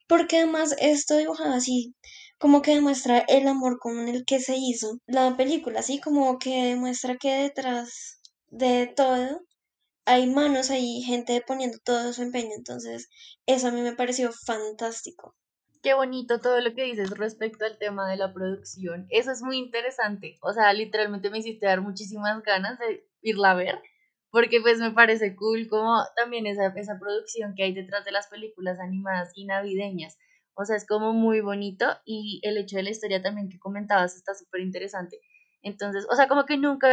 porque 0.07 0.37
además 0.37 0.75
esto 0.79 1.17
dibujado 1.17 1.55
así 1.55 1.95
como 2.37 2.61
que 2.61 2.75
demuestra 2.75 3.19
el 3.19 3.47
amor 3.47 3.79
con 3.79 4.07
el 4.07 4.25
que 4.25 4.39
se 4.39 4.55
hizo 4.57 4.99
la 5.07 5.37
película, 5.37 5.79
así 5.79 5.99
como 5.99 6.37
que 6.39 6.65
demuestra 6.65 7.17
que 7.17 7.31
detrás 7.31 8.19
de 8.47 8.87
todo 8.95 9.41
hay 10.05 10.27
manos, 10.27 10.69
hay 10.69 11.01
gente 11.01 11.43
poniendo 11.45 11.77
todo 11.83 12.13
su 12.13 12.21
empeño, 12.21 12.51
entonces 12.55 13.09
eso 13.45 13.67
a 13.67 13.71
mí 13.71 13.81
me 13.81 13.95
pareció 13.95 14.31
fantástico. 14.31 15.35
Qué 15.81 15.93
bonito 15.93 16.39
todo 16.39 16.61
lo 16.61 16.73
que 16.73 16.83
dices 16.83 17.11
respecto 17.11 17.65
al 17.65 17.77
tema 17.77 18.09
de 18.09 18.17
la 18.17 18.33
producción. 18.33 19.05
Eso 19.09 19.31
es 19.31 19.43
muy 19.43 19.57
interesante. 19.57 20.37
O 20.41 20.51
sea, 20.51 20.73
literalmente 20.73 21.29
me 21.29 21.39
hiciste 21.39 21.67
dar 21.67 21.81
muchísimas 21.81 22.41
ganas 22.41 22.79
de 22.79 23.07
irla 23.21 23.51
a 23.51 23.55
ver, 23.55 23.79
porque 24.31 24.61
pues 24.61 24.79
me 24.79 24.91
parece 24.91 25.35
cool 25.35 25.67
como 25.67 26.03
también 26.15 26.47
esa, 26.47 26.67
esa 26.75 26.97
producción 26.99 27.53
que 27.55 27.63
hay 27.63 27.73
detrás 27.73 28.03
de 28.05 28.11
las 28.11 28.27
películas 28.27 28.79
animadas 28.79 29.31
y 29.35 29.45
navideñas. 29.45 30.17
O 30.55 30.65
sea, 30.65 30.75
es 30.75 30.85
como 30.87 31.13
muy 31.13 31.41
bonito 31.41 31.85
y 32.05 32.39
el 32.43 32.57
hecho 32.57 32.77
de 32.77 32.83
la 32.83 32.89
historia 32.91 33.21
también 33.21 33.49
que 33.49 33.59
comentabas 33.59 34.15
está 34.15 34.33
súper 34.33 34.61
interesante. 34.61 35.19
Entonces, 35.61 36.07
o 36.11 36.15
sea, 36.15 36.27
como 36.27 36.45
que 36.45 36.57
nunca, 36.57 36.87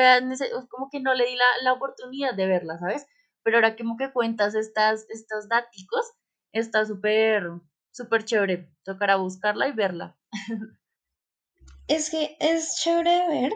como 0.70 0.88
que 0.90 1.01
no 1.01 1.14
le 1.14 1.27
di 1.27 1.37
la, 1.37 1.44
la 1.62 1.72
oportunidad 1.72 2.35
de 2.35 2.46
verla, 2.46 2.79
¿sabes? 2.79 3.07
Pero 3.42 3.59
ahora 3.59 3.77
como 3.77 3.96
que 3.96 4.12
cuentas 4.12 4.55
estas, 4.55 5.07
estos 5.11 5.48
daticos, 5.48 6.12
está 6.53 6.85
súper 6.87 7.44
súper 7.92 8.25
chévere. 8.25 8.68
Tocará 8.85 9.16
buscarla 9.16 9.68
y 9.68 9.72
verla. 9.72 10.16
Es 11.88 12.11
que 12.11 12.37
es 12.38 12.77
chévere 12.77 13.11
de 13.11 13.29
ver 13.29 13.53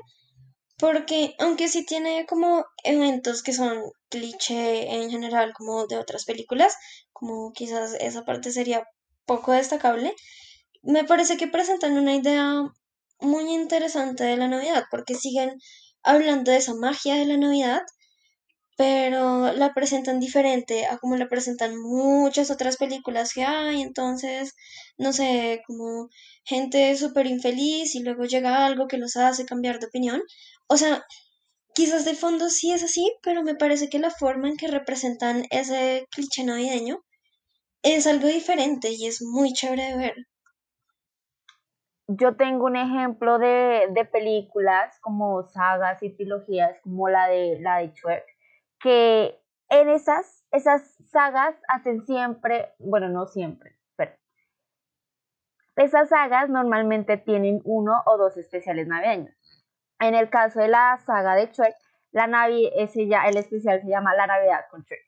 porque 0.79 1.35
aunque 1.39 1.69
sí 1.69 1.87
tiene 1.87 2.27
como 2.27 2.67
eventos 2.85 3.43
que 3.43 3.53
son 3.53 3.81
cliché 4.11 4.95
en 4.95 5.11
general 5.11 5.55
como 5.55 5.87
de 5.87 5.97
otras 5.97 6.25
películas, 6.27 6.77
como 7.13 7.53
quizás 7.53 7.95
esa 7.95 8.25
parte 8.25 8.51
sería 8.51 8.87
poco 9.27 9.53
destacable, 9.53 10.15
me 10.83 11.05
parece 11.05 11.37
que 11.37 11.49
presentan 11.49 11.99
una 11.99 12.15
idea 12.15 12.63
muy 13.21 13.53
interesante 13.53 14.25
de 14.25 14.37
la 14.37 14.49
Navidad 14.49 14.85
porque 14.91 15.15
siguen 15.15 15.59
hablando 16.03 16.51
de 16.51 16.59
esa 16.59 16.75
magia 16.75 17.17
de 17.17 17.27
la 17.27 17.37
Navidad 17.37 17.83
pero 18.77 19.53
la 19.53 19.73
presentan 19.75 20.21
diferente 20.21 20.87
a 20.87 20.99
como 20.99 21.17
la 21.17 21.29
presentan 21.29 21.77
muchas 21.79 22.51
otras 22.51 22.77
películas 22.77 23.33
que 23.33 23.43
hay, 23.45 23.81
entonces, 23.83 24.55
no 24.99 25.13
sé, 25.13 25.63
como 25.67 26.09
gente 26.45 26.95
súper 26.97 27.27
infeliz 27.27 27.95
y 27.95 28.03
luego 28.03 28.25
llega 28.25 28.67
algo 28.67 28.87
que 28.87 28.99
los 28.99 29.17
hace 29.17 29.47
cambiar 29.47 29.81
de 29.81 29.87
opinión. 29.87 30.23
O 30.69 30.77
sea, 30.77 31.05
quizás 31.75 32.05
de 32.05 32.15
fondo 32.15 32.51
sí 32.51 32.73
es 32.73 32.83
así, 32.83 33.13
pero 33.23 33.43
me 33.43 33.55
parece 33.57 33.89
que 33.89 33.99
la 33.99 34.11
forma 34.11 34.49
en 34.49 34.57
que 34.59 34.69
representan 34.69 35.47
ese 35.51 36.07
cliché 36.11 36.45
navideño 36.45 37.06
es 37.95 38.07
algo 38.07 38.27
diferente 38.27 38.89
y 38.91 39.07
es 39.07 39.23
muy 39.23 39.53
chévere 39.53 39.83
de 39.85 39.97
ver. 39.97 40.15
Yo 42.09 42.37
tengo 42.37 42.67
un 42.67 42.77
ejemplo 42.77 43.39
de, 43.39 43.89
de 43.91 44.05
películas 44.05 44.99
como 45.01 45.45
sagas 45.49 46.03
y 46.03 46.11
trilogías 46.11 46.79
como 46.83 47.09
la 47.09 47.29
de 47.29 47.59
la 47.61 47.79
de 47.79 47.89
Shrek 47.89 48.25
que 48.81 49.41
en 49.69 49.89
esas, 49.89 50.45
esas 50.53 50.83
sagas 51.11 51.57
hacen 51.69 52.05
siempre, 52.07 52.73
bueno, 52.79 53.09
no 53.09 53.27
siempre, 53.27 53.77
pero 53.97 54.13
esas 55.77 56.09
sagas 56.09 56.49
normalmente 56.49 57.17
tienen 57.17 57.61
uno 57.65 58.03
o 58.07 58.17
dos 58.17 58.37
especiales 58.37 58.87
navideños. 58.87 59.35
En 59.99 60.15
el 60.15 60.29
caso 60.29 60.61
de 60.61 60.69
la 60.69 60.99
saga 61.07 61.35
de 61.35 61.47
Shrek, 61.47 61.75
la 62.13 62.27
Navi, 62.27 62.71
ese 62.77 63.07
ya, 63.09 63.25
el 63.25 63.37
especial 63.37 63.81
se 63.81 63.89
llama 63.89 64.15
La 64.15 64.27
Navidad 64.27 64.67
con 64.71 64.83
Shrek. 64.83 65.06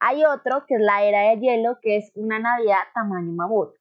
Hay 0.00 0.24
otro 0.24 0.64
que 0.66 0.76
es 0.76 0.80
la 0.80 1.02
Era 1.02 1.30
de 1.30 1.40
Hielo, 1.40 1.78
que 1.82 1.96
es 1.96 2.12
una 2.14 2.38
Navidad 2.38 2.78
tamaño 2.94 3.32
mamut. 3.32 3.74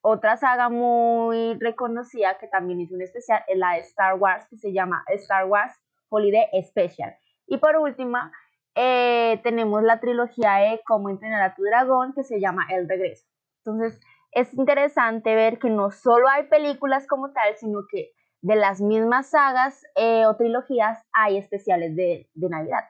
otra 0.00 0.36
saga 0.36 0.68
muy 0.68 1.56
reconocida 1.60 2.38
que 2.38 2.48
también 2.48 2.80
hizo 2.80 2.94
un 2.94 3.02
especial 3.02 3.44
es 3.46 3.56
la 3.58 3.74
de 3.74 3.80
Star 3.80 4.14
Wars, 4.14 4.46
que 4.48 4.56
se 4.56 4.72
llama 4.72 5.04
Star 5.08 5.44
Wars 5.46 5.74
Holiday 6.08 6.46
Special. 6.64 7.14
Y 7.46 7.58
por 7.58 7.76
última, 7.76 8.32
eh, 8.74 9.40
tenemos 9.42 9.82
la 9.82 10.00
trilogía 10.00 10.54
de 10.54 10.80
Cómo 10.86 11.10
entrenar 11.10 11.42
a 11.42 11.54
tu 11.54 11.62
dragón, 11.62 12.14
que 12.14 12.24
se 12.24 12.40
llama 12.40 12.66
El 12.70 12.88
Regreso. 12.88 13.26
Entonces, 13.64 14.00
es 14.32 14.52
interesante 14.54 15.34
ver 15.34 15.58
que 15.58 15.68
no 15.68 15.90
solo 15.90 16.28
hay 16.28 16.44
películas 16.44 17.06
como 17.06 17.32
tal, 17.32 17.54
sino 17.56 17.80
que 17.90 18.12
de 18.40 18.56
las 18.56 18.80
mismas 18.80 19.30
sagas 19.30 19.82
eh, 19.94 20.26
o 20.26 20.36
trilogías 20.36 21.04
hay 21.12 21.36
especiales 21.36 21.94
de, 21.94 22.28
de 22.34 22.48
Navidad. 22.48 22.84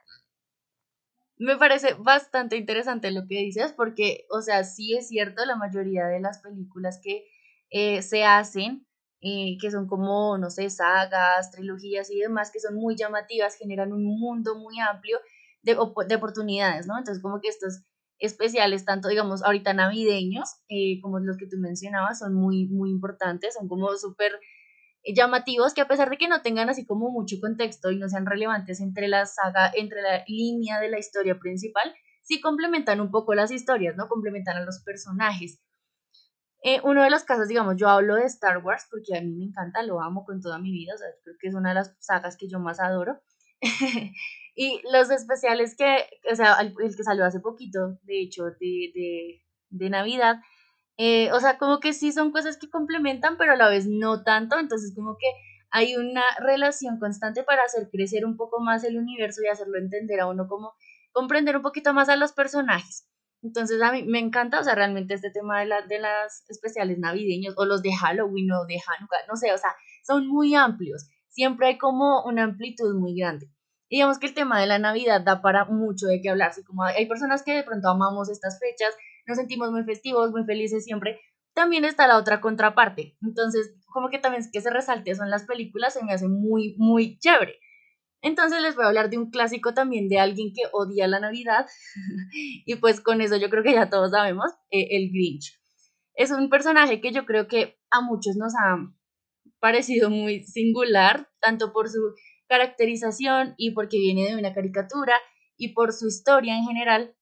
Me 1.37 1.57
parece 1.57 1.95
bastante 1.95 2.57
interesante 2.57 3.11
lo 3.11 3.21
que 3.27 3.35
dices 3.39 3.73
porque, 3.73 4.25
o 4.29 4.41
sea, 4.41 4.63
sí 4.63 4.95
es 4.95 5.07
cierto, 5.07 5.45
la 5.45 5.55
mayoría 5.55 6.05
de 6.05 6.19
las 6.19 6.39
películas 6.39 6.99
que 7.03 7.25
eh, 7.71 8.01
se 8.03 8.23
hacen, 8.23 8.85
eh, 9.21 9.57
que 9.59 9.71
son 9.71 9.87
como, 9.87 10.37
no 10.37 10.49
sé, 10.51 10.69
sagas, 10.69 11.49
trilogías 11.51 12.11
y 12.11 12.19
demás, 12.19 12.51
que 12.51 12.59
son 12.59 12.75
muy 12.75 12.95
llamativas, 12.95 13.55
generan 13.55 13.93
un 13.93 14.05
mundo 14.05 14.55
muy 14.59 14.79
amplio 14.79 15.17
de, 15.63 15.73
de 16.07 16.15
oportunidades, 16.15 16.85
¿no? 16.87 16.97
Entonces, 16.99 17.21
como 17.21 17.41
que 17.41 17.47
estos 17.49 17.81
especiales, 18.19 18.85
tanto, 18.85 19.07
digamos, 19.07 19.43
ahorita 19.43 19.73
navideños, 19.73 20.49
eh, 20.69 20.99
como 21.01 21.19
los 21.19 21.37
que 21.37 21.47
tú 21.47 21.57
mencionabas, 21.57 22.19
son 22.19 22.35
muy, 22.35 22.67
muy 22.67 22.91
importantes, 22.91 23.55
son 23.55 23.67
como 23.67 23.91
súper 23.97 24.33
llamativos 25.05 25.73
que 25.73 25.81
a 25.81 25.87
pesar 25.87 26.09
de 26.09 26.17
que 26.17 26.27
no 26.27 26.41
tengan 26.41 26.69
así 26.69 26.85
como 26.85 27.09
mucho 27.09 27.37
contexto 27.41 27.91
y 27.91 27.97
no 27.97 28.07
sean 28.09 28.25
relevantes 28.25 28.79
entre 28.79 29.07
la 29.07 29.25
saga, 29.25 29.71
entre 29.75 30.01
la 30.01 30.23
línea 30.27 30.79
de 30.79 30.89
la 30.89 30.99
historia 30.99 31.39
principal, 31.39 31.93
sí 32.21 32.39
complementan 32.39 33.01
un 33.01 33.11
poco 33.11 33.33
las 33.33 33.51
historias, 33.51 33.95
¿no? 33.95 34.07
Complementan 34.07 34.57
a 34.57 34.65
los 34.65 34.81
personajes. 34.83 35.61
Eh, 36.63 36.79
uno 36.83 37.03
de 37.03 37.09
los 37.09 37.25
casos, 37.25 37.49
digamos, 37.49 37.75
yo 37.75 37.89
hablo 37.89 38.15
de 38.15 38.23
Star 38.23 38.59
Wars 38.59 38.87
porque 38.89 39.17
a 39.17 39.21
mí 39.21 39.33
me 39.35 39.43
encanta, 39.43 39.83
lo 39.83 40.01
amo 40.01 40.23
con 40.23 40.39
toda 40.39 40.59
mi 40.59 40.71
vida, 40.71 40.93
o 40.95 40.97
sea, 40.97 41.07
creo 41.21 41.35
que 41.37 41.49
es 41.49 41.55
una 41.55 41.69
de 41.69 41.75
las 41.75 41.93
sagas 41.99 42.37
que 42.37 42.47
yo 42.47 42.59
más 42.59 42.79
adoro. 42.79 43.21
y 44.55 44.81
los 44.89 45.09
especiales 45.09 45.75
que, 45.75 46.07
o 46.31 46.35
sea, 46.35 46.61
el, 46.61 46.73
que 46.73 47.03
salió 47.03 47.25
hace 47.25 47.41
poquito, 47.41 47.99
de 48.03 48.21
hecho, 48.21 48.45
de, 48.45 48.91
de, 48.95 49.43
de 49.69 49.89
Navidad, 49.89 50.37
eh, 50.97 51.31
o 51.31 51.39
sea, 51.39 51.57
como 51.57 51.79
que 51.79 51.93
sí 51.93 52.11
son 52.11 52.31
cosas 52.31 52.57
que 52.57 52.69
complementan, 52.69 53.37
pero 53.37 53.53
a 53.53 53.55
la 53.55 53.69
vez 53.69 53.87
no 53.87 54.23
tanto, 54.23 54.59
entonces 54.59 54.93
como 54.95 55.17
que 55.17 55.27
hay 55.71 55.95
una 55.95 56.23
relación 56.39 56.99
constante 56.99 57.43
para 57.43 57.63
hacer 57.63 57.89
crecer 57.91 58.25
un 58.25 58.37
poco 58.37 58.59
más 58.59 58.83
el 58.83 58.97
universo 58.97 59.41
y 59.43 59.47
hacerlo 59.47 59.79
entender 59.79 60.19
a 60.19 60.27
uno 60.27 60.47
como 60.47 60.73
comprender 61.11 61.57
un 61.57 61.63
poquito 61.63 61.93
más 61.93 62.09
a 62.09 62.15
los 62.15 62.31
personajes. 62.33 63.07
Entonces 63.41 63.81
a 63.81 63.91
mí 63.91 64.03
me 64.03 64.19
encanta, 64.19 64.59
o 64.59 64.63
sea, 64.63 64.75
realmente 64.75 65.15
este 65.15 65.31
tema 65.31 65.59
de, 65.59 65.65
la, 65.65 65.81
de 65.81 65.99
las 65.99 66.45
especiales 66.47 66.97
navideños 66.99 67.55
o 67.57 67.65
los 67.65 67.81
de 67.81 67.93
Halloween 67.93 68.51
o 68.51 68.65
de 68.65 68.75
Hanukkah, 68.75 69.27
no 69.27 69.35
sé, 69.35 69.51
o 69.51 69.57
sea, 69.57 69.75
son 70.03 70.27
muy 70.27 70.55
amplios. 70.55 71.09
Siempre 71.27 71.67
hay 71.67 71.77
como 71.77 72.23
una 72.23 72.43
amplitud 72.43 72.95
muy 72.95 73.15
grande. 73.17 73.49
Digamos 73.89 74.19
que 74.19 74.27
el 74.27 74.33
tema 74.33 74.61
de 74.61 74.67
la 74.67 74.79
Navidad 74.79 75.21
da 75.21 75.41
para 75.41 75.65
mucho 75.65 76.05
de 76.05 76.21
qué 76.21 76.29
hablar, 76.29 76.49
así 76.49 76.63
como 76.63 76.83
hay 76.83 77.07
personas 77.07 77.43
que 77.43 77.53
de 77.53 77.63
pronto 77.63 77.89
amamos 77.89 78.29
estas 78.29 78.59
fechas, 78.59 78.95
nos 79.25 79.37
sentimos 79.37 79.71
muy 79.71 79.83
festivos, 79.83 80.31
muy 80.31 80.43
felices 80.45 80.83
siempre, 80.83 81.19
también 81.53 81.85
está 81.85 82.07
la 82.07 82.17
otra 82.17 82.41
contraparte. 82.41 83.15
Entonces, 83.21 83.75
como 83.93 84.09
que 84.09 84.19
también 84.19 84.43
que 84.51 84.61
se 84.61 84.69
resalte 84.69 85.11
eso 85.11 85.23
en 85.23 85.29
las 85.29 85.45
películas 85.45 85.93
se 85.93 86.03
me 86.03 86.13
hace 86.13 86.27
muy, 86.27 86.75
muy 86.77 87.17
chévere. 87.19 87.59
Entonces 88.21 88.61
les 88.61 88.75
voy 88.75 88.85
a 88.85 88.87
hablar 88.87 89.09
de 89.09 89.17
un 89.17 89.29
clásico 89.29 89.73
también 89.73 90.07
de 90.07 90.17
alguien 90.17 90.53
que 90.53 90.63
odia 90.71 91.07
la 91.07 91.19
Navidad. 91.19 91.67
y 92.65 92.75
pues 92.75 93.01
con 93.01 93.21
eso 93.21 93.35
yo 93.35 93.49
creo 93.49 93.63
que 93.63 93.73
ya 93.73 93.89
todos 93.89 94.11
sabemos, 94.11 94.49
eh, 94.71 94.87
el 94.91 95.09
Grinch. 95.11 95.59
Es 96.15 96.31
un 96.31 96.49
personaje 96.49 97.01
que 97.01 97.11
yo 97.11 97.25
creo 97.25 97.47
que 97.47 97.77
a 97.91 98.01
muchos 98.01 98.35
nos 98.35 98.53
ha 98.55 98.77
parecido 99.59 100.09
muy 100.09 100.43
singular, 100.43 101.29
tanto 101.41 101.73
por 101.73 101.89
su 101.89 101.99
caracterización 102.47 103.55
y 103.57 103.71
porque 103.71 103.97
viene 103.97 104.29
de 104.29 104.37
una 104.37 104.53
caricatura 104.53 105.13
y 105.57 105.73
por 105.73 105.91
su 105.91 106.07
historia 106.07 106.55
en 106.57 106.65
general, 106.65 107.15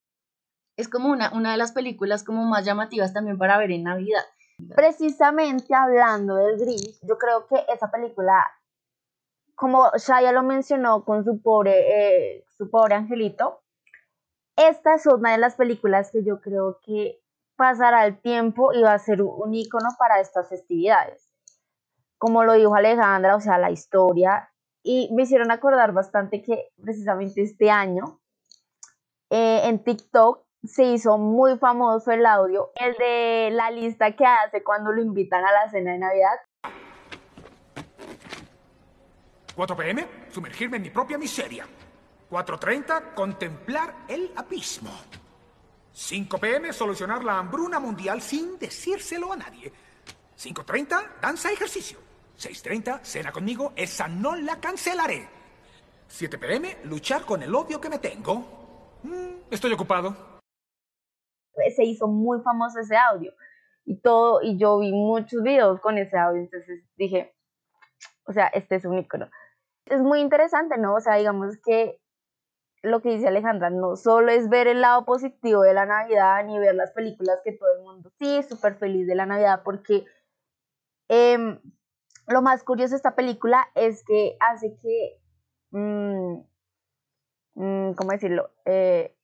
es 0.81 0.89
como 0.89 1.09
una, 1.09 1.31
una 1.33 1.51
de 1.51 1.57
las 1.57 1.71
películas 1.71 2.23
como 2.23 2.43
más 2.43 2.65
llamativas 2.65 3.13
también 3.13 3.37
para 3.37 3.57
ver 3.57 3.71
en 3.71 3.83
Navidad. 3.83 4.23
Precisamente 4.75 5.73
hablando 5.73 6.35
del 6.35 6.57
Grinch, 6.57 6.99
yo 7.03 7.17
creo 7.17 7.47
que 7.47 7.65
esa 7.73 7.89
película, 7.89 8.45
como 9.55 9.89
Shaya 9.97 10.31
lo 10.31 10.43
mencionó 10.43 11.03
con 11.03 11.23
su 11.23 11.41
pobre, 11.41 12.35
eh, 12.35 12.45
su 12.57 12.69
pobre 12.69 12.95
angelito, 12.95 13.63
esta 14.55 14.95
es 14.95 15.05
una 15.07 15.31
de 15.31 15.37
las 15.37 15.55
películas 15.55 16.11
que 16.11 16.23
yo 16.23 16.41
creo 16.41 16.79
que 16.83 17.21
pasará 17.55 18.05
el 18.05 18.19
tiempo 18.19 18.73
y 18.73 18.81
va 18.81 18.93
a 18.93 18.99
ser 18.99 19.21
un 19.21 19.53
icono 19.53 19.89
para 19.97 20.19
estas 20.19 20.49
festividades. 20.49 21.29
Como 22.17 22.43
lo 22.43 22.53
dijo 22.53 22.75
Alejandra, 22.75 23.35
o 23.35 23.39
sea, 23.39 23.57
la 23.57 23.71
historia. 23.71 24.51
Y 24.83 25.09
me 25.13 25.23
hicieron 25.23 25.51
acordar 25.51 25.93
bastante 25.93 26.41
que 26.41 26.71
precisamente 26.81 27.41
este 27.41 27.71
año 27.71 28.19
eh, 29.29 29.61
en 29.65 29.83
TikTok 29.83 30.43
se 30.63 30.83
hizo 30.83 31.17
muy 31.17 31.57
famoso 31.57 32.11
el 32.11 32.25
audio, 32.25 32.71
el 32.75 32.95
de 32.95 33.49
la 33.51 33.71
lista 33.71 34.15
que 34.15 34.25
hace 34.25 34.63
cuando 34.63 34.91
lo 34.91 35.01
invitan 35.01 35.43
a 35.43 35.51
la 35.51 35.69
cena 35.69 35.93
de 35.93 35.97
Navidad. 35.97 36.39
4 39.55 39.75
pm, 39.75 40.07
sumergirme 40.29 40.77
en 40.77 40.83
mi 40.83 40.89
propia 40.89 41.17
miseria. 41.17 41.65
4.30, 42.29 43.13
contemplar 43.13 43.93
el 44.07 44.31
abismo. 44.35 44.91
5 45.91 46.37
pm, 46.37 46.71
solucionar 46.71 47.23
la 47.23 47.39
hambruna 47.39 47.79
mundial 47.79 48.21
sin 48.21 48.57
decírselo 48.57 49.33
a 49.33 49.37
nadie. 49.37 49.73
5.30, 50.39 51.19
danza 51.21 51.51
ejercicio. 51.51 51.99
6.30, 52.39 53.01
cena 53.03 53.31
conmigo, 53.31 53.73
esa 53.75 54.07
no 54.07 54.35
la 54.35 54.59
cancelaré. 54.59 55.27
7 56.07 56.37
pm, 56.37 56.77
luchar 56.85 57.25
con 57.25 57.43
el 57.43 57.53
odio 57.53 57.81
que 57.81 57.89
me 57.89 57.99
tengo. 57.99 58.99
Mm, 59.03 59.51
estoy 59.51 59.73
ocupado 59.73 60.30
se 61.75 61.83
hizo 61.83 62.07
muy 62.07 62.41
famoso 62.41 62.79
ese 62.79 62.95
audio 62.95 63.33
y 63.85 63.99
todo, 64.01 64.41
y 64.41 64.57
yo 64.57 64.79
vi 64.79 64.91
muchos 64.91 65.41
videos 65.43 65.79
con 65.81 65.97
ese 65.97 66.17
audio, 66.17 66.41
entonces 66.41 66.83
dije, 66.97 67.33
o 68.25 68.33
sea, 68.33 68.47
este 68.47 68.75
es 68.75 68.85
un 68.85 68.99
icono. 68.99 69.29
Es 69.85 69.99
muy 70.01 70.19
interesante, 70.19 70.77
¿no? 70.77 70.95
O 70.95 70.99
sea, 70.99 71.15
digamos 71.15 71.57
que 71.65 71.99
lo 72.83 73.01
que 73.01 73.09
dice 73.09 73.27
Alejandra, 73.27 73.69
no 73.69 73.95
solo 73.95 74.31
es 74.31 74.49
ver 74.49 74.67
el 74.67 74.81
lado 74.81 75.05
positivo 75.05 75.61
de 75.61 75.73
la 75.73 75.85
Navidad 75.85 76.43
ni 76.45 76.57
ver 76.57 76.75
las 76.75 76.91
películas 76.91 77.39
que 77.43 77.51
todo 77.53 77.69
el 77.77 77.83
mundo 77.83 78.11
sí, 78.19 78.41
súper 78.43 78.75
feliz 78.75 79.07
de 79.07 79.15
la 79.15 79.25
Navidad, 79.25 79.61
porque 79.63 80.05
em, 81.07 81.59
lo 82.27 82.41
más 82.41 82.63
curioso 82.63 82.91
de 82.91 82.97
esta 82.97 83.15
película 83.15 83.67
es 83.75 84.03
que 84.03 84.37
hace 84.39 84.77
que, 84.81 85.19
mm, 85.71 86.41
mm, 87.55 87.93
¿cómo 87.93 88.11
decirlo? 88.11 88.51
Eh, 88.65 89.15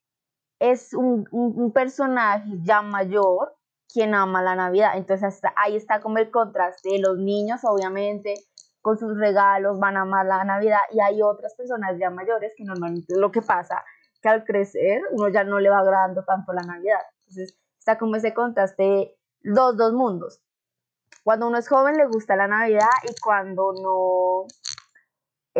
es 0.59 0.93
un, 0.93 1.71
personaje 1.73 2.49
ya 2.63 2.81
mayor 2.81 3.55
quien 3.91 4.13
ama 4.13 4.41
la 4.41 4.55
Navidad. 4.55 4.91
Entonces 4.95 5.41
ahí 5.55 5.75
está 5.75 6.01
como 6.01 6.17
el 6.17 6.31
contraste. 6.31 6.99
Los 6.99 7.17
niños, 7.17 7.61
obviamente, 7.63 8.33
con 8.81 8.97
sus 8.97 9.17
regalos 9.17 9.79
van 9.79 9.97
a 9.97 10.01
amar 10.01 10.25
la 10.25 10.43
Navidad 10.43 10.79
y 10.91 10.99
hay 10.99 11.21
otras 11.21 11.55
personas 11.55 11.97
ya 11.99 12.09
mayores 12.09 12.53
que 12.55 12.63
normalmente 12.63 13.13
lo 13.17 13.31
que 13.31 13.41
pasa 13.41 13.83
que 14.21 14.29
al 14.29 14.43
crecer 14.45 15.01
uno 15.11 15.29
ya 15.29 15.43
no 15.43 15.59
le 15.59 15.69
va 15.69 15.79
agradando 15.79 16.23
tanto 16.23 16.53
la 16.53 16.61
Navidad. 16.61 16.99
Entonces 17.19 17.57
está 17.77 17.97
como 17.97 18.15
ese 18.15 18.33
contraste, 18.33 19.15
dos, 19.41 19.77
dos 19.77 19.93
mundos. 19.93 20.41
Cuando 21.23 21.47
uno 21.47 21.57
es 21.57 21.67
joven 21.67 21.97
le 21.97 22.07
gusta 22.07 22.35
la 22.35 22.47
Navidad 22.47 22.89
y 23.03 23.13
cuando 23.21 23.73
no 23.73 24.47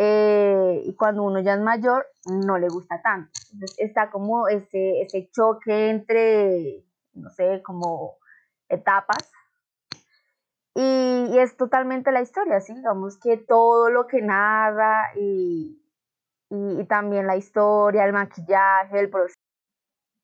eh, 0.00 0.82
y 0.84 0.94
cuando 0.94 1.24
uno 1.24 1.40
ya 1.40 1.54
es 1.54 1.60
mayor 1.60 2.06
no 2.26 2.56
le 2.56 2.68
gusta 2.68 3.02
tanto. 3.02 3.32
Entonces 3.52 3.76
está 3.80 4.10
como 4.10 4.46
ese, 4.46 5.00
ese 5.02 5.28
choque 5.32 5.90
entre, 5.90 6.84
no 7.14 7.28
sé, 7.30 7.60
como 7.64 8.18
etapas. 8.68 9.28
Y, 10.76 11.36
es 11.36 11.56
totalmente 11.56 12.12
la 12.12 12.22
historia, 12.22 12.60
¿sí? 12.60 12.74
Digamos 12.74 13.18
que 13.18 13.38
todo 13.38 13.90
lo 13.90 14.06
que 14.06 14.22
narra 14.22 15.10
y, 15.16 15.82
y, 16.48 16.80
y 16.80 16.84
también 16.84 17.26
la 17.26 17.36
historia, 17.36 18.04
el 18.04 18.12
maquillaje, 18.12 19.00
el 19.00 19.10
proceso. 19.10 19.38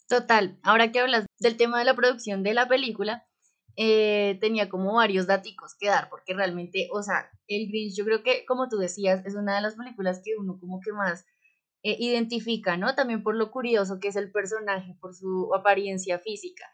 Total, 0.09 0.57
ahora 0.63 0.93
que 0.93 1.01
hablas 1.01 1.27
del 1.41 1.57
tema 1.57 1.81
de 1.81 1.85
la 1.85 1.95
producción 1.95 2.45
de 2.45 2.55
la 2.55 2.69
película, 2.69 3.27
eh, 3.77 4.39
tenía 4.41 4.69
como 4.69 4.95
varios 4.95 5.27
daticos 5.27 5.75
que 5.79 5.89
dar, 5.89 6.09
porque 6.09 6.35
realmente, 6.35 6.89
o 6.93 7.03
sea, 7.03 7.31
el 7.49 7.69
Grinch, 7.69 7.97
yo 7.97 8.05
creo 8.05 8.23
que, 8.23 8.45
como 8.47 8.69
tú 8.69 8.79
decías, 8.79 9.25
es 9.27 9.35
una 9.35 9.57
de 9.57 9.63
las 9.63 9.75
películas 9.75 10.21
que 10.25 10.37
uno 10.39 10.59
como 10.61 10.81
que 10.81 10.93
más 10.93 11.25
eh, 11.83 11.97
identifica, 11.99 12.77
¿no? 12.77 12.95
También 12.95 13.23
por 13.23 13.37
lo 13.37 13.51
curioso 13.51 13.99
que 14.01 14.09
es 14.09 14.17
el 14.17 14.31
personaje, 14.33 14.97
por 15.01 15.15
su 15.15 15.55
apariencia 15.55 16.19
física. 16.19 16.65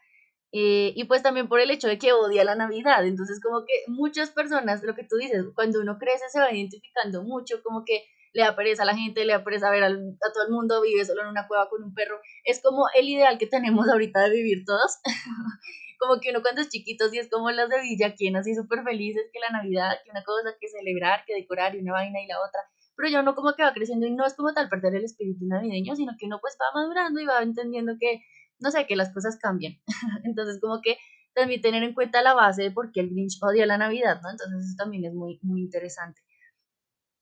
Eh, 0.53 0.93
y 0.95 1.05
pues 1.05 1.23
también 1.23 1.47
por 1.47 1.59
el 1.59 1.71
hecho 1.71 1.87
de 1.87 1.97
que 1.97 2.13
odia 2.13 2.43
la 2.43 2.55
Navidad. 2.55 3.05
Entonces, 3.05 3.41
como 3.41 3.65
que 3.65 3.73
muchas 3.87 4.31
personas, 4.31 4.83
lo 4.83 4.95
que 4.95 5.03
tú 5.03 5.17
dices, 5.17 5.45
cuando 5.55 5.79
uno 5.81 5.97
crece 5.97 6.25
se 6.31 6.39
va 6.39 6.53
identificando 6.53 7.23
mucho, 7.23 7.63
como 7.63 7.83
que 7.85 8.05
le 8.33 8.43
da 8.43 8.55
a 8.55 8.85
la 8.85 8.95
gente, 8.95 9.25
le 9.25 9.33
da 9.33 9.39
a 9.39 9.71
ver 9.71 9.83
a 9.83 9.89
todo 9.89 10.45
el 10.47 10.51
mundo, 10.53 10.81
vive 10.81 11.03
solo 11.05 11.21
en 11.23 11.27
una 11.27 11.47
cueva 11.47 11.69
con 11.69 11.83
un 11.83 11.93
perro. 11.93 12.19
Es 12.45 12.61
como 12.61 12.85
el 12.95 13.09
ideal 13.09 13.37
que 13.37 13.47
tenemos 13.47 13.89
ahorita 13.89 14.21
de 14.23 14.29
vivir 14.29 14.63
todos. 14.65 14.99
como 16.01 16.19
que 16.19 16.31
uno 16.31 16.41
cuando 16.41 16.61
es 16.61 16.69
chiquito 16.69 17.07
sí 17.09 17.19
es 17.19 17.29
como 17.29 17.51
las 17.51 17.69
de 17.69 17.79
Villaquien, 17.79 18.35
así 18.35 18.55
súper 18.55 18.83
felices, 18.83 19.29
que 19.31 19.39
la 19.39 19.51
Navidad, 19.51 19.97
que 20.03 20.09
una 20.09 20.23
cosa, 20.23 20.55
que 20.59 20.67
celebrar, 20.67 21.23
que 21.27 21.35
decorar 21.35 21.75
y 21.75 21.79
una 21.79 21.93
vaina 21.93 22.19
y 22.19 22.27
la 22.27 22.39
otra. 22.39 22.61
Pero 22.95 23.09
yo 23.09 23.21
no 23.21 23.35
como 23.35 23.53
que 23.53 23.61
va 23.61 23.71
creciendo 23.71 24.07
y 24.07 24.11
no 24.11 24.25
es 24.25 24.33
como 24.33 24.51
tal 24.53 24.67
perder 24.67 24.95
el 24.95 25.05
espíritu 25.05 25.45
navideño, 25.45 25.95
sino 25.95 26.13
que 26.17 26.25
uno 26.25 26.39
pues 26.41 26.57
va 26.59 26.73
madurando 26.73 27.21
y 27.21 27.25
va 27.25 27.43
entendiendo 27.43 27.93
que, 27.99 28.23
no 28.59 28.71
sé, 28.71 28.87
que 28.87 28.95
las 28.95 29.13
cosas 29.13 29.37
cambian. 29.37 29.73
Entonces 30.23 30.59
como 30.59 30.81
que 30.81 30.97
también 31.35 31.61
tener 31.61 31.83
en 31.83 31.93
cuenta 31.93 32.23
la 32.23 32.33
base 32.33 32.63
de 32.63 32.71
por 32.71 32.91
qué 32.91 33.01
el 33.01 33.11
Grinch 33.11 33.37
odia 33.43 33.67
la 33.67 33.77
Navidad, 33.77 34.21
¿no? 34.23 34.31
Entonces 34.31 34.65
eso 34.65 34.75
también 34.77 35.05
es 35.05 35.13
muy, 35.13 35.39
muy 35.43 35.61
interesante. 35.61 36.19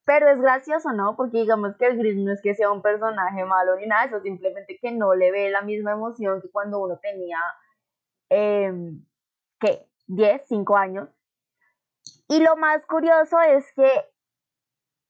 Pero 0.06 0.30
es 0.30 0.40
gracioso, 0.40 0.94
¿no? 0.94 1.16
Porque 1.18 1.42
digamos 1.42 1.76
que 1.78 1.86
el 1.86 1.98
Grinch 1.98 2.26
no 2.26 2.32
es 2.32 2.42
que 2.42 2.56
sea 2.56 2.72
un 2.72 2.82
personaje 2.82 3.44
malo 3.44 3.76
ni 3.76 3.88
nada, 3.88 4.06
eso 4.06 4.22
simplemente 4.22 4.80
que 4.82 4.92
no 4.94 5.14
le 5.16 5.32
ve 5.32 5.50
la 5.50 5.64
misma 5.64 5.92
emoción 5.92 6.42
que 6.42 6.50
cuando 6.50 6.80
uno 6.80 6.98
tenía, 7.02 7.38
eh, 8.30 8.72
¿qué? 9.60 9.88
10, 10.08 10.42
5 10.48 10.78
años. 10.78 11.10
Y 12.28 12.42
lo 12.42 12.56
más 12.58 12.86
curioso 12.86 13.40
es 13.42 13.72
que 13.74 13.90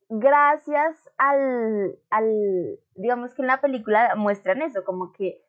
gracias 0.10 1.10
al, 1.18 2.00
al, 2.10 2.80
digamos 2.96 3.34
que 3.34 3.42
en 3.42 3.48
la 3.48 3.62
película 3.62 4.16
muestran 4.16 4.62
eso, 4.62 4.84
como 4.84 5.12
que 5.12 5.44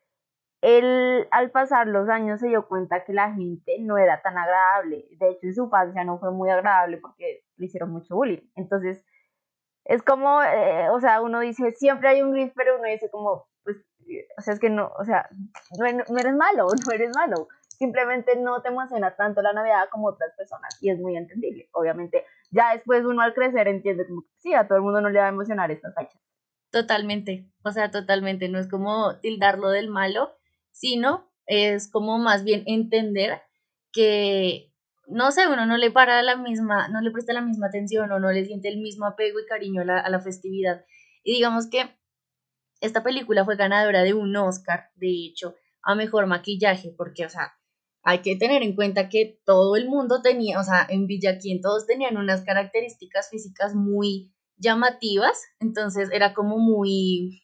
él 0.61 1.27
al 1.31 1.51
pasar 1.51 1.87
los 1.87 2.09
años 2.09 2.41
se 2.41 2.49
dio 2.49 2.69
cuenta 2.69 3.05
que 3.05 3.15
la 3.15 3.33
gente 3.33 3.79
no 3.81 3.97
era 3.97 4.21
tan 4.21 4.37
agradable. 4.37 5.09
De 5.19 5.31
hecho, 5.31 5.47
en 5.47 5.55
su 5.55 5.65
infancia 5.65 6.05
no 6.05 6.19
fue 6.19 6.33
muy 6.33 6.51
agradable 6.51 6.99
porque 6.99 7.45
le 7.57 7.67
hicieron 7.67 7.91
mucho 7.91 8.15
bullying. 8.15 8.43
Entonces, 8.57 9.05
es 9.85 10.03
como, 10.03 10.43
eh, 10.43 10.91
o 10.91 11.01
sea, 11.01 11.23
uno 11.23 11.41
dice, 11.41 11.73
siempre 11.73 12.11
hay 12.11 12.23
un 12.23 12.33
gris, 12.33 12.53
pero 12.55 12.77
uno 12.79 12.89
dice 12.89 13.11
como, 13.11 13.47
o 14.37 14.43
sea, 14.43 14.55
es 14.55 14.61
que 14.61 14.71
no, 14.71 14.91
o 14.99 15.05
sea, 15.05 15.29
no, 15.79 15.87
eres 16.19 16.35
malo, 16.35 16.67
no 16.87 16.93
eres 16.93 17.11
malo. 17.15 17.49
Simplemente 17.69 18.37
no 18.37 18.61
te 18.61 18.69
emociona 18.69 19.17
tanto 19.17 19.41
la 19.41 19.55
Navidad 19.55 19.89
como 19.91 20.09
otras 20.09 20.33
personas 20.37 20.77
y 20.83 20.91
es 20.91 20.99
muy 20.99 21.17
entendible. 21.17 21.69
Obviamente, 21.73 22.25
ya 22.51 22.75
después 22.75 23.05
uno 23.05 23.23
al 23.23 23.33
crecer 23.33 23.69
entiende 23.69 24.07
como, 24.07 24.25
sí, 24.37 24.53
a 24.55 24.69
todo 24.69 24.77
el 24.77 24.85
mundo 24.85 25.01
no 25.01 25.09
le 25.09 25.19
va 25.19 25.27
a 25.27 25.31
emocionar 25.31 25.71
estas 25.71 25.95
fechas. 25.95 26.21
Totalmente, 26.71 27.51
o 27.65 27.73
sea, 27.73 27.91
totalmente, 27.91 28.49
no 28.49 28.59
es 28.59 28.69
como 28.69 29.19
tildarlo 29.21 29.71
del 29.71 29.89
malo, 29.89 30.37
sino 30.71 31.33
es 31.47 31.91
como 31.91 32.19
más 32.19 32.45
bien 32.45 32.63
entender 32.67 33.43
que 33.93 34.71
no 35.11 35.33
sé, 35.33 35.49
uno 35.49 35.67
no 35.67 35.77
le 35.77 35.91
para 35.91 36.23
la 36.23 36.37
misma, 36.37 36.89
no 36.89 37.01
le 37.01 37.11
presta 37.11 37.33
la 37.33 37.41
misma 37.41 37.67
atención 37.67 38.11
o 38.13 38.21
no 38.21 38.31
le 38.31 38.45
siente 38.45 38.69
el 38.69 38.79
mismo 38.79 39.07
apego 39.07 39.41
y 39.41 39.47
cariño 39.47 39.83
a 39.83 40.09
la 40.09 40.21
festividad. 40.21 40.85
Y 41.25 41.35
digamos 41.35 41.69
que 41.69 42.00
esta 42.81 43.03
película 43.03 43.45
fue 43.45 43.57
ganadora 43.57 44.03
de 44.03 44.15
un 44.15 44.35
Oscar, 44.37 44.91
de 44.97 45.27
hecho, 45.27 45.55
a 45.83 45.95
mejor 45.95 46.27
maquillaje, 46.27 46.95
porque, 46.97 47.27
o 47.27 47.29
sea, 47.29 47.55
hay 48.03 48.21
que 48.21 48.37
tener 48.37 48.63
en 48.63 48.75
cuenta 48.75 49.09
que 49.09 49.41
todo 49.45 49.77
el 49.77 49.89
mundo 49.89 50.23
tenía, 50.23 50.59
o 50.59 50.65
sea, 50.65 50.87
en 50.89 51.07
Villaquien 51.07 51.61
todos 51.61 51.87
tenían 51.87 52.17
unas 52.17 52.43
características 52.43 53.29
físicas 53.31 53.75
muy 53.75 54.33
llamativas, 54.57 55.39
entonces 55.59 56.11
era 56.13 56.33
como 56.35 56.59
muy, 56.59 57.43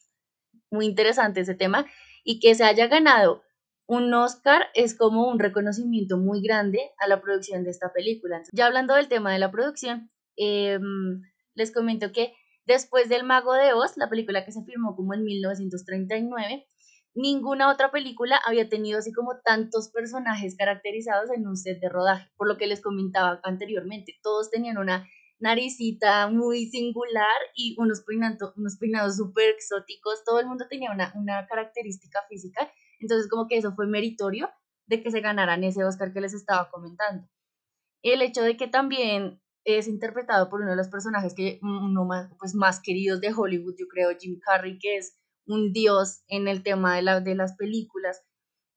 muy 0.70 0.86
interesante 0.86 1.40
ese 1.40 1.54
tema, 1.54 1.86
y 2.24 2.40
que 2.40 2.54
se 2.54 2.64
haya 2.64 2.86
ganado 2.86 3.42
un 3.86 4.12
Oscar 4.14 4.66
es 4.74 4.96
como 4.96 5.28
un 5.28 5.38
reconocimiento 5.38 6.18
muy 6.18 6.42
grande 6.42 6.80
a 6.98 7.06
la 7.06 7.20
producción 7.20 7.62
de 7.62 7.70
esta 7.70 7.92
película. 7.92 8.42
Ya 8.52 8.66
hablando 8.66 8.94
del 8.94 9.08
tema 9.08 9.32
de 9.32 9.38
la 9.38 9.52
producción, 9.52 10.10
em, 10.36 11.22
les 11.54 11.70
comento 11.72 12.10
que 12.12 12.34
después 12.66 13.08
del 13.08 13.24
Mago 13.24 13.54
de 13.54 13.72
Oz, 13.72 13.96
la 13.96 14.08
película 14.08 14.44
que 14.44 14.52
se 14.52 14.64
filmó 14.64 14.96
como 14.96 15.14
en 15.14 15.24
1939, 15.24 16.66
ninguna 17.14 17.70
otra 17.70 17.90
película 17.90 18.40
había 18.44 18.68
tenido 18.68 18.98
así 18.98 19.12
como 19.12 19.40
tantos 19.44 19.90
personajes 19.90 20.56
caracterizados 20.56 21.30
en 21.30 21.46
un 21.46 21.56
set 21.56 21.80
de 21.80 21.88
rodaje, 21.88 22.30
por 22.36 22.48
lo 22.48 22.56
que 22.56 22.66
les 22.66 22.82
comentaba 22.82 23.40
anteriormente, 23.42 24.18
todos 24.22 24.50
tenían 24.50 24.78
una 24.78 25.08
naricita 25.38 26.28
muy 26.28 26.66
singular 26.66 27.36
y 27.54 27.76
unos, 27.78 28.04
peinados, 28.04 29.16
súper 29.16 29.50
exóticos, 29.50 30.24
todo 30.24 30.40
el 30.40 30.46
mundo 30.46 30.66
tenía 30.68 30.90
una, 30.90 31.12
una 31.14 31.46
característica 31.46 32.20
física 32.28 32.70
entonces, 33.00 33.28
como 33.28 33.46
que 33.46 33.58
eso 33.58 33.74
fue 33.74 33.86
meritorio 33.86 34.50
de 34.86 35.02
que 35.02 35.10
se 35.10 35.20
ganaran 35.20 35.64
ese 35.64 35.84
Oscar 35.84 36.12
que 36.12 36.20
les 36.20 36.34
estaba 36.34 36.70
comentando. 36.70 37.28
El 38.02 38.22
hecho 38.22 38.42
de 38.42 38.56
que 38.56 38.68
también 38.68 39.40
es 39.66 39.88
interpretado 39.88 40.48
por 40.48 40.60
uno 40.60 40.70
de 40.70 40.76
los 40.76 40.88
personajes 40.88 41.34
que 41.34 41.58
uno 41.60 42.04
más, 42.04 42.30
pues, 42.38 42.54
más 42.54 42.80
queridos 42.80 43.20
de 43.20 43.34
Hollywood, 43.36 43.74
yo 43.76 43.86
creo, 43.88 44.16
Jim 44.18 44.38
Carrey, 44.38 44.78
que 44.78 44.96
es 44.96 45.18
un 45.44 45.72
dios 45.72 46.22
en 46.28 46.46
el 46.46 46.62
tema 46.62 46.94
de, 46.94 47.02
la, 47.02 47.20
de 47.20 47.34
las 47.34 47.56
películas. 47.56 48.22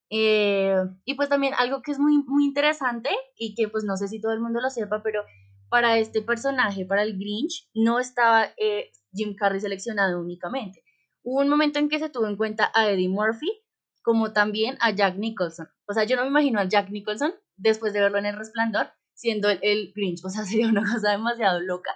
Eh, 0.10 0.76
y 1.06 1.14
pues 1.14 1.30
también 1.30 1.54
algo 1.60 1.84
que 1.84 1.92
es 1.92 2.00
muy, 2.00 2.24
muy 2.26 2.44
interesante 2.44 3.12
y 3.38 3.54
que 3.54 3.68
pues 3.68 3.84
no 3.84 3.96
sé 3.98 4.08
si 4.08 4.20
todo 4.20 4.34
el 4.34 4.40
mundo 4.40 4.60
lo 4.60 4.72
sepa, 4.72 5.04
pero 5.04 5.24
para 5.70 6.00
este 6.00 6.24
personaje, 6.24 6.86
para 6.86 7.04
el 7.04 7.20
Grinch, 7.20 7.70
no 7.76 8.00
estaba 8.00 8.48
eh, 8.58 8.90
Jim 9.14 9.36
Carrey 9.36 9.60
seleccionado 9.60 10.20
únicamente. 10.20 10.84
Hubo 11.22 11.42
un 11.42 11.50
momento 11.50 11.78
en 11.78 11.90
que 11.90 12.00
se 12.00 12.10
tuvo 12.10 12.26
en 12.26 12.36
cuenta 12.36 12.72
a 12.74 12.90
Eddie 12.90 13.10
Murphy, 13.10 13.52
como 14.02 14.34
también 14.34 14.76
a 14.82 14.90
Jack 14.90 15.18
Nicholson. 15.18 15.68
O 15.88 15.94
sea, 15.94 16.06
yo 16.06 16.16
no 16.16 16.24
me 16.24 16.30
imagino 16.30 16.60
a 16.60 16.68
Jack 16.68 16.90
Nicholson 16.90 17.36
después 17.58 17.94
de 17.94 18.02
verlo 18.02 18.18
en 18.18 18.26
El 18.26 18.38
Resplandor 18.38 18.88
siendo 19.20 19.50
el, 19.50 19.92
Grinch, 19.94 20.22
o 20.26 20.30
sea, 20.30 20.46
sería 20.46 20.70
una 20.70 20.82
cosa 20.82 21.12
demasiado 21.12 21.60
loca. 21.60 21.92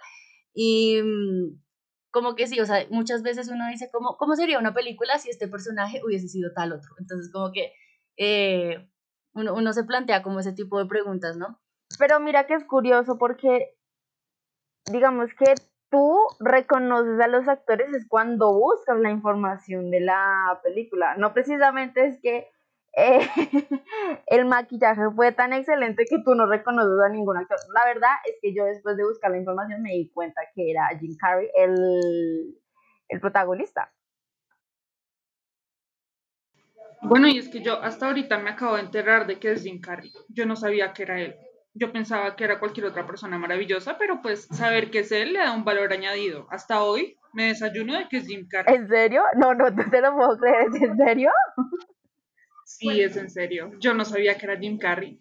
Y 0.53 1.01
mm, 1.01 1.61
como 2.11 2.35
que 2.35 2.47
sí, 2.47 2.59
o 2.59 2.65
sea, 2.65 2.85
muchas 2.89 3.23
veces 3.23 3.47
uno 3.47 3.67
dice, 3.69 3.89
¿cómo, 3.91 4.17
¿cómo 4.17 4.35
sería 4.35 4.59
una 4.59 4.73
película 4.73 5.17
si 5.17 5.29
este 5.29 5.47
personaje 5.47 6.01
hubiese 6.05 6.27
sido 6.27 6.51
tal 6.53 6.73
otro? 6.73 6.91
Entonces, 6.99 7.31
como 7.31 7.51
que 7.51 7.73
eh, 8.17 8.89
uno, 9.33 9.55
uno 9.55 9.73
se 9.73 9.85
plantea 9.85 10.21
como 10.21 10.39
ese 10.39 10.51
tipo 10.53 10.77
de 10.77 10.85
preguntas, 10.85 11.37
¿no? 11.37 11.59
Pero 11.97 12.19
mira 12.19 12.45
que 12.45 12.55
es 12.55 12.65
curioso 12.65 13.17
porque, 13.17 13.75
digamos 14.91 15.29
que 15.33 15.55
tú 15.89 16.19
reconoces 16.39 17.19
a 17.19 17.27
los 17.27 17.47
actores 17.47 17.93
es 17.93 18.07
cuando 18.07 18.53
buscas 18.53 18.99
la 18.99 19.11
información 19.11 19.91
de 19.91 20.01
la 20.01 20.59
película. 20.61 21.15
No 21.17 21.33
precisamente 21.33 22.05
es 22.05 22.19
que 22.19 22.52
eh, 22.95 23.19
el 24.27 24.45
maquillaje 24.45 25.01
fue 25.15 25.31
tan 25.31 25.53
excelente 25.53 26.05
que 26.09 26.17
tú 26.23 26.35
no 26.35 26.45
reconoces 26.45 26.99
a 27.05 27.09
ningún 27.09 27.37
actor. 27.37 27.57
La 27.73 27.85
verdad 27.85 28.11
es 28.25 28.37
que 28.41 28.53
yo 28.53 28.65
después 28.65 28.97
de 28.97 29.05
buscar 29.05 29.31
la 29.31 29.37
información 29.37 29.81
me 29.81 29.91
di 29.91 30.09
cuenta 30.11 30.41
que 30.53 30.71
era 30.71 30.87
Jim 30.99 31.15
Carrey 31.19 31.49
el, 31.55 32.55
el 33.09 33.19
protagonista. 33.19 33.91
Bueno, 37.01 37.27
y 37.27 37.37
es 37.37 37.49
que 37.49 37.61
yo 37.61 37.81
hasta 37.81 38.07
ahorita 38.07 38.37
me 38.39 38.51
acabo 38.51 38.75
de 38.75 38.81
enterar 38.81 39.27
de 39.27 39.39
que 39.39 39.51
es 39.51 39.63
Jim 39.63 39.81
Carrey. 39.81 40.11
Yo 40.29 40.45
no 40.45 40.55
sabía 40.55 40.93
que 40.93 41.03
era 41.03 41.19
él 41.19 41.35
yo 41.75 41.91
pensaba 41.91 42.35
que 42.35 42.43
era 42.43 42.59
cualquier 42.59 42.85
otra 42.85 43.05
persona 43.05 43.37
maravillosa, 43.37 43.97
pero 43.97 44.21
pues 44.21 44.47
saber 44.51 44.91
que 44.91 44.99
es 44.99 45.11
él 45.11 45.33
le 45.33 45.39
da 45.39 45.53
un 45.53 45.65
valor 45.65 45.91
añadido. 45.91 46.47
Hasta 46.51 46.83
hoy 46.83 47.17
me 47.33 47.47
desayuno 47.47 47.97
de 47.97 48.07
que 48.07 48.17
es 48.17 48.27
Jim 48.27 48.47
Carrey. 48.47 48.75
¿En 48.75 48.87
serio? 48.87 49.23
No, 49.37 49.55
no 49.55 49.73
te 49.73 50.01
lo 50.01 50.15
puedo 50.15 50.37
creer, 50.37 50.67
¿es 50.67 50.81
en 50.81 50.97
serio? 50.97 51.31
Sí, 52.77 53.01
es 53.01 53.17
en 53.17 53.29
serio. 53.29 53.71
Yo 53.79 53.93
no 53.93 54.05
sabía 54.05 54.37
que 54.37 54.45
era 54.45 54.59
Jim 54.59 54.77
Carrey. 54.77 55.19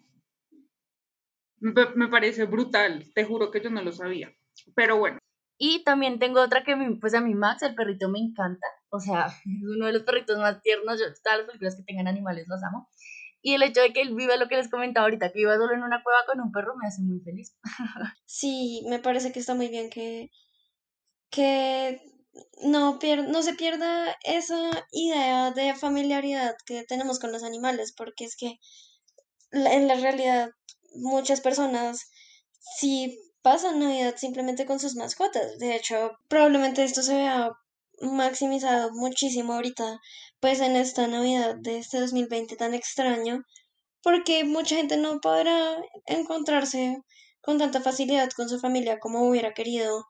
Me, 1.59 2.07
parece 2.09 2.45
brutal, 2.45 3.05
te 3.13 3.23
juro 3.23 3.49
que 3.49 3.61
yo 3.61 3.69
no 3.69 3.81
lo 3.81 3.91
sabía. 3.91 4.33
Pero 4.75 4.97
bueno. 4.97 5.17
Y 5.57 5.83
también 5.83 6.19
tengo 6.19 6.41
otra 6.41 6.63
que, 6.63 6.75
pues 6.99 7.13
a 7.13 7.21
mi 7.21 7.35
Max, 7.35 7.61
el 7.63 7.75
perrito 7.75 8.09
me 8.09 8.19
encanta. 8.19 8.67
O 8.89 8.99
sea, 8.99 9.27
es 9.27 9.35
uno 9.77 9.85
de 9.85 9.93
los 9.93 10.03
perritos 10.03 10.37
más 10.39 10.61
tiernos. 10.61 10.99
Yo, 10.99 11.05
todas 11.23 11.37
las 11.39 11.47
películas 11.47 11.75
que 11.75 11.83
tengan 11.83 12.07
animales 12.07 12.47
los 12.47 12.61
amo. 12.63 12.89
Y 13.41 13.53
el 13.53 13.63
hecho 13.63 13.81
de 13.81 13.93
que 13.93 14.01
él 14.01 14.15
viva 14.15 14.35
lo 14.37 14.47
que 14.47 14.55
les 14.55 14.69
comentaba 14.69 15.05
ahorita, 15.05 15.31
que 15.31 15.39
viva 15.39 15.55
solo 15.57 15.73
en 15.73 15.83
una 15.83 16.01
cueva 16.01 16.19
con 16.25 16.41
un 16.41 16.51
perro, 16.51 16.75
me 16.75 16.87
hace 16.87 17.01
muy 17.01 17.19
feliz. 17.19 17.57
Sí, 18.25 18.85
me 18.89 18.99
parece 18.99 19.31
que 19.31 19.39
está 19.39 19.53
muy 19.53 19.67
bien 19.67 19.89
que, 19.89 20.31
que 21.29 22.01
no, 22.63 22.99
no 23.27 23.43
se 23.43 23.53
pierda 23.53 24.15
esa 24.23 24.87
idea 24.91 25.51
de 25.51 25.75
familiaridad 25.75 26.55
que 26.65 26.83
tenemos 26.83 27.19
con 27.19 27.31
los 27.31 27.43
animales, 27.43 27.93
porque 27.95 28.25
es 28.25 28.35
que 28.35 28.59
en 29.51 29.87
la 29.87 29.95
realidad 29.95 30.49
muchas 30.95 31.41
personas 31.41 32.09
sí 32.77 33.19
pasan 33.41 33.79
Navidad 33.79 34.15
simplemente 34.17 34.65
con 34.65 34.79
sus 34.79 34.95
mascotas. 34.95 35.57
De 35.59 35.75
hecho, 35.75 36.11
probablemente 36.27 36.83
esto 36.83 37.03
se 37.03 37.15
vea 37.15 37.51
maximizado 38.01 38.91
muchísimo 38.93 39.53
ahorita, 39.53 39.99
pues 40.39 40.59
en 40.59 40.75
esta 40.75 41.07
Navidad 41.07 41.55
de 41.61 41.77
este 41.77 41.99
2020 41.99 42.55
tan 42.55 42.73
extraño, 42.73 43.43
porque 44.01 44.43
mucha 44.43 44.75
gente 44.75 44.97
no 44.97 45.19
podrá 45.21 45.77
encontrarse 46.05 46.97
con 47.41 47.57
tanta 47.57 47.81
facilidad 47.81 48.29
con 48.35 48.49
su 48.49 48.59
familia 48.59 48.99
como 48.99 49.27
hubiera 49.27 49.53
querido 49.53 50.05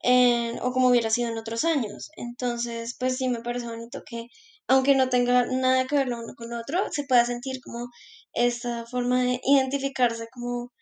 en, 0.00 0.58
o 0.60 0.72
como 0.72 0.88
hubiera 0.88 1.10
sido 1.10 1.30
en 1.30 1.38
otros 1.38 1.64
años. 1.64 2.10
Entonces, 2.16 2.96
pues 2.98 3.16
sí 3.16 3.28
me 3.28 3.40
parece 3.40 3.66
bonito 3.66 4.02
que, 4.04 4.28
aunque 4.66 4.94
no 4.94 5.08
tenga 5.08 5.46
nada 5.46 5.86
que 5.86 5.96
ver 5.96 6.08
lo 6.08 6.18
uno 6.20 6.34
con 6.36 6.50
lo 6.50 6.58
otro, 6.58 6.80
se 6.90 7.04
pueda 7.04 7.24
sentir 7.24 7.60
como 7.62 7.88
esta 8.32 8.86
forma 8.86 9.22
de 9.22 9.40
identificarse 9.44 10.28
como 10.32 10.72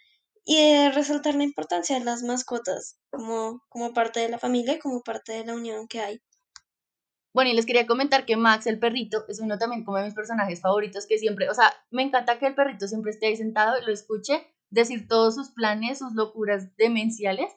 y 0.44 0.56
de 0.56 0.92
resaltar 0.92 1.34
la 1.34 1.42
importancia 1.42 1.98
de 1.98 2.04
las 2.04 2.22
mascotas 2.22 2.98
como, 3.10 3.62
como 3.68 3.92
parte 3.92 4.20
de 4.20 4.28
la 4.28 4.38
familia, 4.38 4.78
como 4.78 5.02
parte 5.02 5.32
de 5.32 5.44
la 5.44 5.54
unión 5.54 5.88
que 5.88 6.00
hay. 6.00 6.22
Bueno, 7.34 7.50
y 7.50 7.54
les 7.54 7.66
quería 7.66 7.86
comentar 7.86 8.24
que 8.24 8.36
Max, 8.36 8.66
el 8.66 8.78
perrito, 8.78 9.24
es 9.28 9.40
uno 9.40 9.58
también 9.58 9.84
como 9.84 9.98
de 9.98 10.04
mis 10.04 10.14
personajes 10.14 10.60
favoritos 10.60 11.06
que 11.06 11.18
siempre, 11.18 11.50
o 11.50 11.54
sea, 11.54 11.72
me 11.90 12.02
encanta 12.02 12.38
que 12.38 12.46
el 12.46 12.54
perrito 12.54 12.86
siempre 12.88 13.10
esté 13.10 13.26
ahí 13.26 13.36
sentado 13.36 13.78
y 13.78 13.84
lo 13.84 13.92
escuche 13.92 14.46
decir 14.70 15.06
todos 15.08 15.34
sus 15.34 15.50
planes, 15.50 15.98
sus 15.98 16.14
locuras 16.14 16.74
demenciales 16.76 17.50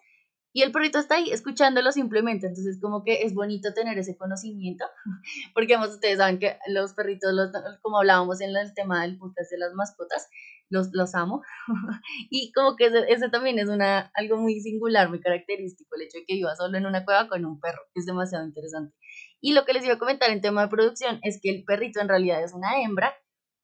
y 0.52 0.64
el 0.64 0.72
perrito 0.72 0.97
está 0.97 1.16
ahí 1.16 1.30
escuchándolo 1.32 1.91
simplemente, 1.91 2.47
entonces 2.47 2.80
como 2.82 3.04
que 3.04 3.22
es 3.22 3.34
bonito 3.34 3.74
tener 3.74 3.97
ese 4.00 4.18
conocimiento, 4.18 4.86
porque 5.54 5.78
ustedes 5.78 6.18
saben 6.18 6.39
que 6.39 6.58
los 6.68 6.93
perritos, 6.93 7.34
los, 7.34 7.52
como 7.82 8.00
hablábamos 8.00 8.41
en 8.41 8.56
el 8.56 8.74
tema 8.74 9.02
del 9.04 9.18
podcast 9.18 9.52
de 9.52 9.60
las 9.60 9.74
mascotas, 9.74 10.28
los, 10.70 10.89
los 10.93 11.14
amo, 11.14 11.43
y 12.30 12.52
como 12.52 12.76
que 12.76 12.91
ese, 13.08 13.30
también 13.30 13.60
es 13.60 13.70
una, 13.70 14.12
algo 14.16 14.38
muy 14.38 14.60
singular, 14.60 15.10
muy 15.10 15.20
característico, 15.20 15.95
el 15.95 16.04
hecho 16.04 16.18
de 16.18 16.26
que 16.26 16.36
viva 16.36 16.56
solo 16.56 16.78
en 16.78 16.86
una 16.86 17.06
cueva 17.06 17.28
con 17.28 17.45
un 17.45 17.60
perro, 17.60 17.82
es 17.93 18.06
demasiado 18.06 18.45
interesante. 18.45 18.95
Y 19.41 19.54
lo 19.54 19.66
que 19.66 19.74
les 19.74 19.86
iba 19.86 19.93
a 19.93 20.00
comentar 20.00 20.32
en 20.32 20.41
tema 20.41 20.64
de 20.64 20.70
producción 20.70 21.20
es 21.24 21.39
que 21.41 21.50
el 21.50 21.64
perrito 21.64 22.02
en 22.02 22.10
realidad 22.10 22.43
es 22.43 22.54
una 22.54 22.82
hembra, 22.82 23.14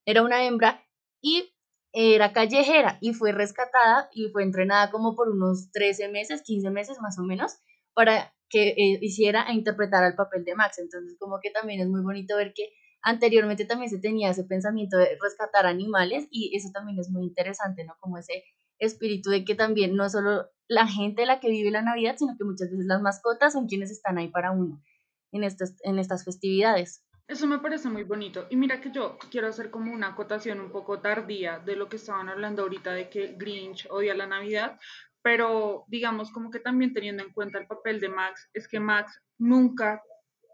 era 0.06 0.22
una 0.22 0.46
hembra, 0.46 0.86
y 1.22 1.55
era 1.96 2.34
callejera 2.34 2.98
y 3.00 3.14
fue 3.14 3.32
rescatada 3.32 4.10
y 4.14 4.30
fue 4.30 4.44
entrenada 4.44 4.92
como 4.92 5.16
por 5.16 5.30
unos 5.30 5.72
13 5.72 6.10
meses, 6.10 6.42
15 6.44 6.70
meses 6.70 6.98
más 7.02 7.18
o 7.18 7.24
menos, 7.24 7.54
para 7.94 8.34
que 8.50 8.70
eh, 8.70 9.00
hiciera 9.02 9.46
e 9.48 9.54
interpretara 9.54 10.08
el 10.08 10.16
papel 10.16 10.44
de 10.44 10.56
Max. 10.56 10.78
Entonces, 10.78 11.16
como 11.18 11.40
que 11.42 11.52
también 11.52 11.80
es 11.80 11.88
muy 11.88 12.02
bonito 12.02 12.36
ver 12.36 12.54
que 12.54 12.70
anteriormente 13.02 13.64
también 13.64 13.90
se 13.90 14.00
tenía 14.00 14.32
ese 14.32 14.44
pensamiento 14.44 14.98
de 14.98 15.18
rescatar 15.22 15.66
animales 15.66 16.28
y 16.30 16.54
eso 16.58 16.70
también 16.74 17.00
es 17.00 17.10
muy 17.10 17.24
interesante, 17.24 17.86
¿no? 17.86 17.96
Como 18.02 18.18
ese 18.18 18.44
espíritu 18.78 19.30
de 19.30 19.46
que 19.46 19.56
también 19.56 19.96
no 19.96 20.10
solo 20.10 20.50
la 20.68 20.88
gente 20.88 21.26
la 21.26 21.40
que 21.40 21.50
vive 21.50 21.72
la 21.72 21.82
Navidad, 21.82 22.16
sino 22.18 22.36
que 22.38 22.44
muchas 22.44 22.70
veces 22.72 22.88
las 22.88 23.02
mascotas 23.02 23.54
son 23.54 23.68
quienes 23.68 23.90
están 23.90 24.18
ahí 24.18 24.28
para 24.28 24.52
uno 24.52 24.84
en 25.32 25.46
estas, 25.46 25.76
en 25.84 25.98
estas 25.98 26.26
festividades. 26.26 27.05
Eso 27.28 27.48
me 27.48 27.58
parece 27.58 27.90
muy 27.90 28.04
bonito. 28.04 28.46
Y 28.52 28.56
mira 28.56 28.80
que 28.80 28.92
yo 28.92 29.18
quiero 29.32 29.48
hacer 29.48 29.72
como 29.72 29.92
una 29.92 30.10
acotación 30.10 30.60
un 30.60 30.72
poco 30.72 31.00
tardía 31.00 31.58
de 31.60 31.76
lo 31.76 31.90
que 31.90 31.96
estaban 31.96 32.30
hablando 32.30 32.62
ahorita 32.62 32.94
de 32.94 33.10
que 33.10 33.34
Grinch 33.36 33.88
odia 33.90 34.14
la 34.14 34.28
Navidad, 34.28 34.80
pero 35.24 35.86
digamos 35.88 36.32
como 36.32 36.52
que 36.52 36.60
también 36.60 36.94
teniendo 36.94 37.24
en 37.24 37.34
cuenta 37.34 37.58
el 37.58 37.66
papel 37.66 38.00
de 38.00 38.10
Max, 38.10 38.48
es 38.54 38.68
que 38.68 38.80
Max 38.80 39.20
nunca 39.40 40.04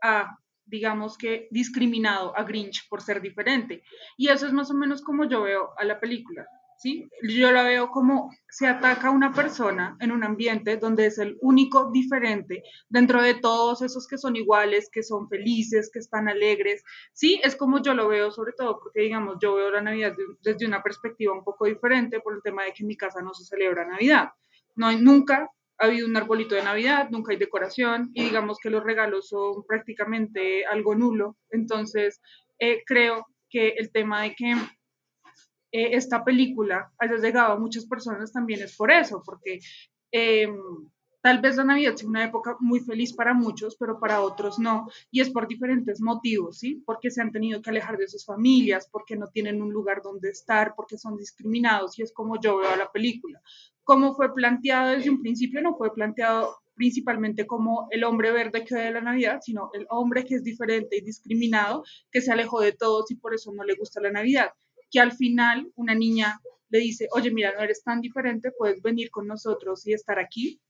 ha, 0.01 0.38
digamos 0.65 1.17
que, 1.17 1.49
discriminado 1.51 2.36
a 2.38 2.43
Grinch 2.43 2.88
por 2.88 3.01
ser 3.01 3.22
diferente. 3.22 3.84
Y 4.15 4.30
eso 4.30 4.47
es 4.47 4.53
más 4.53 4.72
o 4.72 4.74
menos 4.74 5.01
como 5.01 5.26
yo 5.26 5.41
veo 5.41 5.74
a 5.78 5.84
la 5.84 5.99
película. 5.99 6.47
¿Sí? 6.82 7.07
Yo 7.21 7.51
la 7.51 7.61
veo 7.61 7.91
como 7.91 8.32
se 8.49 8.65
ataca 8.65 9.09
a 9.09 9.11
una 9.11 9.34
persona 9.34 9.95
en 9.99 10.11
un 10.11 10.23
ambiente 10.23 10.77
donde 10.77 11.05
es 11.05 11.19
el 11.19 11.38
único 11.39 11.91
diferente 11.91 12.63
dentro 12.89 13.21
de 13.21 13.36
todos 13.36 13.84
esos 13.84 14.07
que 14.07 14.17
son 14.17 14.36
iguales, 14.36 14.89
que 14.91 15.03
son 15.03 15.29
felices, 15.29 15.91
que 15.93 15.99
están 15.99 16.27
alegres, 16.27 16.84
¿sí? 17.13 17.39
Es 17.43 17.55
como 17.55 17.84
yo 17.84 17.93
lo 17.93 18.07
veo, 18.07 18.32
sobre 18.32 18.53
todo 18.53 18.79
porque, 18.79 19.01
digamos, 19.01 19.38
yo 19.39 19.53
veo 19.53 19.69
la 19.69 19.82
Navidad 19.82 20.15
desde 20.41 20.65
una 20.65 20.82
perspectiva 20.82 21.34
un 21.34 21.43
poco 21.43 21.65
diferente 21.65 22.19
por 22.19 22.34
el 22.34 22.41
tema 22.41 22.63
de 22.63 22.73
que 22.73 22.82
en 22.82 22.88
mi 22.88 22.97
casa 22.97 23.21
no 23.21 23.34
se 23.36 23.45
celebra 23.45 23.88
Navidad. 23.88 24.29
No 24.75 24.91
nunca 24.93 25.51
ha 25.77 25.86
habido 25.86 26.07
un 26.07 26.17
arbolito 26.17 26.55
de 26.55 26.63
Navidad, 26.63 27.09
nunca 27.11 27.32
hay 27.32 27.38
decoración 27.38 28.09
y 28.13 28.23
digamos 28.23 28.57
que 28.57 28.71
los 28.71 28.84
regalos 28.84 29.29
son 29.29 29.63
prácticamente 29.67 30.65
algo 30.65 30.95
nulo. 30.95 31.38
Entonces, 31.51 32.21
eh, 32.57 32.82
creo 32.88 33.27
que 33.51 33.69
el 33.77 33.91
tema 33.91 34.23
de 34.23 34.34
que 34.34 34.55
eh, 35.72 35.95
esta 35.95 36.24
película 36.24 36.91
haya 36.97 37.15
llegado 37.15 37.53
a 37.53 37.59
muchas 37.59 37.86
personas 37.86 38.32
también 38.32 38.61
es 38.61 38.76
por 38.76 38.91
eso, 38.91 39.24
porque 39.26 39.59
em, 40.11 40.57
tal 41.22 41.39
vez 41.39 41.55
la 41.55 41.63
Navidad 41.63 41.95
sea 41.95 42.09
una 42.09 42.26
época 42.26 42.57
muy 42.59 42.82
feliz 42.82 43.13
para 43.13 43.34
muchos, 43.34 43.78
pero 43.78 43.99
para 43.99 44.22
otros 44.22 44.59
no, 44.59 44.89
y 45.11 45.22
es 45.22 45.30
por 45.30 45.47
diferentes 45.47 46.01
motivos, 46.01 46.59
¿sí? 46.59 46.84
Porque 46.86 47.09
se 47.09 47.22
han 47.22 47.32
tenido 47.32 47.61
que 47.61 47.69
alejar 47.69 47.97
de 47.97 48.07
sus 48.07 48.26
familias, 48.26 48.89
porque 48.91 49.15
no 49.15 49.28
tienen 49.28 49.61
un 49.61 49.72
lugar 49.72 50.01
donde 50.01 50.30
estar, 50.30 50.74
porque 50.76 50.97
son 50.97 51.15
discriminados, 51.17 51.97
y 51.97 52.03
es 52.03 52.11
como 52.11 52.39
yo 52.41 52.57
veo 52.57 52.76
la 52.76 52.91
película. 52.91 53.41
Como 53.84 54.13
fue 54.13 54.34
planteado 54.34 54.89
desde 54.89 55.09
un 55.09 55.22
principio, 55.22 55.61
no 55.61 55.78
fue 55.78 55.93
planteado 55.93 56.57
principalmente 56.76 57.45
como 57.45 57.88
el 57.91 58.03
hombre 58.03 58.32
verde 58.32 58.65
que 58.65 58.76
de 58.76 58.91
la 58.91 59.01
Navidad, 59.01 59.39
sino 59.41 59.69
el 59.74 59.86
hombre 59.89 60.26
que 60.26 60.36
es 60.36 60.43
diferente 60.43 60.97
y 60.97 61.01
discriminado, 61.01 61.84
que 62.11 62.22
se 62.22 62.32
alejó 62.32 62.59
de 62.61 62.72
todos 62.72 63.11
y 63.11 63.15
por 63.15 63.34
eso 63.36 63.53
no 63.53 63.63
le 63.63 63.76
gusta 63.76 64.01
la 64.01 64.11
Navidad 64.11 64.51
que 64.91 64.99
al 64.99 65.13
final 65.13 65.71
una 65.75 65.95
niña 65.95 66.41
le 66.69 66.79
dice, 66.79 67.07
oye, 67.11 67.31
mira, 67.31 67.53
no 67.53 67.61
eres 67.61 67.83
tan 67.83 68.01
diferente, 68.01 68.51
puedes 68.57 68.81
venir 68.81 69.09
con 69.09 69.27
nosotros 69.27 69.85
y 69.87 69.93
estar 69.93 70.19
aquí 70.19 70.61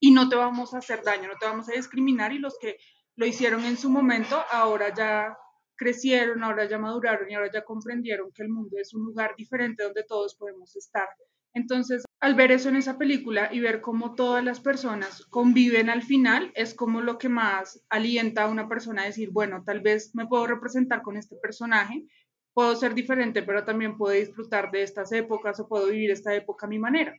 y 0.00 0.10
no 0.10 0.28
te 0.28 0.36
vamos 0.36 0.74
a 0.74 0.78
hacer 0.78 1.02
daño, 1.04 1.28
no 1.28 1.38
te 1.38 1.46
vamos 1.46 1.68
a 1.68 1.72
discriminar 1.72 2.32
y 2.32 2.38
los 2.38 2.58
que 2.58 2.76
lo 3.14 3.24
hicieron 3.24 3.64
en 3.64 3.76
su 3.76 3.88
momento 3.88 4.42
ahora 4.50 4.92
ya 4.94 5.36
crecieron, 5.76 6.42
ahora 6.42 6.68
ya 6.68 6.78
maduraron 6.78 7.30
y 7.30 7.34
ahora 7.34 7.50
ya 7.52 7.64
comprendieron 7.64 8.32
que 8.32 8.42
el 8.42 8.48
mundo 8.48 8.76
es 8.78 8.94
un 8.94 9.04
lugar 9.04 9.34
diferente 9.36 9.84
donde 9.84 10.04
todos 10.04 10.34
podemos 10.34 10.74
estar. 10.76 11.08
Entonces, 11.54 12.04
al 12.20 12.34
ver 12.34 12.50
eso 12.50 12.68
en 12.68 12.76
esa 12.76 12.98
película 12.98 13.50
y 13.52 13.60
ver 13.60 13.80
cómo 13.80 14.14
todas 14.14 14.42
las 14.42 14.60
personas 14.60 15.26
conviven 15.26 15.90
al 15.90 16.02
final, 16.02 16.50
es 16.54 16.74
como 16.74 17.00
lo 17.00 17.18
que 17.18 17.28
más 17.28 17.84
alienta 17.90 18.44
a 18.44 18.48
una 18.48 18.68
persona 18.68 19.02
a 19.02 19.06
decir, 19.06 19.30
bueno, 19.30 19.62
tal 19.64 19.80
vez 19.80 20.14
me 20.14 20.26
puedo 20.26 20.46
representar 20.46 21.02
con 21.02 21.16
este 21.16 21.36
personaje 21.36 22.06
puedo 22.54 22.74
ser 22.76 22.94
diferente, 22.94 23.42
pero 23.42 23.64
también 23.64 23.96
puedo 23.96 24.14
disfrutar 24.14 24.70
de 24.70 24.82
estas 24.82 25.12
épocas 25.12 25.58
o 25.60 25.68
puedo 25.68 25.86
vivir 25.86 26.10
esta 26.10 26.34
época 26.34 26.66
a 26.66 26.68
mi 26.68 26.78
manera. 26.78 27.14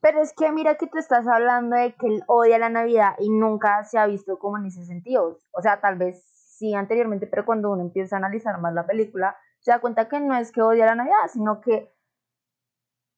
Pero 0.00 0.20
es 0.22 0.32
que 0.34 0.52
mira 0.52 0.76
que 0.76 0.86
tú 0.86 0.98
estás 0.98 1.26
hablando 1.26 1.76
de 1.76 1.94
que 1.94 2.06
él 2.06 2.22
odia 2.26 2.58
la 2.58 2.68
Navidad 2.68 3.14
y 3.18 3.30
nunca 3.30 3.82
se 3.84 3.98
ha 3.98 4.06
visto 4.06 4.38
como 4.38 4.58
en 4.58 4.66
ese 4.66 4.84
sentido. 4.84 5.40
O 5.52 5.62
sea, 5.62 5.80
tal 5.80 5.96
vez 5.96 6.22
sí 6.58 6.74
anteriormente, 6.74 7.26
pero 7.26 7.44
cuando 7.44 7.70
uno 7.70 7.82
empieza 7.82 8.16
a 8.16 8.18
analizar 8.18 8.60
más 8.60 8.74
la 8.74 8.86
película, 8.86 9.36
se 9.60 9.70
da 9.70 9.80
cuenta 9.80 10.08
que 10.08 10.20
no 10.20 10.36
es 10.36 10.52
que 10.52 10.62
odia 10.62 10.86
la 10.86 10.94
Navidad, 10.94 11.28
sino 11.32 11.60
que 11.60 11.92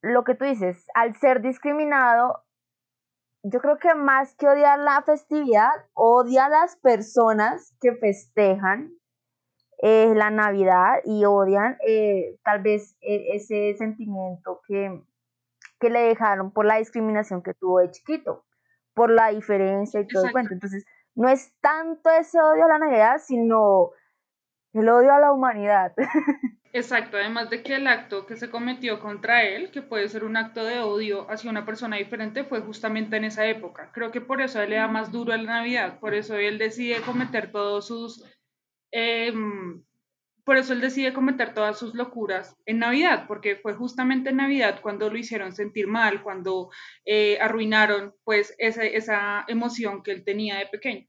lo 0.03 0.25
que 0.25 0.35
tú 0.35 0.45
dices, 0.45 0.87
al 0.95 1.17
ser 1.17 1.41
discriminado, 1.41 2.45
yo 3.43 3.61
creo 3.61 3.79
que 3.79 3.95
más 3.95 4.35
que 4.37 4.49
odiar 4.49 4.79
la 4.79 5.03
festividad, 5.03 5.71
odia 5.95 6.47
a 6.47 6.49
las 6.49 6.77
personas 6.77 7.75
que 7.81 7.95
festejan 7.95 8.93
eh, 9.81 10.13
la 10.15 10.31
Navidad 10.31 11.01
y 11.05 11.25
odian 11.25 11.77
eh, 11.87 12.37
tal 12.43 12.63
vez 12.63 12.97
e, 13.01 13.37
ese 13.37 13.75
sentimiento 13.77 14.61
que, 14.67 15.03
que 15.79 15.91
le 15.91 16.01
dejaron 16.01 16.53
por 16.53 16.67
la 16.67 16.79
discriminación 16.79 17.43
que 17.43 17.55
tuvo 17.55 17.79
de 17.79 17.91
chiquito, 17.91 18.45
por 18.95 19.11
la 19.11 19.29
diferencia 19.29 20.01
y 20.01 20.07
todo 20.09 20.25
el 20.25 20.33
cuento. 20.33 20.55
Entonces, 20.55 20.85
no 21.15 21.29
es 21.29 21.53
tanto 21.61 22.11
ese 22.11 22.41
odio 22.41 22.65
a 22.65 22.69
la 22.69 22.79
Navidad, 22.79 23.19
sino 23.19 23.91
el 24.73 24.89
odio 24.89 25.13
a 25.13 25.21
la 25.21 25.33
humanidad. 25.33 25.95
Exacto, 26.73 27.17
además 27.17 27.49
de 27.49 27.63
que 27.63 27.77
el 27.77 27.87
acto 27.87 28.27
que 28.27 28.37
se 28.37 28.51
cometió 28.51 29.01
contra 29.01 29.43
él, 29.43 29.71
que 29.71 29.81
puede 29.81 30.09
ser 30.09 30.25
un 30.25 30.37
acto 30.37 30.65
de 30.65 30.81
odio 30.81 31.31
hacia 31.31 31.51
una 31.51 31.65
persona 31.65 31.97
diferente, 31.97 32.45
fue 32.45 32.61
justamente 32.61 33.17
en 33.17 33.25
esa 33.25 33.47
época. 33.47 33.91
Creo 33.93 34.11
que 34.11 34.21
por 34.21 34.43
eso 34.43 34.61
él 34.61 34.71
le 34.71 34.77
da 34.77 34.87
más 34.87 35.11
duro 35.11 35.33
a 35.33 35.39
la 35.39 35.61
Navidad, 35.61 35.99
por 35.99 36.15
eso 36.15 36.37
él 36.37 36.59
decide 36.59 37.01
cometer 37.01 37.51
todos 37.53 37.87
sus 37.87 38.25
Em, 38.91 39.83
por 40.45 40.57
eso 40.57 40.73
él 40.73 40.81
decide 40.81 41.13
cometer 41.13 41.53
todas 41.53 41.79
sus 41.79 41.95
locuras 41.95 42.57
en 42.65 42.79
Navidad, 42.79 43.27
porque 43.29 43.57
fue 43.57 43.75
justamente 43.75 44.31
en 44.31 44.37
Navidad 44.37 44.81
cuando 44.81 45.11
lo 45.11 45.19
hicieron 45.19 45.53
sentir 45.53 45.87
mal, 45.87 46.23
cuando 46.23 46.71
eh, 47.05 47.39
arruinaron 47.39 48.15
pues 48.25 48.55
esa, 48.57 48.85
esa 48.85 49.45
emoción 49.47 50.03
que 50.03 50.13
él 50.13 50.25
tenía 50.25 50.57
de 50.57 50.67
pequeño. 50.67 51.07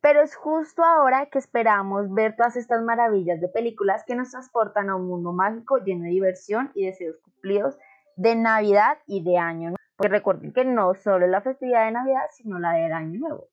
Pero 0.00 0.22
es 0.22 0.34
justo 0.34 0.82
ahora 0.82 1.26
que 1.26 1.38
esperamos 1.38 2.12
ver 2.12 2.34
todas 2.34 2.56
estas 2.56 2.82
maravillas 2.82 3.40
de 3.40 3.48
películas 3.48 4.02
que 4.04 4.16
nos 4.16 4.30
transportan 4.30 4.88
a 4.88 4.96
un 4.96 5.06
mundo 5.06 5.32
mágico 5.32 5.78
lleno 5.78 6.04
de 6.04 6.10
diversión 6.10 6.72
y 6.74 6.86
deseos 6.86 7.18
cumplidos 7.22 7.78
de 8.16 8.34
Navidad 8.34 8.98
y 9.06 9.22
de 9.22 9.38
Año 9.38 9.68
Nuevo. 9.68 9.76
Porque 9.96 10.08
recuerden 10.08 10.52
que 10.52 10.64
no 10.64 10.94
solo 10.94 11.26
es 11.26 11.30
la 11.30 11.42
festividad 11.42 11.84
de 11.84 11.92
Navidad, 11.92 12.24
sino 12.32 12.58
la 12.58 12.72
del 12.72 12.92
Año 12.92 13.20
Nuevo. 13.20 13.48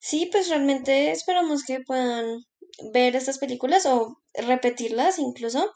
Sí, 0.00 0.28
pues 0.32 0.48
realmente 0.48 1.10
esperamos 1.12 1.62
que 1.64 1.80
puedan 1.80 2.44
ver 2.92 3.14
estas 3.16 3.38
películas 3.38 3.86
o 3.86 4.18
repetirlas 4.34 5.18
incluso. 5.18 5.72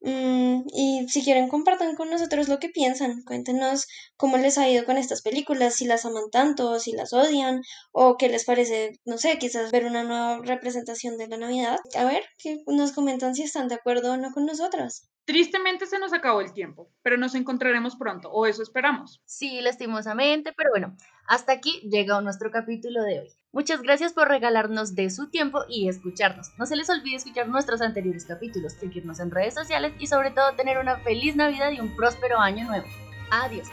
Mm, 0.00 0.64
y 0.74 1.06
si 1.08 1.24
quieren, 1.24 1.48
compartan 1.48 1.96
con 1.96 2.10
nosotros 2.10 2.48
lo 2.48 2.58
que 2.58 2.68
piensan. 2.68 3.22
Cuéntenos 3.22 3.86
cómo 4.16 4.36
les 4.36 4.58
ha 4.58 4.68
ido 4.68 4.84
con 4.84 4.98
estas 4.98 5.22
películas, 5.22 5.76
si 5.76 5.86
las 5.86 6.04
aman 6.04 6.30
tanto, 6.30 6.78
si 6.78 6.92
las 6.92 7.12
odian, 7.12 7.62
o 7.90 8.16
qué 8.16 8.28
les 8.28 8.44
parece, 8.44 9.00
no 9.06 9.18
sé, 9.18 9.38
quizás 9.38 9.72
ver 9.72 9.86
una 9.86 10.04
nueva 10.04 10.40
representación 10.44 11.16
de 11.16 11.26
la 11.28 11.38
Navidad. 11.38 11.78
A 11.96 12.04
ver, 12.04 12.22
que 12.38 12.62
nos 12.66 12.92
comentan 12.92 13.34
si 13.34 13.42
están 13.44 13.68
de 13.68 13.76
acuerdo 13.76 14.12
o 14.12 14.16
no 14.18 14.30
con 14.32 14.46
nosotras. 14.46 15.08
Tristemente 15.24 15.86
se 15.86 15.98
nos 15.98 16.12
acabó 16.12 16.42
el 16.42 16.52
tiempo, 16.52 16.90
pero 17.02 17.16
nos 17.16 17.34
encontraremos 17.34 17.96
pronto, 17.96 18.30
o 18.30 18.46
eso 18.46 18.62
esperamos. 18.62 19.22
Sí, 19.24 19.62
lastimosamente, 19.62 20.52
pero 20.54 20.70
bueno, 20.70 20.96
hasta 21.26 21.52
aquí 21.52 21.80
llega 21.90 22.20
nuestro 22.20 22.50
capítulo 22.50 23.02
de 23.02 23.20
hoy. 23.20 23.43
Muchas 23.54 23.82
gracias 23.82 24.12
por 24.12 24.26
regalarnos 24.26 24.96
de 24.96 25.10
su 25.10 25.28
tiempo 25.28 25.60
y 25.68 25.88
escucharnos. 25.88 26.50
No 26.58 26.66
se 26.66 26.74
les 26.74 26.90
olvide 26.90 27.14
escuchar 27.14 27.46
nuestros 27.48 27.80
anteriores 27.82 28.24
capítulos, 28.24 28.72
seguirnos 28.72 29.20
en 29.20 29.30
redes 29.30 29.54
sociales 29.54 29.92
y 30.00 30.08
sobre 30.08 30.32
todo 30.32 30.56
tener 30.56 30.76
una 30.78 30.96
feliz 30.96 31.36
Navidad 31.36 31.70
y 31.70 31.78
un 31.78 31.94
próspero 31.94 32.40
año 32.40 32.66
nuevo. 32.66 32.86
Adiós. 33.30 33.68